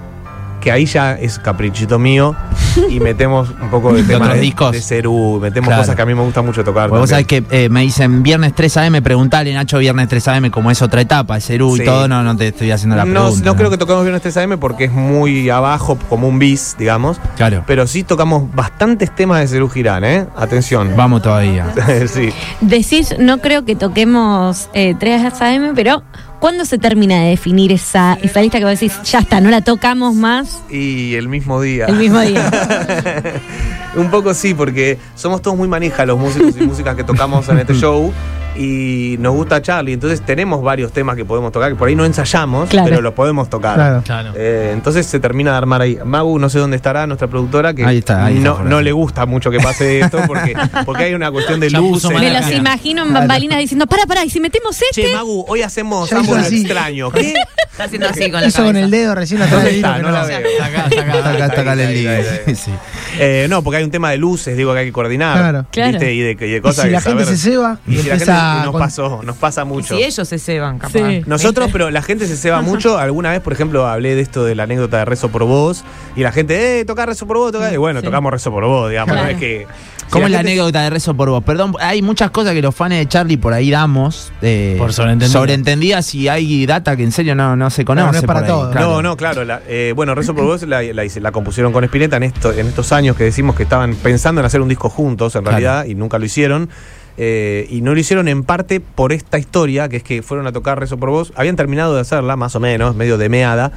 que 0.62 0.72
ahí 0.72 0.86
ya 0.86 1.14
es 1.14 1.38
caprichito 1.40 2.00
mío 2.00 2.36
y 2.90 3.00
metemos 3.00 3.50
un 3.62 3.70
poco 3.70 3.94
de 3.94 4.04
¿De 4.04 4.14
temas 4.14 4.34
de, 4.34 4.40
discos? 4.40 4.72
de 4.72 4.82
Cerú, 4.82 5.40
metemos 5.42 5.68
Claro. 5.68 5.82
cosas 5.84 5.96
que 5.96 6.02
a 6.02 6.06
mí 6.06 6.14
me 6.16 6.22
gusta 6.22 6.42
mucho 6.42 6.64
tocar. 6.64 6.90
Vos 6.90 7.10
sabés 7.10 7.26
que 7.28 7.44
eh, 7.52 7.70
me 7.70 7.82
dicen 7.82 8.24
viernes 8.24 8.54
3 8.56 8.78
AM, 8.78 9.02
preguntale 9.04 9.54
Nacho 9.54 9.78
viernes 9.80 10.08
3 10.08 10.28
AM 10.30 10.50
como 10.50 10.72
es 10.72 10.82
otra 10.82 11.02
etapa, 11.02 11.40
Cerú 11.40 11.76
Sí. 11.76 11.82
y 11.82 11.86
todo, 11.86 12.08
no, 12.08 12.24
no 12.24 12.36
te 12.38 12.48
estoy 12.48 12.72
haciendo 12.72 12.96
la 12.96 13.06
no, 13.06 13.22
pregunta. 13.26 13.46
no 13.46 13.56
creo 13.56 13.70
que 13.70 13.78
toquemos 13.78 14.04
Viernes 14.04 14.22
3 14.22 14.38
AM 14.38 14.58
porque 14.60 14.86
es 14.86 14.92
muy 14.92 15.50
abajo, 15.50 15.98
como 16.10 16.28
un 16.28 16.40
bis, 16.40 16.76
digamos. 16.78 17.20
Claro. 17.36 17.64
Pero 17.68 17.88
sí 17.88 18.04
tocamos 18.04 18.54
bastantes 18.54 19.14
temas 19.16 19.42
de 19.42 19.48
Cerú 19.48 19.70
Girán, 19.70 20.04
¿eh? 20.04 20.26
Atención. 20.36 20.94
Vamos 20.96 21.22
todavía. 21.22 21.68
sí. 22.08 22.30
Decís, 22.62 23.16
no 23.20 23.40
creo 23.40 23.66
que 23.66 23.76
toquemos 23.76 24.70
eh, 24.74 24.96
3 25.00 25.42
AM, 25.42 25.74
pero 25.76 26.04
¿Cuándo 26.40 26.66
se 26.66 26.78
termina 26.78 27.20
de 27.24 27.30
definir 27.32 27.72
esa, 27.72 28.18
esa 28.22 28.42
lista 28.42 28.60
que 28.60 28.66
vos 28.66 28.80
decís, 28.80 29.00
ya 29.04 29.20
está, 29.20 29.42
no 29.42 29.50
la 29.50 29.62
tocamos 29.62 30.14
más 30.14 30.62
Y 30.70 31.16
el 31.16 31.28
mismo 31.30 31.60
día. 31.62 31.86
el 31.86 31.96
mismo 31.96 32.20
día? 32.20 32.52
Un 33.96 34.12
poco 34.12 34.34
sí, 34.36 34.54
porque 34.54 35.00
somos 35.16 35.42
todos 35.42 35.58
muy 35.58 35.68
manija 35.68 36.06
los 36.06 36.20
músicos 36.20 36.56
y 36.60 36.64
músicas 36.66 36.96
que 36.96 37.04
tocamos 37.04 37.50
en 37.50 37.60
este 37.60 37.74
show. 37.76 38.14
Y 38.58 39.18
nos 39.20 39.34
gusta 39.36 39.62
Charlie, 39.62 39.94
entonces 39.94 40.22
tenemos 40.26 40.62
varios 40.64 40.92
temas 40.92 41.16
que 41.16 41.26
podemos 41.26 41.52
tocar, 41.52 41.70
que 41.70 41.76
por 41.76 41.88
ahí 41.88 41.96
no 41.96 42.06
ensayamos, 42.06 42.70
Claro. 42.70 42.88
pero 42.90 43.02
los 43.02 43.14
podemos 43.14 43.50
tocar. 43.50 43.76
Claro. 43.76 44.02
Claro. 44.04 44.34
Eh, 44.36 44.72
entonces 44.74 45.06
se 45.06 45.20
termina 45.20 45.52
de 45.52 45.58
armar 45.58 45.82
ahí. 45.82 45.98
Magu, 46.04 46.40
no 46.40 46.50
sé 46.50 46.60
dónde 46.60 46.76
estará, 46.78 47.06
nuestra 47.08 47.28
productora, 47.28 47.74
que 47.74 47.86
Ahí 47.86 48.00
está, 48.00 48.26
ahí 48.26 48.38
está 48.38 48.50
no, 48.50 48.64
no 48.64 48.82
le 48.82 48.92
gusta 48.92 49.26
mucho 49.26 49.52
que 49.52 49.60
pase 49.60 50.00
esto, 50.00 50.20
porque, 50.26 50.56
porque 50.86 51.04
hay 51.06 51.14
una 51.14 51.32
cuestión 51.32 51.60
de 51.60 51.70
luces. 51.70 52.10
Me 52.12 52.32
los 52.34 52.52
imagino 52.52 53.04
en 53.04 53.14
bambalinas 53.14 53.60
diciendo, 53.60 53.86
para, 53.88 54.06
para, 54.06 54.26
y 54.26 54.30
si 54.30 54.40
metemos 54.40 54.82
este. 54.82 55.04
Che, 55.04 55.14
Magu, 55.14 55.46
hoy 55.48 55.62
hacemos 55.62 56.12
algo 56.12 56.38
extraño. 56.38 57.12
¿Qué? 57.12 57.34
Está 57.72 57.84
haciendo 57.84 58.08
así 58.10 58.32
con 58.32 58.42
la 58.42 58.48
Hizo 58.48 58.64
con 58.64 58.76
el 58.76 58.90
dedo 58.90 59.14
recién 59.14 59.40
atrás 59.40 59.58
¿Dónde 59.64 59.70
del 59.70 59.76
está? 59.86 60.00
hilo, 60.00 60.08
No 60.08 60.12
la 60.12 60.26
veo. 60.26 60.40
Está 60.40 60.66
acá, 60.66 60.88
está 60.90 61.02
acá. 61.02 61.18
Está 61.18 61.30
acá, 61.30 61.46
está 61.46 61.62
acá 61.62 61.74
el. 61.74 62.56
Sí. 62.58 62.72
Eh, 63.20 63.46
no, 63.50 63.62
porque 63.62 63.78
hay 63.78 63.84
un 63.84 63.92
tema 63.92 64.10
de 64.10 64.18
luces, 64.18 64.58
digo, 64.58 64.74
que 64.74 64.80
hay 64.80 64.86
que 64.88 64.92
coordinar. 64.92 65.38
Claro. 65.38 65.66
Claro. 65.72 65.92
¿viste? 65.92 66.14
Y 66.14 66.20
de, 66.22 66.32
y 66.32 66.36
de 66.36 66.58
Y 66.58 66.62
cosas 66.62 66.84
si 66.84 66.88
que 66.88 66.92
la 66.94 67.02
gente 67.02 67.26
se 67.26 67.38
ceba 67.38 67.78
y, 67.88 67.94
Y 67.94 67.98
si 68.00 68.08
la 68.08 68.14
empieza 68.14 68.47
y 68.56 68.64
nos 68.64 68.72
con- 68.72 68.80
pasó, 68.82 69.22
nos 69.24 69.38
pasa 69.38 69.62
Y 69.62 69.66
mucho. 69.66 69.96
si 69.96 70.04
ellos 70.04 70.28
se 70.28 70.40
ceban, 70.40 70.80
capaz. 70.80 70.94
Sí. 70.94 71.22
Nosotros, 71.26 71.70
pero 71.72 71.90
la 71.92 72.02
gente 72.02 72.28
se 72.28 72.36
ceba 72.38 72.62
mucho. 72.62 72.98
Alguna 73.00 73.32
vez, 73.32 73.42
por 73.42 73.54
ejemplo, 73.54 73.88
hablé 73.88 74.16
de 74.16 74.22
esto 74.22 74.44
de 74.46 74.56
la 74.56 74.64
anécdota 74.64 74.98
de 74.98 75.06
Rezo 75.06 75.30
por 75.30 75.44
Vos. 75.46 75.84
Y 76.16 76.22
la 76.22 76.32
gente, 76.32 76.80
eh, 76.80 76.86
toca 76.86 77.06
Rezo 77.06 77.28
por 77.28 77.38
Vos, 77.38 77.52
toca. 77.52 77.72
Y 77.74 77.78
bueno, 77.78 78.00
Sí. 78.00 78.06
tocamos 78.06 78.32
Rezo 78.32 78.52
por 78.52 78.66
Vos, 78.66 78.90
digamos. 78.90 79.14
Claro. 79.14 79.28
No 79.28 79.32
es 79.34 79.38
que. 79.40 79.68
si 80.08 80.12
¿Cómo 80.12 80.26
es 80.26 80.32
la 80.32 80.38
gente- 80.38 80.52
anécdota 80.54 80.82
de 80.84 80.90
Rezo 80.90 81.14
por 81.16 81.30
vos? 81.30 81.44
Perdón, 81.44 81.74
hay 81.82 82.02
muchas 82.02 82.32
cosas 82.32 82.54
que 82.54 82.62
los 82.62 82.74
fans 82.74 82.92
de 82.96 83.06
Charlie 83.08 83.36
por 83.36 83.52
ahí 83.52 83.70
damos. 83.70 84.32
eh, 84.42 84.76
Por 84.78 84.94
sobreentendidas. 84.94 85.34
sobreentendidas 85.34 86.16
y 86.16 86.30
hay 86.30 86.66
data 86.66 86.96
que 86.96 87.04
en 87.04 87.12
serio 87.12 87.36
no, 87.36 87.58
no 87.58 87.70
se 87.70 87.84
conoce. 87.84 88.12
no 88.14 88.18
es 88.20 88.24
para 88.24 88.46
todos. 88.46 88.72
claro. 88.72 88.88
No, 88.88 89.02
no, 89.02 89.18
claro. 89.18 89.44
la- 89.44 89.62
eh, 89.68 89.92
bueno, 89.96 90.16
Rezo 90.16 90.34
por 90.34 90.46
Vos 90.46 90.62
la, 90.64 90.82
la 90.82 91.04
hice- 91.04 91.20
la 91.20 91.34
compusieron 91.34 91.74
con 91.74 91.84
Spinetta 91.84 92.16
en, 92.16 92.24
esto, 92.24 92.54
en 92.54 92.68
estos 92.68 92.94
años 92.94 93.18
que 93.18 93.26
decimos 93.26 93.56
que 93.58 93.64
estaban 93.64 93.96
pensando 93.96 94.40
en 94.40 94.46
hacer 94.46 94.62
un 94.62 94.70
disco 94.70 94.90
juntos, 94.90 95.36
en 95.36 95.42
Claro. 95.42 95.58
realidad, 95.58 95.86
y 95.86 95.96
nunca 95.96 96.18
lo 96.20 96.26
hicieron. 96.26 96.70
Eh, 97.18 97.68
y 97.70 97.82
no 97.82 97.94
lo 97.94 98.00
hicieron 98.00 98.28
en 98.28 98.44
parte 98.44 98.80
por 98.80 99.12
esta 99.12 99.40
historia, 99.40 99.90
que 99.90 99.98
es 99.98 100.04
que 100.04 100.22
fueron 100.22 100.46
a 100.48 100.52
tocar 100.52 100.80
Rezo 100.80 100.98
por 100.98 101.10
Vos. 101.10 101.34
Habían 101.36 101.56
terminado 101.56 101.96
de 101.96 102.02
hacerla, 102.02 102.36
más 102.36 102.56
o 102.56 102.60
menos, 102.60 102.96
medio 102.96 103.18
de 103.18 103.30
meada, 103.30 103.72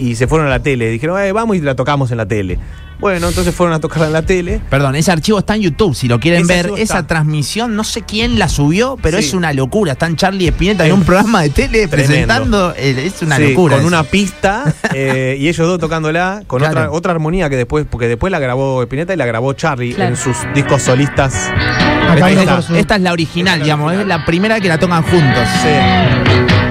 y 0.00 0.16
se 0.16 0.26
fueron 0.26 0.46
a 0.48 0.50
la 0.50 0.60
tele. 0.60 0.88
Dijeron, 0.90 1.20
eh, 1.22 1.32
vamos 1.32 1.56
y 1.56 1.60
la 1.60 1.74
tocamos 1.76 2.10
en 2.10 2.16
la 2.16 2.26
tele. 2.26 2.58
Bueno, 2.98 3.28
entonces 3.28 3.54
fueron 3.54 3.74
a 3.74 3.80
tocarla 3.80 4.08
en 4.08 4.12
la 4.12 4.20
tele. 4.22 4.60
Perdón, 4.68 4.94
ese 4.94 5.10
archivo 5.10 5.38
está 5.38 5.54
en 5.54 5.62
YouTube. 5.62 5.94
Si 5.94 6.06
lo 6.06 6.20
quieren 6.20 6.42
Ese 6.42 6.52
ver, 6.52 6.66
esa 6.74 6.98
está. 6.98 7.06
transmisión, 7.06 7.74
no 7.74 7.82
sé 7.82 8.02
quién 8.02 8.38
la 8.38 8.46
subió, 8.50 8.98
pero 9.00 9.16
Sí. 9.18 9.24
es 9.28 9.32
una 9.32 9.54
locura. 9.54 9.92
Están 9.92 10.16
Charlie 10.16 10.44
y 10.44 10.48
Spinetta 10.48 10.84
en 10.84 10.90
Es 10.92 10.98
un 10.98 11.04
programa 11.04 11.40
de 11.40 11.48
tele 11.48 11.88
tremendo. 11.88 11.90
presentando. 12.12 12.74
el- 12.76 12.98
es 12.98 13.22
una 13.22 13.36
Sí, 13.38 13.48
locura. 13.48 13.76
Con 13.76 13.86
eso. 13.86 13.88
una 13.88 14.02
pista 14.04 14.64
eh, 14.94 15.34
y 15.40 15.48
ellos 15.48 15.66
dos 15.66 15.78
tocándola 15.78 16.42
con 16.46 16.58
Claro. 16.58 16.72
otra, 16.78 16.90
otra 16.90 17.12
armonía 17.12 17.48
que 17.48 17.56
después, 17.56 17.86
porque 17.88 18.06
después 18.06 18.30
la 18.30 18.38
grabó 18.38 18.82
Spinetta 18.82 19.14
y 19.14 19.16
la 19.16 19.24
grabó 19.24 19.54
Charlie 19.54 19.94
Claro. 19.94 20.10
en 20.10 20.16
sus 20.18 20.36
discos 20.54 20.82
solistas. 20.82 21.48
Acá 22.10 22.30
Esta 22.76 22.96
es 22.96 23.00
la 23.00 23.12
original, 23.12 23.62
digamos. 23.62 23.94
Es 23.94 24.06
la 24.06 24.26
primera 24.26 24.60
que 24.60 24.68
la 24.68 24.76
tocan 24.78 25.02
juntos. 25.04 25.48
Sí. 25.62 26.69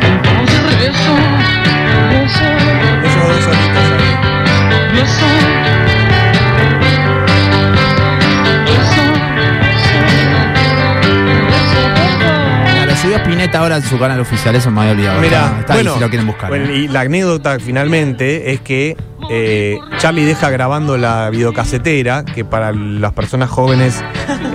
Ahora 13.60 13.78
en 13.78 13.84
su 13.84 13.98
canal 14.00 14.20
oficial. 14.20 14.56
Eso 14.56 14.72
me 14.72 14.82
había 14.82 14.92
olvidado. 14.94 15.22
Mira, 15.22 15.46
está, 15.46 15.60
está 15.60 15.74
ahí 15.74 15.80
bueno, 15.80 15.94
si 15.96 16.00
lo 16.00 16.10
quieren 16.10 16.28
buscar. 16.28 16.50
bueno, 16.50 16.72
y 16.74 16.88
la 16.88 17.02
anécdota 17.02 17.58
finalmente 17.60 18.52
es 18.52 18.62
que 18.62 18.98
eh, 19.30 19.78
Charlie 19.98 20.26
deja 20.26 20.50
grabando 20.50 20.98
la 20.98 21.30
videocasetera, 21.30 22.24
que 22.26 22.44
para 22.46 22.72
las 22.72 23.14
personas 23.14 23.50
jóvenes 23.50 24.04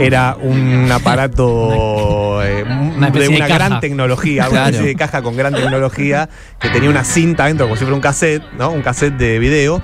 era 0.01 0.37
un 0.40 0.90
aparato 0.90 2.43
eh, 2.43 2.64
Una 2.97 3.11
de 3.11 3.29
una 3.29 3.47
gran 3.47 3.81
tecnología, 3.81 4.43
una 4.45 4.51
Claro. 4.51 4.67
especie 4.71 4.88
de 4.88 4.97
caja 4.97 5.23
con 5.23 5.37
gran 5.37 5.55
tecnología, 5.55 6.29
que 6.59 6.71
tenía 6.71 6.90
una 6.90 7.05
cinta 7.05 7.47
dentro, 7.47 7.67
como 7.67 7.77
si 7.77 7.85
fuera 7.85 7.95
un 7.95 8.01
cassette, 8.01 8.43
¿no? 8.59 8.71
Un 8.71 8.83
cassette 8.83 9.14
de 9.17 9.38
video. 9.38 9.81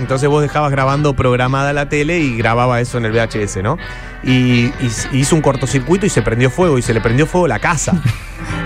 Entonces 0.00 0.28
vos 0.28 0.42
dejabas 0.42 0.70
grabando 0.72 1.14
programada 1.14 1.72
la 1.72 1.88
tele 1.88 2.18
y 2.18 2.36
grababa 2.36 2.80
eso 2.80 2.98
en 2.98 3.04
el 3.04 3.12
VHS, 3.12 3.62
¿no? 3.62 3.76
Y, 4.24 4.66
y 4.80 4.90
hizo 5.12 5.36
un 5.36 5.42
cortocircuito 5.42 6.06
y 6.06 6.08
se 6.08 6.22
prendió 6.22 6.50
fuego, 6.50 6.78
y 6.78 6.82
se 6.82 6.94
le 6.94 7.00
prendió 7.00 7.26
fuego 7.26 7.46
la 7.46 7.58
casa. 7.58 7.92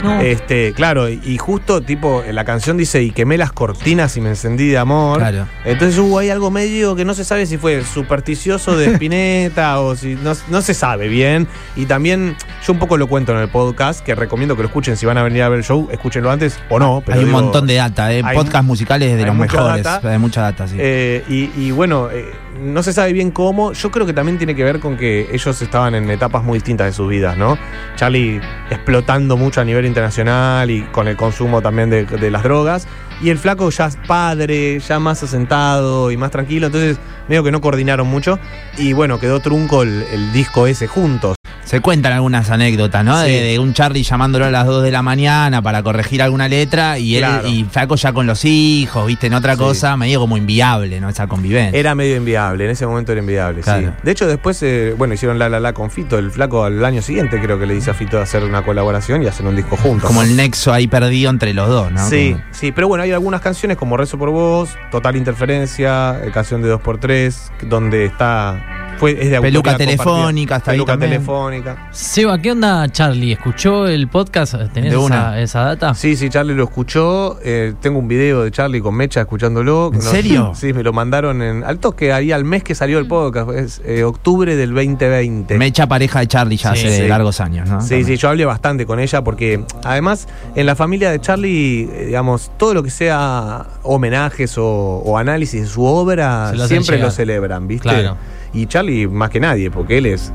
No. 0.02 0.20
Este, 0.20 0.72
claro, 0.72 1.08
y 1.08 1.36
justo 1.38 1.80
tipo, 1.82 2.22
la 2.30 2.44
canción 2.44 2.76
dice, 2.76 3.02
y 3.02 3.10
quemé 3.10 3.38
las 3.38 3.52
cortinas 3.52 4.16
y 4.16 4.20
me 4.20 4.30
encendí 4.30 4.68
de 4.68 4.78
amor. 4.78 5.18
Claro. 5.18 5.46
Entonces 5.64 5.98
hubo 5.98 6.18
ahí 6.18 6.30
algo 6.30 6.50
medio 6.50 6.94
que 6.96 7.04
no 7.04 7.14
se 7.14 7.24
sabe 7.24 7.46
si 7.46 7.56
fue 7.58 7.82
supersticioso 7.84 8.76
de 8.76 8.86
Spinetta 8.94 9.80
o 9.80 9.96
si 9.96 10.14
no, 10.14 10.32
no 10.48 10.62
se 10.62 10.74
sabe 10.74 11.08
bien. 11.08 11.46
Y 11.76 11.86
también, 11.86 12.36
yo 12.66 12.72
un 12.72 12.78
poco 12.78 12.96
lo 12.96 13.06
cuento 13.06 13.32
en 13.32 13.38
el 13.38 13.48
podcast, 13.48 14.00
que 14.04 14.14
recomiendo 14.14 14.56
que 14.56 14.62
lo 14.62 14.68
escuchen 14.68 14.96
si 14.96 15.06
van 15.06 15.18
a 15.18 15.22
venir 15.22 15.42
a 15.42 15.48
ver 15.48 15.58
el 15.58 15.64
show, 15.64 15.88
escúchenlo 15.90 16.30
antes 16.30 16.58
o 16.68 16.78
no. 16.78 17.02
Pero 17.04 17.18
hay 17.18 17.24
un 17.24 17.30
digo, 17.30 17.42
montón 17.42 17.66
de 17.66 17.74
data, 17.74 18.12
¿eh? 18.12 18.22
hay- 18.24 18.36
Podcast 18.36 18.64
musicales 18.64 19.16
de 19.16 19.24
los 19.26 19.34
mejores. 19.34 19.82
data. 19.82 20.10
Hay 20.10 20.18
mucha 20.18 20.42
data, 20.42 20.66
sí. 20.68 20.76
Eh, 20.78 21.24
y, 21.28 21.50
y 21.60 21.70
bueno, 21.70 22.08
eh, 22.12 22.30
no 22.60 22.82
se 22.82 22.92
sabe 22.92 23.12
bien 23.12 23.30
cómo. 23.30 23.72
Yo 23.72 23.90
creo 23.90 24.06
que 24.06 24.12
también 24.12 24.38
tiene 24.38 24.54
que 24.54 24.64
ver 24.64 24.80
con 24.80 24.96
que 24.96 25.28
ellos 25.32 25.60
estaban 25.62 25.94
en 25.94 26.10
etapas 26.10 26.42
muy 26.42 26.58
distintas 26.58 26.86
de 26.88 26.92
sus 26.92 27.08
vidas, 27.08 27.36
¿no? 27.36 27.58
Charlie 27.96 28.40
explotando 28.70 29.36
mucho 29.36 29.60
a 29.60 29.64
nivel 29.64 29.86
internacional 29.86 30.70
y 30.70 30.82
con 30.82 31.08
el 31.08 31.16
consumo 31.16 31.62
también 31.62 31.90
de, 31.90 32.30
las 32.30 32.42
drogas. 32.42 32.88
Y 33.22 33.30
el 33.30 33.38
flaco 33.38 33.70
ya 33.70 33.86
es 33.86 33.96
padre, 34.06 34.78
ya 34.80 34.98
más 34.98 35.22
asentado 35.22 36.10
y 36.10 36.16
más 36.16 36.30
tranquilo. 36.30 36.66
Entonces, 36.66 36.98
medio 37.28 37.42
que 37.44 37.50
no 37.50 37.60
coordinaron 37.60 38.06
mucho. 38.06 38.38
Y 38.76 38.92
bueno, 38.92 39.18
quedó 39.18 39.40
trunco 39.40 39.82
el, 39.82 40.02
el 40.12 40.32
disco 40.32 40.66
ese 40.66 40.86
juntos. 40.86 41.35
Se 41.66 41.80
cuentan 41.80 42.12
algunas 42.12 42.48
anécdotas, 42.48 43.04
¿no? 43.04 43.20
Sí. 43.24 43.28
De, 43.30 43.42
de 43.42 43.58
un 43.58 43.74
Charlie 43.74 44.04
llamándolo 44.04 44.44
a 44.46 44.50
las 44.52 44.66
2 44.66 44.84
de 44.84 44.92
la 44.92 45.02
mañana 45.02 45.60
para 45.60 45.82
corregir 45.82 46.22
alguna 46.22 46.46
letra 46.48 46.96
y 46.98 47.16
él 47.16 47.24
Claro. 47.24 47.48
y 47.48 47.64
Flaco 47.64 47.96
ya 47.96 48.12
con 48.12 48.24
los 48.24 48.44
hijos, 48.44 49.04
¿viste? 49.06 49.26
En 49.26 49.34
otra 49.34 49.54
Sí. 49.54 49.58
cosa, 49.58 49.96
medio 49.96 50.20
como 50.20 50.36
inviable, 50.36 51.00
¿no? 51.00 51.08
Esa 51.08 51.26
convivencia. 51.26 51.76
Era 51.78 51.96
medio 51.96 52.16
inviable, 52.16 52.64
en 52.66 52.70
ese 52.70 52.86
momento 52.86 53.10
era 53.10 53.20
inviable, 53.20 53.62
Claro. 53.62 53.88
sí. 53.88 53.92
De 54.04 54.12
hecho, 54.12 54.28
después, 54.28 54.62
eh, 54.62 54.94
bueno, 54.96 55.14
hicieron 55.14 55.40
la 55.40 55.48
la 55.48 55.58
la 55.58 55.72
con 55.72 55.90
Fito. 55.90 56.18
El 56.18 56.30
flaco 56.30 56.62
al 56.64 56.84
año 56.84 57.02
siguiente 57.02 57.40
creo 57.42 57.58
que 57.58 57.66
le 57.66 57.74
dice 57.74 57.90
a 57.90 57.94
Fito 57.94 58.16
de 58.16 58.22
hacer 58.22 58.44
una 58.44 58.62
colaboración 58.62 59.24
y 59.24 59.26
hacer 59.26 59.44
un 59.44 59.56
disco 59.56 59.76
juntos. 59.76 60.06
como 60.06 60.22
el 60.22 60.36
nexo 60.36 60.72
ahí 60.72 60.86
perdido 60.86 61.30
entre 61.30 61.52
los 61.52 61.68
dos, 61.68 61.90
¿no? 61.90 62.08
Sí, 62.08 62.30
Como- 62.32 62.44
sí, 62.52 62.70
pero 62.70 62.86
bueno, 62.86 63.02
hay 63.02 63.10
algunas 63.10 63.40
canciones 63.40 63.76
como 63.76 63.96
Rezo 63.96 64.16
por 64.18 64.30
Vos, 64.30 64.70
Total 64.92 65.16
Interferencia, 65.16 66.20
eh, 66.24 66.30
canción 66.32 66.62
de 66.62 66.68
2x3, 66.68 67.50
donde 67.68 68.04
está. 68.04 68.85
Fue, 68.98 69.12
es 69.22 69.30
de 69.30 69.40
Peluca 69.42 69.76
telefónica, 69.76 70.56
ahí 70.56 70.62
Peluca 70.64 70.92
también. 70.92 71.12
telefónica. 71.12 71.88
Seba, 71.92 72.38
¿qué 72.40 72.52
onda 72.52 72.88
Charlie? 72.90 73.32
¿Escuchó 73.32 73.86
el 73.86 74.08
podcast? 74.08 74.54
¿Tenés 74.72 74.90
De 74.92 74.96
esa, 74.96 74.98
una. 75.00 75.40
esa 75.40 75.60
data? 75.60 75.94
Sí, 75.94 76.16
sí, 76.16 76.30
Charlie 76.30 76.54
lo 76.54 76.64
escuchó. 76.64 77.38
eh, 77.42 77.74
tengo 77.82 77.98
un 77.98 78.08
video 78.08 78.42
de 78.42 78.50
Charlie 78.50 78.80
con 78.80 78.94
Mecha 78.94 79.20
escuchándolo. 79.20 79.90
¿En 79.92 79.98
No- 79.98 80.04
serio? 80.10 80.52
Sí, 80.56 80.72
me 80.72 80.82
lo 80.82 80.92
mandaron 80.94 81.42
en, 81.42 81.62
al 81.64 81.78
toque, 81.78 82.12
ahí 82.12 82.32
al 82.32 82.44
mes 82.44 82.62
que 82.64 82.74
salió 82.74 82.98
el 82.98 83.06
podcast. 83.06 83.50
Es 83.50 83.82
eh, 83.84 84.02
octubre 84.04 84.56
del 84.56 84.74
2020. 84.74 85.58
Me 85.58 85.66
echa 85.66 85.86
pareja 85.86 86.20
de 86.20 86.26
Charlie 86.28 86.56
ya 86.56 86.74
Sí, 86.74 86.86
hace 86.86 87.02
sí. 87.02 87.08
largos 87.08 87.40
años, 87.40 87.68
¿no? 87.68 87.80
Sí, 87.82 87.88
También. 87.90 88.06
sí, 88.06 88.16
yo 88.16 88.28
hablé 88.30 88.44
bastante 88.46 88.86
con 88.86 88.98
ella 88.98 89.22
porque 89.22 89.62
además 89.84 90.26
en 90.54 90.64
la 90.66 90.74
familia 90.74 91.10
de 91.10 91.20
Charlie, 91.20 91.82
eh, 91.92 92.04
digamos, 92.06 92.50
todo 92.56 92.72
lo 92.72 92.82
que 92.82 92.90
sea 92.90 93.66
homenajes 93.82 94.56
o, 94.56 94.64
o 95.04 95.18
análisis 95.18 95.60
de 95.62 95.66
su 95.68 95.84
obra 95.84 96.50
Se 96.50 96.56
lo 96.56 96.64
hacen 96.64 96.76
siempre 96.82 96.96
llegar. 96.96 97.08
lo 97.10 97.14
celebran, 97.14 97.68
¿viste? 97.68 97.88
Claro. 97.88 98.16
Y 98.52 98.66
Charlie 98.66 99.06
más 99.06 99.30
que 99.30 99.40
nadie, 99.40 99.70
porque 99.70 99.98
él 99.98 100.06
es 100.06 100.32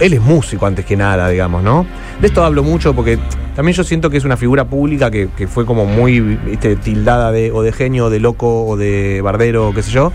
él 0.00 0.14
es 0.14 0.20
músico 0.20 0.66
antes 0.66 0.84
que 0.84 0.96
nada, 0.96 1.28
digamos, 1.28 1.62
¿no? 1.62 1.86
De 2.20 2.28
esto 2.28 2.42
hablo 2.42 2.62
mucho 2.62 2.94
porque 2.94 3.18
también 3.54 3.76
yo 3.76 3.84
siento 3.84 4.08
que 4.08 4.16
es 4.16 4.24
una 4.24 4.36
figura 4.36 4.64
pública 4.64 5.10
que, 5.10 5.28
que 5.36 5.46
fue 5.46 5.66
como 5.66 5.84
muy 5.84 6.20
¿viste? 6.20 6.76
tildada 6.76 7.32
de 7.32 7.52
o 7.52 7.62
de 7.62 7.72
genio, 7.72 8.06
o 8.06 8.10
de 8.10 8.20
loco, 8.20 8.66
o 8.66 8.76
de 8.76 9.20
bardero, 9.20 9.68
o 9.68 9.74
qué 9.74 9.82
sé 9.82 9.90
yo. 9.90 10.12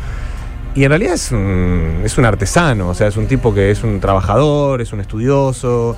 Y 0.75 0.83
en 0.85 0.89
realidad 0.89 1.13
es 1.13 1.31
un, 1.31 2.01
es 2.03 2.17
un 2.17 2.25
artesano, 2.25 2.89
o 2.89 2.93
sea, 2.95 3.07
es 3.07 3.17
un 3.17 3.27
tipo 3.27 3.53
que 3.53 3.69
es 3.69 3.83
un 3.83 3.99
trabajador, 3.99 4.81
es 4.81 4.91
un 4.91 5.01
estudioso. 5.01 5.95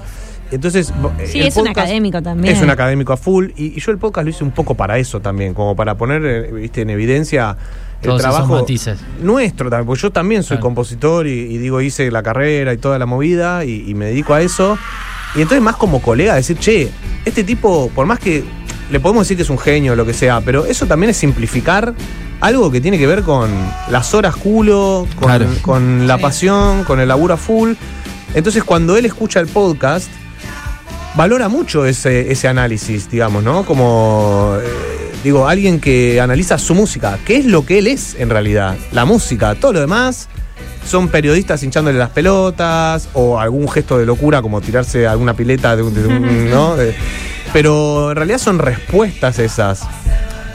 Entonces, 0.52 0.94
Sí, 1.26 1.42
es 1.42 1.56
un 1.58 1.68
académico 1.68 2.22
también. 2.22 2.56
Es 2.56 2.62
un 2.62 2.70
académico 2.70 3.14
a 3.14 3.18
full. 3.18 3.52
Y, 3.56 3.78
y 3.78 3.80
yo 3.80 3.92
el 3.92 3.98
podcast 3.98 4.26
lo 4.26 4.30
hice 4.32 4.44
un 4.44 4.52
poco 4.52 4.76
para 4.76 4.98
eso 4.98 5.22
también, 5.22 5.54
como 5.54 5.76
para 5.76 5.96
poner 5.96 6.26
eh, 6.26 6.52
¿viste? 6.52 6.82
en 6.82 6.90
evidencia 6.90 7.56
el 8.06 8.10
Todos 8.12 8.22
esos 8.22 8.32
trabajo 8.34 8.56
matices. 8.62 9.00
nuestro 9.22 9.70
también, 9.70 9.86
porque 9.88 10.02
yo 10.02 10.12
también 10.12 10.44
soy 10.44 10.58
Claro. 10.58 10.64
compositor 10.64 11.28
y, 11.28 11.32
y 11.32 11.58
digo, 11.58 11.82
hice 11.82 12.10
la 12.12 12.24
carrera 12.24 12.74
y 12.74 12.78
toda 12.78 12.98
la 13.00 13.06
movida 13.06 13.66
y, 13.66 13.84
y 13.88 13.94
me 13.94 14.06
dedico 14.08 14.34
a 14.34 14.42
eso. 14.42 14.78
Y 15.36 15.42
entonces 15.42 15.62
más 15.62 15.76
como 15.76 16.02
colega 16.02 16.36
decir, 16.36 16.58
che, 16.58 16.90
este 17.26 17.44
tipo, 17.44 17.92
por 17.94 18.06
más 18.06 18.20
que 18.20 18.44
le 18.92 19.00
podemos 19.00 19.24
decir 19.26 19.36
que 19.38 19.44
es 19.44 19.50
un 19.50 19.58
genio 19.58 19.94
o 19.94 19.96
lo 19.96 20.06
que 20.06 20.14
sea, 20.14 20.42
pero 20.42 20.66
eso 20.66 20.86
también 20.86 21.10
es 21.10 21.18
simplificar 21.18 21.94
algo 22.40 22.72
que 22.72 22.80
tiene 22.82 22.98
que 22.98 23.08
ver 23.08 23.24
con 23.24 23.50
las 23.90 24.14
horas 24.14 24.36
culo, 24.36 25.08
con, 25.16 25.28
Claro. 25.28 25.48
con 25.62 26.08
la 26.08 26.18
pasión, 26.20 26.84
con 26.84 27.00
el 27.00 27.08
laburo 27.08 27.34
a 27.34 27.38
full. 27.38 27.74
Entonces 28.34 28.64
cuando 28.64 28.96
él 28.98 29.06
escucha 29.06 29.40
el 29.40 29.48
podcast, 29.48 30.08
valora 31.16 31.48
mucho 31.48 31.86
ese, 31.86 32.32
ese 32.32 32.48
análisis, 32.48 33.10
digamos, 33.10 33.44
¿no? 33.44 33.66
Como, 33.66 34.56
eh, 34.62 34.66
digo, 35.26 35.48
alguien 35.50 35.80
que 35.82 36.22
analiza 36.22 36.58
su 36.58 36.74
música, 36.76 37.18
qué 37.26 37.36
es 37.38 37.46
lo 37.46 37.66
que 37.66 37.80
él 37.80 37.88
es 37.88 38.16
en 38.18 38.30
realidad, 38.30 38.78
la 38.94 39.04
música, 39.04 39.56
todo 39.56 39.74
lo 39.74 39.80
demás 39.82 40.30
son 40.88 41.08
periodistas 41.10 41.64
hinchándole 41.64 41.98
las 41.98 42.12
pelotas 42.12 43.10
o 43.14 43.40
algún 43.40 43.68
gesto 43.68 43.98
de 43.98 44.06
locura 44.06 44.42
como 44.44 44.62
tirarse 44.62 45.08
alguna 45.08 45.34
pileta 45.34 45.76
de 45.76 45.82
un, 45.82 45.94
de 45.94 46.06
un- 46.08 46.50
¿no? 46.52 46.80
Eh, 46.80 46.96
pero 47.52 48.12
en 48.12 48.16
realidad 48.18 48.38
son 48.38 48.60
respuestas 48.60 49.40
esas. 49.40 49.82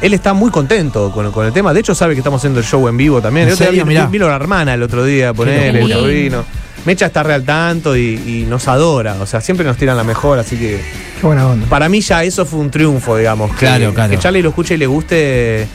Él 0.03 0.15
está 0.15 0.33
muy 0.33 0.51
contento 0.51 1.11
con, 1.13 1.31
con 1.33 1.45
el 1.47 1.53
tema. 1.53 1.75
De 1.75 1.81
hecho, 1.81 1.95
sabe 1.95 2.15
que 2.15 2.21
estamos 2.21 2.41
haciendo 2.41 2.61
el 2.61 2.65
show 2.65 2.87
en 2.89 2.97
vivo 2.97 3.21
también. 3.21 3.49
¿En 3.49 3.49
El 3.49 3.55
otro 3.55 3.65
día 3.73 3.85
serio? 3.85 4.07
vi- 4.07 4.13
vino 4.13 4.29
la 4.29 4.37
hermana 4.37 4.73
el 4.75 4.83
otro 4.83 5.05
día 5.05 5.35
poner 5.35 5.75
el 5.77 5.89
locura. 5.89 6.45
Mecha 6.87 7.07
está 7.07 7.23
re 7.23 7.35
al 7.35 7.45
tanto 7.45 7.97
y, 7.97 8.15
y 8.27 8.47
nos 8.49 8.67
adora. 8.69 9.15
O 9.21 9.27
sea, 9.27 9.41
siempre 9.41 9.67
nos 9.67 9.77
tiran 9.77 9.97
la 9.97 10.05
mejor. 10.05 10.39
Así 10.39 10.57
que 10.57 10.81
Qué 11.21 11.27
buena 11.27 11.47
onda. 11.47 11.67
para 11.69 11.89
mí 11.89 12.01
ya 12.01 12.25
eso 12.25 12.47
fue 12.47 12.59
un 12.61 12.71
triunfo, 12.71 13.17
digamos. 13.17 13.53
Claro, 13.57 13.89
que, 13.89 13.95
claro. 13.95 14.11
Que 14.11 14.19
Charlie 14.19 14.43
lo 14.43 14.49
escuche 14.51 14.75
y 14.75 14.79
le 14.79 14.87
guste. 14.87 15.67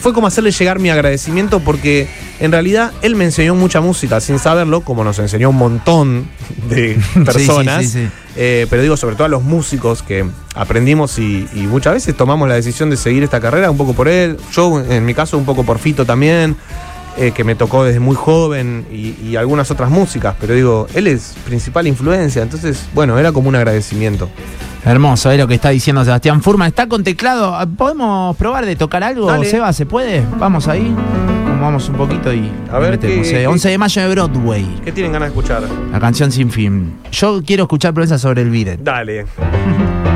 Fue 0.00 0.12
como 0.12 0.26
hacerle 0.26 0.50
llegar 0.50 0.78
mi 0.80 0.90
agradecimiento 0.90 1.60
porque 1.60 2.08
en 2.40 2.50
realidad 2.50 2.92
él 3.02 3.14
me 3.14 3.24
enseñó 3.24 3.54
mucha 3.54 3.80
música 3.80 4.20
sin 4.20 4.38
saberlo, 4.40 4.80
como 4.80 5.04
nos 5.04 5.18
enseñó 5.20 5.50
un 5.50 5.56
montón 5.56 6.28
de 6.68 6.98
personas. 7.24 7.84
sí, 7.84 7.90
sí. 7.90 8.08
Eh, 8.34 8.66
pero 8.70 8.82
digo, 8.82 8.96
sobre 8.96 9.14
todo 9.14 9.26
a 9.26 9.28
los 9.28 9.42
músicos 9.42 10.02
que 10.02 10.24
aprendimos 10.54 11.18
y, 11.18 11.46
y 11.54 11.60
muchas 11.66 11.92
veces 11.94 12.16
tomamos 12.16 12.48
la 12.48 12.54
decisión 12.54 12.88
de 12.90 12.96
seguir 12.96 13.22
esta 13.22 13.40
carrera 13.40 13.70
un 13.70 13.76
poco 13.76 13.92
por 13.92 14.08
él. 14.08 14.38
Yo, 14.52 14.80
en 14.80 15.04
mi 15.04 15.12
caso, 15.14 15.36
un 15.38 15.44
poco 15.44 15.64
por 15.64 15.78
Fito 15.78 16.04
también, 16.06 16.56
eh, 17.16 17.32
que 17.32 17.44
me 17.44 17.54
tocó 17.54 17.84
desde 17.84 18.00
muy 18.00 18.16
joven 18.16 18.86
y, 18.90 19.14
y 19.26 19.36
algunas 19.36 19.70
otras 19.70 19.90
músicas. 19.90 20.34
Pero 20.40 20.54
digo, 20.54 20.86
él 20.94 21.06
es 21.06 21.34
principal 21.44 21.86
influencia. 21.86 22.42
Entonces, 22.42 22.86
bueno, 22.94 23.18
era 23.18 23.32
como 23.32 23.48
un 23.48 23.56
agradecimiento. 23.56 24.28
Hermoso, 24.84 25.30
es 25.30 25.38
lo 25.38 25.46
que 25.46 25.54
está 25.54 25.68
diciendo 25.70 26.04
Sebastián 26.04 26.42
Furman. 26.42 26.68
Está 26.68 26.88
con 26.88 27.04
teclado. 27.04 27.56
¿Podemos 27.76 28.36
probar 28.36 28.66
de 28.66 28.74
tocar 28.76 29.04
algo, 29.04 29.26
Dale. 29.26 29.44
Seba? 29.44 29.72
¿Se 29.72 29.86
puede? 29.86 30.24
Vamos 30.38 30.66
ahí. 30.68 30.92
Vamos 31.60 31.88
un 31.88 31.94
poquito 31.94 32.32
y 32.32 32.50
A 32.72 32.80
ver, 32.80 32.90
metemos. 32.92 33.28
¿qué- 33.28 33.36
Eh, 33.36 33.40
qué- 33.42 33.46
11 33.46 33.68
de 33.68 33.78
mayo 33.78 34.02
de 34.02 34.08
Broadway. 34.08 34.80
¿Qué 34.84 34.90
tienen 34.90 35.12
ganas 35.12 35.28
de 35.28 35.38
escuchar? 35.38 35.62
La 35.92 36.00
canción 36.00 36.32
sin 36.32 36.50
fin. 36.50 36.94
Yo 37.12 37.40
quiero 37.46 37.62
escuchar 37.64 37.94
promesas 37.94 38.20
sobre 38.20 38.42
el 38.42 38.50
Biret. 38.50 38.80
Dale. 38.82 39.26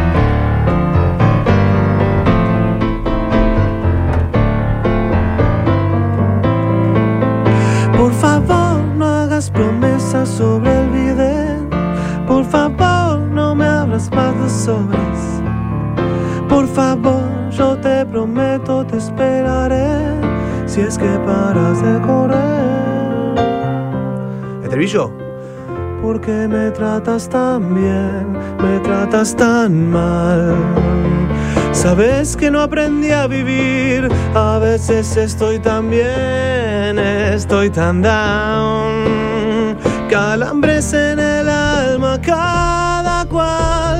es 20.86 20.98
que 20.98 21.18
paras 21.26 21.82
de 21.82 22.00
correr. 22.00 23.34
¿Estribillo? 24.62 25.10
¿Por 26.02 26.20
qué 26.20 26.46
me 26.46 26.70
tratas 26.70 27.28
tan 27.28 27.74
bien? 27.74 28.32
Me 28.62 28.78
tratas 28.80 29.34
tan 29.34 29.90
mal. 29.90 30.54
Sabes 31.72 32.36
que 32.36 32.50
no 32.50 32.60
aprendí 32.60 33.10
a 33.10 33.26
vivir. 33.26 34.08
A 34.34 34.58
veces 34.58 35.16
estoy 35.16 35.58
tan 35.58 35.90
bien, 35.90 36.98
estoy 36.98 37.70
tan 37.70 38.02
down. 38.02 39.76
Calambres 40.08 40.92
en 40.92 41.18
el 41.18 41.25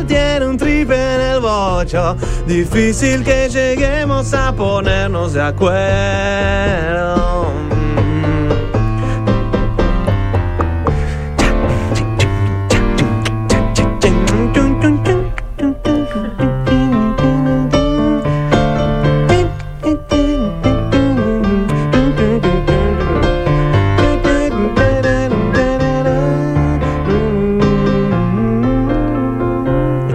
tiene 0.05 0.47
un 0.47 0.57
trip 0.57 0.91
en 0.91 1.21
el 1.21 1.41
bocho. 1.41 2.17
Difícil 2.47 3.23
que 3.25 3.49
lleguemos 3.49 4.33
a 4.35 4.53
ponernos 4.53 5.33
de 5.33 5.43
acuerdo. 5.43 7.27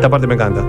Esta 0.02 0.10
parte 0.10 0.26
me 0.26 0.34
encanta. 0.34 0.64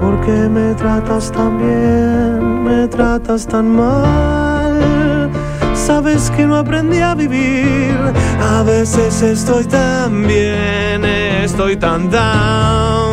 ¿Por 0.00 0.18
qué 0.22 0.48
me 0.48 0.72
tratas 0.76 1.30
tan 1.30 1.58
bien? 1.58 2.64
Me 2.64 2.88
tratas 2.88 3.46
tan 3.46 3.68
mal. 3.68 5.28
Sabes 5.74 6.30
que 6.30 6.46
no 6.46 6.56
aprendí 6.56 7.00
a 7.00 7.14
vivir. 7.14 7.94
A 8.40 8.62
veces 8.62 9.20
estoy 9.20 9.66
tan 9.66 10.26
bien, 10.26 11.04
estoy 11.04 11.76
tan 11.76 12.08
down. 12.08 13.12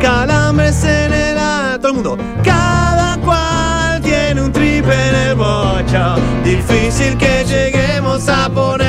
Calambres 0.00 0.82
en 0.82 1.12
el 1.12 1.36
alto. 1.36 1.78
Todo 1.80 1.88
el 1.88 1.94
mundo. 1.96 2.18
Cada 2.42 3.18
cual 3.18 4.00
tiene 4.00 4.40
un 4.40 4.52
trip 4.52 4.86
en 4.86 5.14
el 5.28 5.34
bocho. 5.34 6.14
Difícil 6.42 7.18
que 7.18 7.44
lleguemos 7.44 8.26
a 8.30 8.48
ponernos 8.48 8.85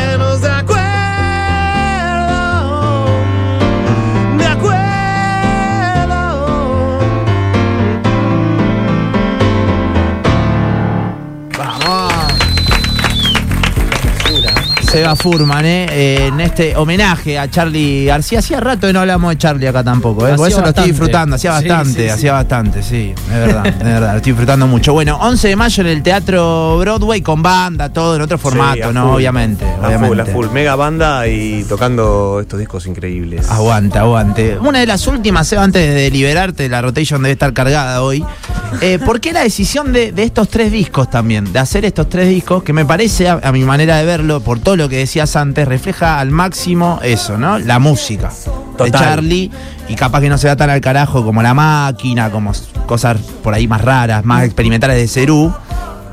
Seba 15.08 15.15
Furman, 15.15 15.65
¿eh? 15.65 15.86
Eh, 15.89 16.28
en 16.28 16.41
este 16.41 16.76
homenaje 16.76 17.39
a 17.39 17.50
Charlie 17.50 18.06
García. 18.06 18.39
Hacía 18.39 18.60
rato 18.60 18.88
que 18.88 18.93
no 18.93 19.00
hablamos 19.00 19.30
de 19.30 19.38
Charlie 19.38 19.65
acá 19.67 19.82
tampoco, 19.82 20.28
¿eh? 20.28 20.36
Por 20.36 20.50
eso 20.50 20.60
lo 20.60 20.67
estoy 20.67 20.89
disfrutando, 20.89 21.38
hacía 21.38 21.52
bastante, 21.52 21.93
sí, 21.93 22.04
sí. 22.04 22.10
hacía 22.10 22.34
bastante, 22.34 22.84
sí, 22.84 23.13
es 23.15 23.30
verdad, 23.30 23.67
es 23.67 23.80
verdad, 23.80 24.12
lo 24.12 24.17
estoy 24.17 24.32
disfrutando 24.34 24.67
mucho. 24.67 24.91
Bueno, 24.91 25.17
11 25.22 25.48
de 25.48 25.56
mayo 25.56 25.82
en 25.82 25.88
el 25.88 26.04
Teatro 26.04 26.78
Broadway 26.80 27.22
con 27.22 27.41
banda, 27.41 27.88
todo 27.88 28.17
en 28.17 28.22
otro 28.22 28.38
formato, 28.38 28.91
¿no? 28.91 29.04
full. 29.04 29.15
Obviamente, 29.15 29.63
A 29.65 29.88
obviamente. 29.88 30.08
full, 30.08 30.20
a 30.20 30.26
full. 30.26 30.48
Mega 30.50 30.76
banda 30.76 31.26
y 31.26 31.63
tocando 31.63 32.39
estos 32.41 32.60
discos 32.60 32.86
increíbles. 32.86 33.50
Aguante, 33.50 34.00
aguante. 34.00 34.58
Una 34.60 34.80
de 34.80 34.88
las 34.88 35.08
últimas, 35.08 35.48
Seba, 35.48 35.63
antes 35.63 35.96
de 35.96 36.12
liberarte, 36.12 36.67
la 36.67 36.82
rotation 36.82 37.22
debe 37.24 37.32
estar 37.32 37.54
cargada 37.54 38.02
hoy. 38.02 38.26
Eh, 38.82 38.99
¿Por 39.03 39.19
qué 39.19 39.34
la 39.34 39.41
decisión 39.43 39.93
de, 39.93 40.12
de 40.12 40.23
estos 40.23 40.49
tres 40.49 40.71
discos 40.71 41.10
también? 41.10 41.51
De 41.51 41.60
hacer 41.60 41.86
estos 41.86 42.10
tres 42.10 42.30
discos, 42.30 42.63
que 42.63 42.73
me 42.73 42.86
parece, 42.86 43.27
a, 43.27 43.39
a 43.43 43.51
mi 43.51 43.63
manera 43.63 43.97
de 43.97 44.06
verlo, 44.06 44.41
por 44.41 44.60
todo 44.60 44.75
lo 44.75 44.89
que 44.89 44.97
decías 44.97 45.36
antes, 45.36 45.67
refleja 45.67 46.19
al 46.19 46.32
máximo 46.32 46.99
eso, 47.03 47.38
¿no? 47.38 47.58
La 47.60 47.80
música 47.80 48.32
de. 48.86 48.91
Charlie. 48.91 49.51
Y 49.89 49.95
capaz 49.95 50.21
que 50.21 50.30
no 50.30 50.38
se 50.38 50.47
da 50.47 50.56
tan 50.56 50.69
al 50.69 50.82
carajo 50.82 51.23
como 51.23 51.41
La 51.41 51.53
Máquina, 51.53 52.30
como 52.30 52.51
cosas 52.86 53.17
por 53.41 53.53
ahí 53.53 53.67
más 53.67 53.82
raras, 53.82 54.25
más 54.25 54.43
experimentales 54.43 54.97
de 54.97 55.08
Cerú. 55.08 55.53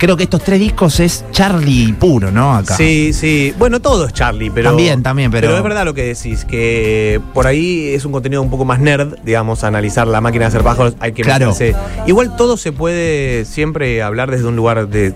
Creo 0.05 0.19
que 0.19 0.25
estos 0.25 0.43
tres 0.43 0.61
discos 0.61 1.01
es 1.01 1.25
Charlie 1.31 1.95
puro, 1.95 2.31
¿no? 2.31 2.55
Acá. 2.55 2.77
Sí, 2.77 3.15
sí. 3.15 3.55
Bueno, 3.59 3.81
todo 3.81 4.05
es 4.07 4.13
Charlie, 4.13 4.51
pero. 4.51 4.69
También, 4.69 5.03
también, 5.03 5.31
pero- 5.31 5.57
es 5.57 5.63
verdad 5.63 5.87
lo 5.87 5.95
que 5.95 6.05
decís, 6.05 6.45
que 6.45 7.23
por 7.33 7.47
ahí 7.47 7.89
es 7.95 8.05
un 8.05 8.13
contenido 8.13 8.43
un 8.43 8.51
poco 8.51 8.67
más 8.67 8.81
nerd, 8.81 9.15
digamos, 9.25 9.65
analizar 9.65 10.07
la 10.07 10.21
máquina 10.21 10.43
de 10.45 10.49
hacer 10.49 10.63
pájaros. 10.63 10.95
Hay 11.01 11.13
que 11.13 11.23
Claro. 11.23 11.47
meterse. 11.53 11.75
Igual 12.07 12.37
todo 12.37 12.59
se 12.59 12.71
puede 12.71 13.47
siempre 13.47 14.03
hablar 14.03 14.31
desde 14.31 14.47
un 14.47 14.57
lugar 14.57 14.89
de. 14.89 15.15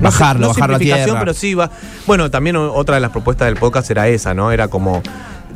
Bajarlo, 0.00 0.48
no 0.48 0.48
bajarlo 0.54 0.74
a 0.74 0.78
tierra. 0.80 1.20
pero 1.20 1.32
sí 1.32 1.54
va. 1.54 1.70
Bueno, 2.08 2.28
también 2.28 2.56
otra 2.56 2.96
de 2.96 3.00
las 3.02 3.12
propuestas 3.12 3.46
del 3.46 3.54
podcast 3.56 3.88
era 3.92 4.08
esa, 4.08 4.34
¿no? 4.34 4.50
Era 4.50 4.66
como. 4.66 5.02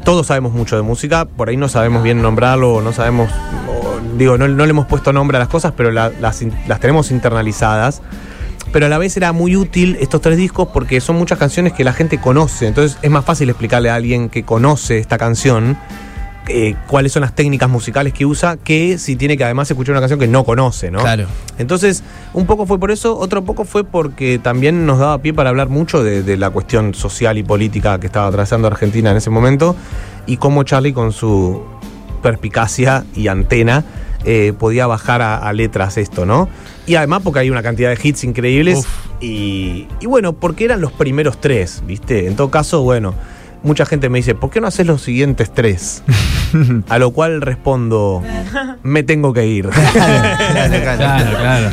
Todos 0.04 0.28
sabemos 0.28 0.52
mucho 0.52 0.76
de 0.76 0.82
música, 0.82 1.24
por 1.24 1.48
ahí 1.48 1.56
no 1.56 1.68
sabemos 1.68 2.04
bien 2.04 2.22
nombrarlo, 2.22 2.80
no 2.82 2.92
sabemos. 2.92 3.30
o- 3.68 3.98
digo, 4.16 4.38
no, 4.38 4.46
no 4.46 4.64
le 4.64 4.70
hemos 4.70 4.86
puesto 4.86 5.12
nombre 5.12 5.36
a 5.38 5.40
las 5.40 5.48
cosas, 5.48 5.72
pero 5.76 5.90
la- 5.90 6.12
las, 6.20 6.40
in- 6.40 6.54
las 6.68 6.78
tenemos 6.78 7.10
internalizadas 7.10 8.00
pero 8.72 8.86
a 8.86 8.88
la 8.88 8.98
vez 8.98 9.16
era 9.16 9.32
muy 9.32 9.56
útil 9.56 9.96
estos 10.00 10.20
tres 10.20 10.36
discos 10.36 10.68
porque 10.72 11.00
son 11.00 11.16
muchas 11.16 11.38
canciones 11.38 11.72
que 11.72 11.84
la 11.84 11.92
gente 11.92 12.18
conoce. 12.18 12.66
Entonces 12.66 12.98
es 13.02 13.10
más 13.10 13.24
fácil 13.24 13.48
explicarle 13.48 13.90
a 13.90 13.94
alguien 13.94 14.28
que 14.28 14.42
conoce 14.42 14.98
esta 14.98 15.18
canción 15.18 15.76
eh, 16.48 16.74
cuáles 16.86 17.12
son 17.12 17.22
las 17.22 17.34
técnicas 17.34 17.68
musicales 17.68 18.12
que 18.12 18.26
usa 18.26 18.56
que 18.56 18.98
si 18.98 19.14
tiene 19.14 19.36
que 19.36 19.44
además 19.44 19.70
escuchar 19.70 19.92
una 19.92 20.00
canción 20.00 20.18
que 20.18 20.26
no 20.26 20.44
conoce, 20.44 20.90
¿no? 20.90 21.00
Claro. 21.00 21.26
Entonces, 21.58 22.02
un 22.32 22.46
poco 22.46 22.66
fue 22.66 22.78
por 22.78 22.90
eso, 22.90 23.16
otro 23.16 23.44
poco 23.44 23.64
fue 23.64 23.84
porque 23.84 24.38
también 24.38 24.86
nos 24.86 24.98
daba 24.98 25.18
pie 25.18 25.32
para 25.32 25.50
hablar 25.50 25.68
mucho 25.68 26.02
de, 26.02 26.22
de 26.22 26.36
la 26.36 26.50
cuestión 26.50 26.94
social 26.94 27.38
y 27.38 27.42
política 27.42 28.00
que 28.00 28.06
estaba 28.06 28.26
atravesando 28.26 28.66
Argentina 28.66 29.10
en 29.10 29.18
ese 29.18 29.30
momento 29.30 29.76
y 30.26 30.38
cómo 30.38 30.62
Charlie 30.64 30.92
con 30.92 31.12
su 31.12 31.62
perspicacia 32.22 33.04
y 33.14 33.28
antena 33.28 33.84
eh, 34.24 34.52
podía 34.58 34.86
bajar 34.86 35.22
a, 35.22 35.36
a 35.38 35.52
letras 35.52 35.96
esto, 35.96 36.26
¿no? 36.26 36.48
Y 36.86 36.96
además 36.96 37.22
porque 37.22 37.40
hay 37.40 37.50
una 37.50 37.62
cantidad 37.62 37.94
de 37.94 37.98
hits 38.02 38.24
increíbles 38.24 38.84
y, 39.20 39.86
y 40.00 40.06
bueno, 40.06 40.32
porque 40.32 40.64
eran 40.64 40.80
los 40.80 40.92
primeros 40.92 41.40
tres, 41.40 41.82
¿viste? 41.86 42.26
En 42.26 42.36
todo 42.36 42.50
caso, 42.50 42.82
bueno, 42.82 43.14
mucha 43.62 43.84
gente 43.86 44.08
me 44.08 44.18
dice, 44.18 44.34
¿por 44.34 44.50
qué 44.50 44.60
no 44.60 44.66
haces 44.68 44.86
los 44.86 45.02
siguientes 45.02 45.50
tres? 45.52 46.02
A 46.88 46.98
lo 46.98 47.10
cual 47.12 47.40
respondo, 47.42 48.22
me 48.82 49.02
tengo 49.02 49.32
que 49.32 49.46
ir. 49.46 49.68
Claro, 49.68 51.30
claro. 51.38 51.70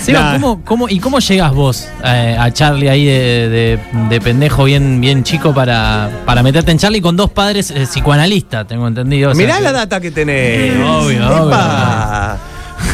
Seba, 0.00 0.20
Nah. 0.20 0.32
¿cómo, 0.34 0.60
cómo, 0.64 0.88
¿y 0.88 1.00
cómo 1.00 1.18
llegas 1.18 1.52
vos 1.54 1.88
eh, 2.04 2.36
a 2.38 2.50
Charlie 2.52 2.88
ahí 2.88 3.04
de, 3.06 3.48
de- 3.48 3.78
de 4.10 4.20
pendejo 4.20 4.64
bien, 4.64 5.00
bien 5.00 5.24
chico 5.24 5.52
para, 5.54 6.10
para 6.26 6.42
meterte 6.42 6.70
en 6.72 6.78
Charlie 6.78 7.00
con 7.00 7.16
dos 7.16 7.30
padres 7.30 7.70
eh, 7.70 7.86
psicoanalistas, 7.86 8.66
tengo 8.68 8.86
entendido? 8.86 9.30
O 9.30 9.34
sea 9.34 9.42
Mirá 9.44 9.56
que- 9.58 9.62
la 9.64 9.72
data 9.72 10.00
que 10.00 10.10
tenés. 10.10 10.74
Sí, 10.74 10.80
obvio, 10.82 11.46
Epa. 11.48 12.38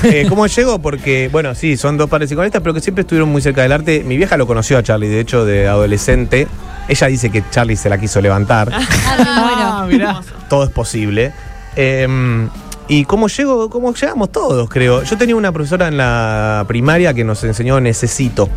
Eh, 0.11 0.27
¿Cómo 0.29 0.47
llego? 0.47 0.79
Porque, 0.79 1.29
bueno, 1.31 1.55
sí, 1.55 1.77
son 1.77 1.97
dos 1.99 2.09
padres 2.09 2.29
psicoanalistas, 2.29 2.63
pero 2.63 2.75
que 2.75 2.81
siempre 2.81 3.03
estuvieron 3.03 3.29
muy 3.29 3.43
cerca 3.43 3.63
del 3.63 3.73
arte. 3.73 4.03
Mi 4.05 4.17
vieja 4.17 4.37
lo 4.37 4.47
conoció 4.47 4.79
a 4.79 4.83
Charlie, 4.83 5.09
de 5.09 5.21
hecho, 5.21 5.45
de 5.45 5.69
adolescente. 5.69 6.49
Ella 6.89 7.07
dice 7.07 7.31
que 7.31 7.45
Charlie 7.51 7.77
se 7.77 7.91
la 7.91 7.99
quiso 7.99 8.21
levantar. 8.21 8.71
Ah, 8.73 9.85
muero. 9.89 10.21
Todo 10.49 10.65
es 10.65 10.71
posible. 10.71 11.33
Eh, 11.77 12.49
¿Y 12.89 13.05
cómo 13.05 13.29
llego? 13.29 13.71
¿Cómo 13.71 13.95
llegamos 13.95 14.33
todos, 14.33 14.69
creo? 14.69 15.05
Yo 15.05 15.17
tenía 15.17 15.37
una 15.37 15.53
profesora 15.53 15.87
en 15.89 15.97
la 15.97 16.65
primaria 16.67 17.15
que 17.15 17.23
nos 17.23 17.45
enseñó 17.45 17.81
Necesito 17.81 18.49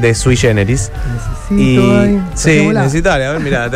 de 0.00 0.14
Sui 0.14 0.36
Generis. 0.36 0.90
Y 1.50 1.78
ay, 1.78 2.22
sí, 2.34 2.68
necesitale, 2.72 3.26
a 3.26 3.32
ver, 3.32 3.40
mira, 3.44 3.68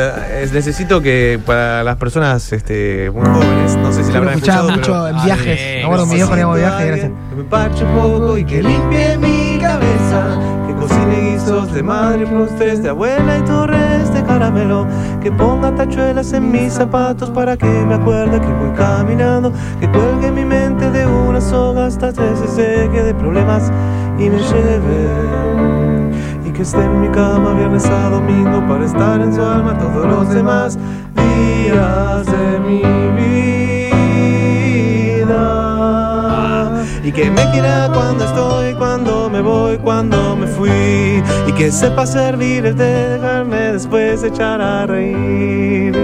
necesito 0.53 1.01
que 1.01 1.39
para 1.45 1.83
las 1.85 1.97
personas 1.97 2.53
este, 2.53 3.11
muy 3.11 3.27
jóvenes, 3.27 3.77
no 3.77 3.93
sé 3.93 4.05
si 4.05 4.13
la 4.13 4.19
habrán 4.19 4.35
escuchado, 4.35 4.71
mucho 4.71 4.81
pero- 4.93 5.09
en 5.09 5.25
viajes. 5.25 5.59
sí, 5.61 5.67
Me 5.79 5.85
acuerdo 5.85 6.07
mi 6.07 6.15
viejo 6.15 6.31
Necesito 6.31 6.55
en 6.55 6.61
viaje, 6.61 6.77
alguien 6.83 6.99
gracias. 6.99 7.13
Que 7.31 7.37
me 7.37 7.45
parche 7.45 7.85
un 7.85 7.95
poco 7.95 8.39
y 8.39 8.45
que 8.45 8.63
limpie 8.63 9.19
mi 9.19 9.59
cabeza. 9.61 10.39
Que 10.67 10.75
cocine 10.75 11.33
guisos 11.33 11.73
de 11.73 11.83
madre, 11.83 12.27
postres 12.27 12.83
de 12.83 12.89
abuela 12.91 13.39
y 13.39 13.43
torres 13.43 14.13
de 14.15 14.23
caramelo. 14.25 14.87
Que 15.23 15.31
ponga 15.33 15.75
tachuelas 15.75 16.33
en 16.33 16.51
mis 16.51 16.73
zapatos 16.75 17.31
para 17.31 17.57
que 17.57 17.67
me 17.67 17.95
acuerde 17.95 18.41
que 18.41 18.47
voy 18.47 18.71
caminando. 18.77 19.53
Que 19.81 19.89
cuelgue 19.89 20.31
mi 20.31 20.45
mente 20.45 20.91
de 20.91 21.07
una 21.07 21.41
soga 21.41 21.87
hasta 21.87 22.13
que 22.13 22.23
se 22.37 22.49
seque 22.55 23.03
de 23.03 23.15
problemas 23.15 23.71
y 24.19 24.29
me 24.31 24.39
lleve. 24.39 25.88
Y 26.59 26.61
que 26.61 26.65
esté 26.65 26.83
en 26.83 27.01
mi 27.01 27.09
cama 27.11 27.53
viernes 27.53 27.87
a 27.87 28.11
domingo 28.11 28.67
para 28.67 28.85
estar 28.85 29.21
en 29.21 29.33
su 29.33 29.41
alma 29.41 29.79
todos 29.79 30.05
los 30.07 30.29
demás 30.35 30.77
días 31.15 32.27
de 32.27 32.59
mi 32.59 32.83
vida. 35.23 36.85
Y 37.05 37.13
que 37.13 37.31
me 37.31 37.49
quiera 37.53 37.89
cuando 37.95 38.25
estoy, 38.25 38.75
cuando 38.75 39.31
me 39.31 39.41
voy, 39.41 39.79
cuando 39.79 40.35
me 40.35 40.49
fui. 40.49 41.23
Y 41.47 41.53
que 41.53 41.71
sepa 41.71 42.05
servir 42.09 42.67
el 42.67 42.75
té, 42.75 42.83
dejarme 42.83 43.75
después 43.75 44.25
echar 44.25 44.61
a 44.61 44.85
reír. 44.85 45.97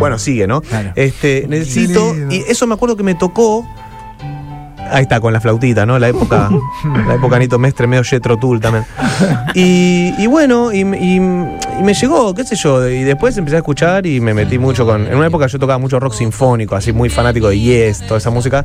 Bueno, 0.00 0.18
sigue, 0.18 0.48
¿no? 0.48 0.60
Claro. 0.60 0.90
Este, 0.96 1.46
necesito. 1.48 2.16
Y 2.30 2.42
eso 2.48 2.66
me 2.66 2.74
acuerdo 2.74 2.96
que 2.96 3.04
me 3.04 3.14
tocó. 3.14 3.64
Ahí 4.94 5.02
está, 5.02 5.18
con 5.18 5.32
la 5.32 5.40
flautita, 5.40 5.84
¿no? 5.84 5.98
La 5.98 6.08
época, 6.08 6.48
la 7.08 7.14
época 7.14 7.36
Nito 7.40 7.58
Mestre, 7.58 7.88
medio 7.88 8.04
Jetro 8.04 8.36
Tull 8.36 8.60
también. 8.60 8.84
Y, 9.52 10.26
bueno, 10.28 10.72
y, 10.72 10.84
me 10.84 11.94
llegó, 11.94 12.32
qué 12.32 12.44
sé 12.44 12.54
yo, 12.54 12.88
y 12.88 13.02
después 13.02 13.36
empecé 13.36 13.56
a 13.56 13.58
escuchar 13.58 14.06
y 14.06 14.20
me 14.20 14.34
metí 14.34 14.56
mucho 14.56 14.86
con... 14.86 15.06
En 15.06 15.16
una 15.16 15.26
época 15.26 15.48
yo 15.48 15.58
tocaba 15.58 15.78
mucho 15.78 15.98
rock 15.98 16.14
sinfónico, 16.14 16.76
así 16.76 16.92
muy 16.92 17.08
fanático 17.08 17.48
de 17.48 17.58
Yes, 17.58 18.06
toda 18.06 18.18
esa 18.18 18.30
música. 18.30 18.64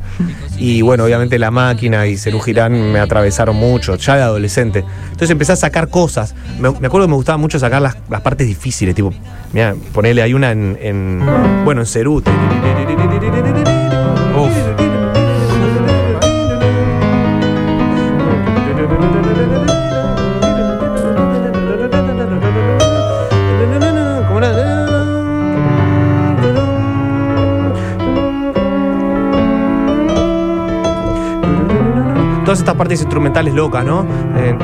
Y 0.56 0.82
bueno, 0.82 1.04
obviamente 1.04 1.36
La 1.36 1.50
Máquina 1.50 2.06
y 2.06 2.16
Cerú 2.16 2.38
Girán 2.38 2.92
me 2.92 3.00
atravesaron 3.00 3.56
mucho, 3.56 3.96
ya 3.96 4.16
de 4.16 4.22
adolescente. 4.22 4.84
Entonces 5.06 5.30
empecé 5.30 5.52
a 5.52 5.56
sacar 5.56 5.88
cosas. 5.88 6.36
Me, 6.60 6.68
acuerdo 6.68 7.06
que 7.06 7.10
me 7.10 7.16
gustaba 7.16 7.38
mucho 7.38 7.58
sacar 7.58 7.82
las, 7.82 7.96
las 8.08 8.20
partes 8.20 8.46
difíciles, 8.46 8.94
tipo, 8.94 9.12
mira, 9.52 9.74
ponele, 9.92 10.22
hay 10.22 10.34
una 10.34 10.52
en 10.52 11.22
bueno, 11.64 11.80
en 11.80 11.86
Cerú. 11.86 12.22
Todas 32.50 32.58
estas 32.62 32.74
partes 32.74 33.00
instrumentales 33.00 33.54
locas, 33.54 33.84
¿no? 33.84 34.04
Eh, 34.36 34.56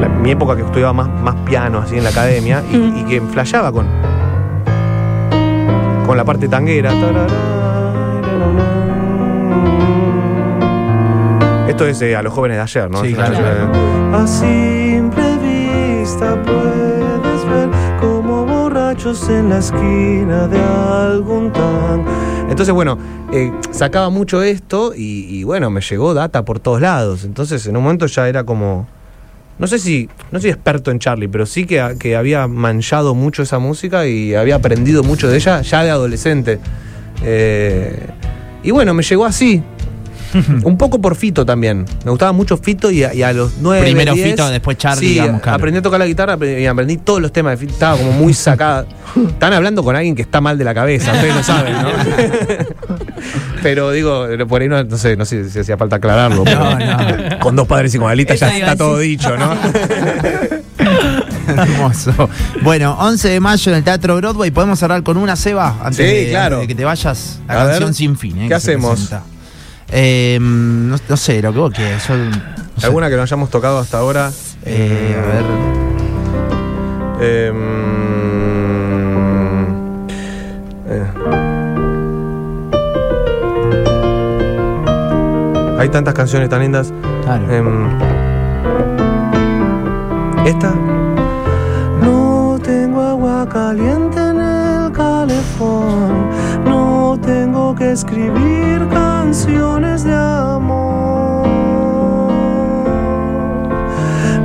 la- 0.00 0.08
mi 0.08 0.30
época 0.30 0.56
que 0.56 0.62
estudiaba 0.62 0.92
más, 0.92 1.08
más 1.22 1.34
piano 1.44 1.78
así 1.78 1.96
en 1.96 2.04
la 2.04 2.10
academia 2.10 2.62
y, 2.70 2.76
y 3.00 3.04
que 3.04 3.20
flasheaba 3.20 3.72
con 3.72 3.86
con 6.06 6.16
la 6.16 6.24
parte 6.24 6.48
tanguera. 6.48 6.92
Esto 11.68 11.84
es 11.88 12.00
eh, 12.00 12.14
a 12.14 12.22
los 12.22 12.32
jóvenes 12.32 12.58
de 12.58 12.62
ayer, 12.62 12.88
¿no? 12.90 13.02
Sí, 13.02 13.12
claro. 13.12 13.36
A 14.14 14.24
simple 14.24 15.36
vista 15.42 16.36
como 16.46 16.85
borrachos 18.96 19.28
en 19.28 19.50
la 19.50 19.58
esquina 19.58 20.48
de 20.48 20.58
algún 20.58 21.52
tan. 21.52 22.04
Entonces, 22.48 22.74
bueno, 22.74 22.98
eh, 23.32 23.52
sacaba 23.70 24.10
mucho 24.10 24.42
esto 24.42 24.92
y, 24.96 25.42
bueno, 25.44 25.70
me 25.70 25.80
llegó 25.80 26.14
data 26.14 26.44
por 26.44 26.60
todos 26.60 26.80
lados. 26.80 27.24
Entonces, 27.24 27.66
en 27.66 27.76
un 27.76 27.82
momento 27.82 28.06
ya 28.06 28.28
era 28.28 28.44
como. 28.44 28.86
No 29.58 29.66
sé 29.66 29.78
si, 29.78 30.08
no 30.32 30.40
soy 30.40 30.50
experto 30.50 30.90
en 30.90 30.98
Charlie, 30.98 31.28
pero 31.28 31.46
sí 31.46 31.66
que, 31.66 31.96
que 31.98 32.14
había 32.14 32.46
manchado 32.46 33.14
mucho 33.14 33.42
esa 33.42 33.58
música 33.58 34.06
y 34.06 34.34
había 34.34 34.56
aprendido 34.56 35.02
mucho 35.02 35.28
de 35.28 35.36
ella 35.36 35.62
ya 35.62 35.82
de 35.82 35.90
adolescente. 35.90 36.58
Eh, 37.22 38.06
y 38.62 38.70
bueno, 38.70 38.92
me 38.92 39.02
llegó 39.02 39.24
así. 39.24 39.62
Un 40.64 40.76
poco 40.76 41.00
por 41.00 41.14
Fito 41.16 41.44
también. 41.46 41.84
Me 42.04 42.10
gustaba 42.10 42.32
mucho 42.32 42.56
Fito 42.56 42.90
y 42.90 43.04
a, 43.04 43.14
y 43.14 43.22
a 43.22 43.32
los 43.32 43.54
nueve. 43.60 43.82
Primero 43.84 44.14
10, 44.14 44.30
Fito, 44.30 44.48
después 44.50 44.76
Charlie, 44.78 45.06
Sí, 45.06 45.12
digamos, 45.14 45.40
claro. 45.40 45.56
aprendí 45.56 45.78
a 45.78 45.82
tocar 45.82 45.98
la 46.00 46.06
guitarra 46.06 46.36
y 46.46 46.66
aprendí 46.66 46.96
todos 46.98 47.20
los 47.22 47.32
temas 47.32 47.52
de 47.52 47.56
Fito. 47.58 47.72
Estaba 47.72 47.96
como 47.96 48.12
muy 48.12 48.34
sacada. 48.34 48.86
Están 49.28 49.52
hablando 49.52 49.82
con 49.82 49.96
alguien 49.96 50.14
que 50.14 50.22
está 50.22 50.40
mal 50.40 50.58
de 50.58 50.64
la 50.64 50.74
cabeza, 50.74 51.12
ustedes 51.12 51.34
lo 51.34 51.42
saben, 51.42 51.72
¿no? 51.74 51.88
pero 53.62 53.90
digo, 53.90 54.26
por 54.48 54.60
ahí 54.62 54.68
no, 54.68 54.82
no 54.84 54.98
sé, 54.98 55.16
no 55.16 55.24
sé 55.24 55.48
si 55.48 55.58
hacía 55.58 55.76
falta 55.76 55.96
aclararlo. 55.96 56.44
pero 56.44 56.60
No, 56.60 56.78
no. 56.78 57.38
Con 57.40 57.56
dos 57.56 57.66
padres 57.66 57.92
psicoanalistas 57.92 58.38
ya 58.40 58.48
Eso 58.48 58.58
iba 58.58 58.68
a 58.68 58.72
está 58.72 58.84
todo 58.84 58.98
dicho, 58.98 59.36
¿no? 59.36 59.54
Hermoso. 61.48 62.28
Bueno, 62.62 62.96
11 62.98 63.28
de 63.28 63.40
mayo 63.40 63.70
en 63.72 63.78
el 63.78 63.84
Teatro 63.84 64.16
Broadway. 64.16 64.50
¿Podemos 64.50 64.78
cerrar 64.78 65.02
con 65.02 65.16
una, 65.16 65.36
Seba? 65.36 65.76
Antes 65.82 65.96
Sí, 65.96 66.02
de, 66.24 66.30
claro. 66.30 66.58
de 66.60 66.66
que 66.66 66.74
te 66.74 66.84
vayas. 66.84 67.38
La 67.46 67.54
A 67.54 67.64
ver, 67.64 67.70
canción 67.74 67.94
sin 67.94 68.16
fin. 68.18 68.42
¿eh? 68.42 68.48
¿qué 68.48 68.54
hacemos? 68.54 69.12
Eh, 69.90 70.38
no, 70.40 70.96
no 71.08 71.16
sé, 71.16 71.40
lo 71.42 71.52
que 71.52 71.58
vos 71.58 71.72
quieras. 71.72 72.06
Yo, 72.08 72.16
no 72.16 72.32
sé. 72.78 72.86
¿Alguna 72.86 73.08
que 73.08 73.16
no 73.16 73.22
hayamos 73.22 73.50
tocado 73.50 73.78
hasta 73.78 73.98
ahora? 73.98 74.30
Eh, 74.64 75.16
a 75.16 75.20
ver. 75.26 75.44
Eh, 77.20 77.52
mm, 77.52 78.76
eh. 80.88 81.06
Hay 85.78 85.88
tantas 85.88 86.14
canciones 86.14 86.48
tan 86.48 86.60
lindas. 86.60 86.92
Claro. 87.22 87.52
Em, 87.52 87.88
Esta. 90.46 90.74
No 92.02 92.58
tengo 92.62 93.02
agua 93.02 93.48
caliente 93.48 94.18
en 94.18 94.40
el 94.40 94.92
calefón. 94.92 96.25
Tengo 97.26 97.74
que 97.74 97.90
escribir 97.90 98.86
canciones 98.88 100.04
de 100.04 100.14
amor. 100.14 101.48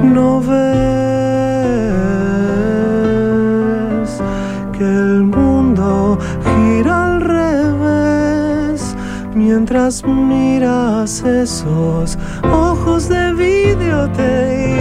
No 0.03 0.41
ves 0.41 0.51
que 4.71 4.83
el 4.83 5.23
mundo 5.25 6.17
gira 6.43 7.13
al 7.13 7.21
revés 7.21 8.95
mientras 9.35 10.03
miras 10.03 11.23
esos 11.23 12.17
ojos 12.51 13.07
de 13.07 13.33
videotape. 13.33 14.79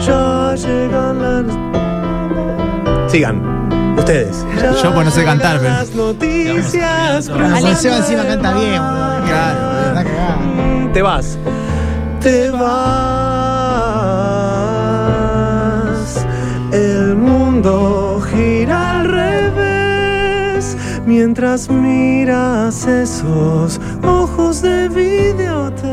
Ya 0.00 0.54
llegan 0.54 1.20
las. 1.20 1.44
Sigan, 3.12 3.61
Ustedes. 4.02 4.44
Yo 4.82 4.92
pues 4.92 5.04
no 5.04 5.12
sé 5.12 5.24
cantar, 5.24 5.60
pero. 5.60 5.74
Noticias 5.94 7.30
Juan 7.30 7.76
Seba 7.76 7.98
encima 7.98 8.24
canta 8.24 8.52
bien. 8.54 8.82
Claro. 9.26 10.00
Está. 10.00 10.38
Te 10.92 11.02
vas. 11.02 11.38
Te 12.20 12.50
vas. 12.50 12.72
El 16.72 17.14
mundo 17.14 18.20
gira 18.32 18.98
al 18.98 19.08
revés 19.08 20.76
mientras 21.06 21.70
miras 21.70 22.84
esos 22.84 23.80
ojos 24.02 24.62
de 24.62 24.88
videotape. 24.88 25.86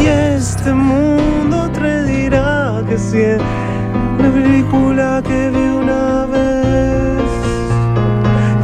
Y 0.00 0.06
este 0.06 0.72
mundo 0.72 1.68
te 1.70 2.04
dirá 2.04 2.82
que 2.88 2.96
siempre 2.96 3.57
película 4.48 5.22
que 5.22 5.50
vi 5.50 5.68
una 5.84 6.26
vez. 6.26 7.22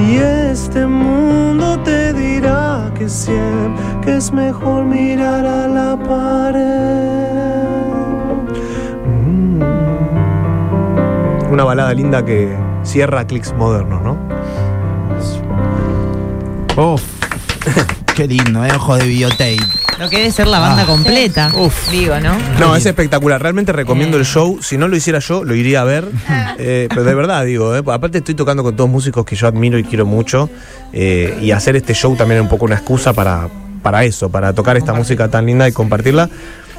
Y 0.01 0.16
este 0.16 0.87
mundo 0.87 1.78
te 1.80 2.12
dirá 2.14 2.91
que 2.97 3.09
siempre 3.09 3.82
que 4.03 4.16
es 4.16 4.32
mejor 4.32 4.85
mirar 4.85 5.45
a 5.45 5.68
la 5.68 5.97
pared. 5.97 6.64
Mm. 9.07 9.62
Una 11.53 11.64
balada 11.64 11.93
linda 11.95 12.24
que 12.24 12.57
cierra 12.82 13.26
clics 13.26 13.53
modernos, 13.55 14.03
¿no? 14.03 14.16
Uf. 16.76 17.03
Qué 18.14 18.26
lindo, 18.26 18.64
¿eh? 18.64 18.70
Ojo 18.74 18.97
de 18.97 19.07
videotape. 19.07 19.84
Lo 19.99 20.09
que 20.11 20.17
debe 20.19 20.31
ser 20.31 20.47
la 20.49 20.59
banda 20.59 20.83
Ah. 20.83 20.87
completa. 20.87 21.51
Uf. 21.57 21.91
Digo, 21.91 22.19
¿no? 22.21 22.37
No, 22.59 22.75
es 22.77 22.85
espectacular. 22.87 23.41
Realmente 23.41 23.73
recomiendo 23.73 24.17
el 24.17 24.25
show. 24.25 24.59
Si 24.63 24.77
no 24.77 24.89
lo 24.89 24.97
hiciera 24.97 25.19
yo, 25.21 25.45
lo 25.45 25.55
iría 25.55 25.81
a 25.83 25.85
ver. 25.85 26.09
Eh, 26.59 26.87
pero 26.89 27.05
de 27.05 27.15
verdad, 27.15 27.45
digo, 27.45 27.75
eh, 27.77 27.83
aparte 27.93 28.19
estoy 28.19 28.35
tocando 28.35 28.63
con 28.63 28.75
todos 28.77 28.91
músicos 28.91 29.25
que 29.25 29.37
yo 29.37 29.47
admiro 29.47 29.79
y 29.79 29.85
quiero 29.85 30.07
mucho. 30.07 30.51
eh, 30.93 31.39
y 31.43 31.51
hacer 31.51 31.75
este 31.77 31.93
show 31.95 32.15
también 32.17 32.39
es 32.39 32.43
un 32.45 32.49
poco 32.49 32.65
una 32.67 32.77
excusa 32.77 33.13
para, 33.13 33.49
para 33.83 34.05
eso, 34.05 34.29
para 34.31 34.53
tocar 34.53 34.77
esta 34.77 34.93
música 34.93 35.29
tan 35.29 35.47
linda 35.47 35.67
y 35.69 35.73
compartirla. 35.73 36.29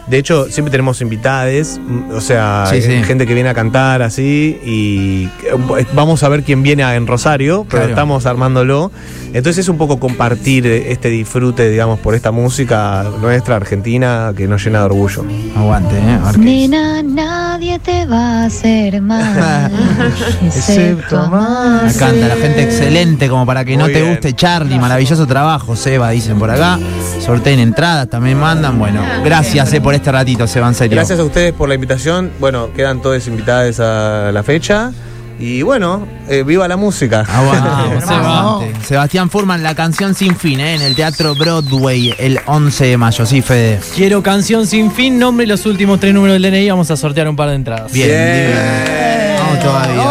De 0.08 0.20
hecho, 0.20 0.46
siempre 0.52 0.70
tenemos 0.72 1.02
invitades, 1.02 1.80
mm, 1.84 2.12
o 2.16 2.22
sea, 2.22 2.66
Sí, 2.70 2.80
sí. 2.82 2.92
eh, 2.92 3.04
gente 3.04 3.26
que 3.26 3.34
viene 3.34 3.50
a 3.50 3.56
cantar 3.56 4.04
así 4.04 4.60
y 4.64 5.26
eh, 5.44 5.86
vamos 5.94 6.22
a 6.22 6.30
ver 6.30 6.44
quién 6.44 6.62
viene 6.62 6.84
a- 6.84 6.96
en 6.96 7.08
Rosario, 7.08 7.64
pero 7.68 7.80
Claro. 7.82 7.90
estamos 7.90 8.26
armándolo. 8.28 8.92
Entonces 9.34 9.58
es 9.66 9.70
un 9.70 9.78
poco 9.78 10.00
compartir 10.00 10.66
este 10.68 11.10
disfrute, 11.10 11.70
digamos, 11.70 12.00
por 12.00 12.14
esta 12.16 12.32
música 12.32 13.04
nuestra, 13.20 13.56
argentina, 13.56 14.32
que 14.38 14.48
nos 14.48 14.64
llena 14.64 14.80
de 14.80 14.86
orgullo. 14.86 15.26
Aguante, 15.58 15.98
¿eh? 15.98 16.20
A 16.24 16.26
ver 16.28 16.36
qué- 16.36 16.40
Nena, 16.40 17.02
nadie 17.04 17.80
te 17.80 18.06
va 18.06 18.44
a 18.44 18.46
hacer 18.46 19.02
mal, 19.02 19.72
excepto. 20.46 21.20
Acá 21.20 22.10
anda 22.10 22.28
la 22.28 22.36
gente 22.36 22.64
excelente, 22.64 23.28
como 23.28 23.46
para 23.46 23.66
que 23.66 23.76
no 23.76 23.88
te 23.88 23.94
bien. 24.02 24.10
guste 24.12 24.34
Charlie. 24.34 24.78
Maravilloso 24.80 25.26
trabajo, 25.28 25.76
Seba, 25.76 26.12
dicen 26.12 26.38
por 26.40 26.50
acá. 26.52 26.78
Sorteen 27.20 27.60
entradas, 27.60 28.08
también 28.10 28.40
mandan. 28.40 28.78
Bueno, 28.80 29.02
gracias 29.24 29.74
eh, 29.74 29.82
por 29.82 29.95
este 29.96 30.12
ratito, 30.12 30.48
Seba, 30.48 30.68
en 30.68 30.76
serio. 30.76 30.96
Gracias 30.96 31.20
a 31.20 31.24
ustedes 31.24 31.54
por 31.54 31.70
la 31.70 31.76
invitación. 31.76 32.32
Bueno, 32.40 32.72
quedan 32.74 33.02
todos 33.02 33.28
invitados 33.28 33.80
a 33.80 34.32
la 34.32 34.44
fecha. 34.44 34.92
Y 35.38 35.64
bueno, 35.64 36.08
eh, 36.30 36.44
viva 36.44 36.68
la 36.68 36.78
música. 36.78 37.24
Vamos, 37.28 38.04
aguante. 38.08 38.86
Sebastián 38.86 39.30
Furman, 39.30 39.64
la 39.64 39.76
canción 39.76 40.16
sin 40.16 40.36
fin, 40.36 40.60
¿eh? 40.60 40.76
en 40.76 40.82
el 40.82 40.96
Teatro 40.96 41.36
Broadway 41.36 42.14
el 42.18 42.40
11 42.46 42.86
de 42.86 42.98
mayo. 42.98 43.26
Sí, 43.26 43.42
Fede. 43.42 43.80
Quiero 43.96 44.24
canción 44.24 44.66
sin 44.66 44.92
fin, 44.92 45.20
nombre 45.20 45.46
y 45.46 45.50
los 45.50 45.66
últimos 45.66 46.00
tres 46.00 46.14
números 46.14 46.40
del 46.42 46.52
DNI. 46.52 46.70
Vamos 46.70 46.90
a 46.90 46.96
sortear 46.96 47.28
un 47.28 47.36
par 47.36 47.50
de 47.50 47.56
entradas. 47.56 47.92
Bien, 47.92 48.08
Bien. 48.08 49.36
Vamos 49.38 49.60
todavía. 49.60 50.06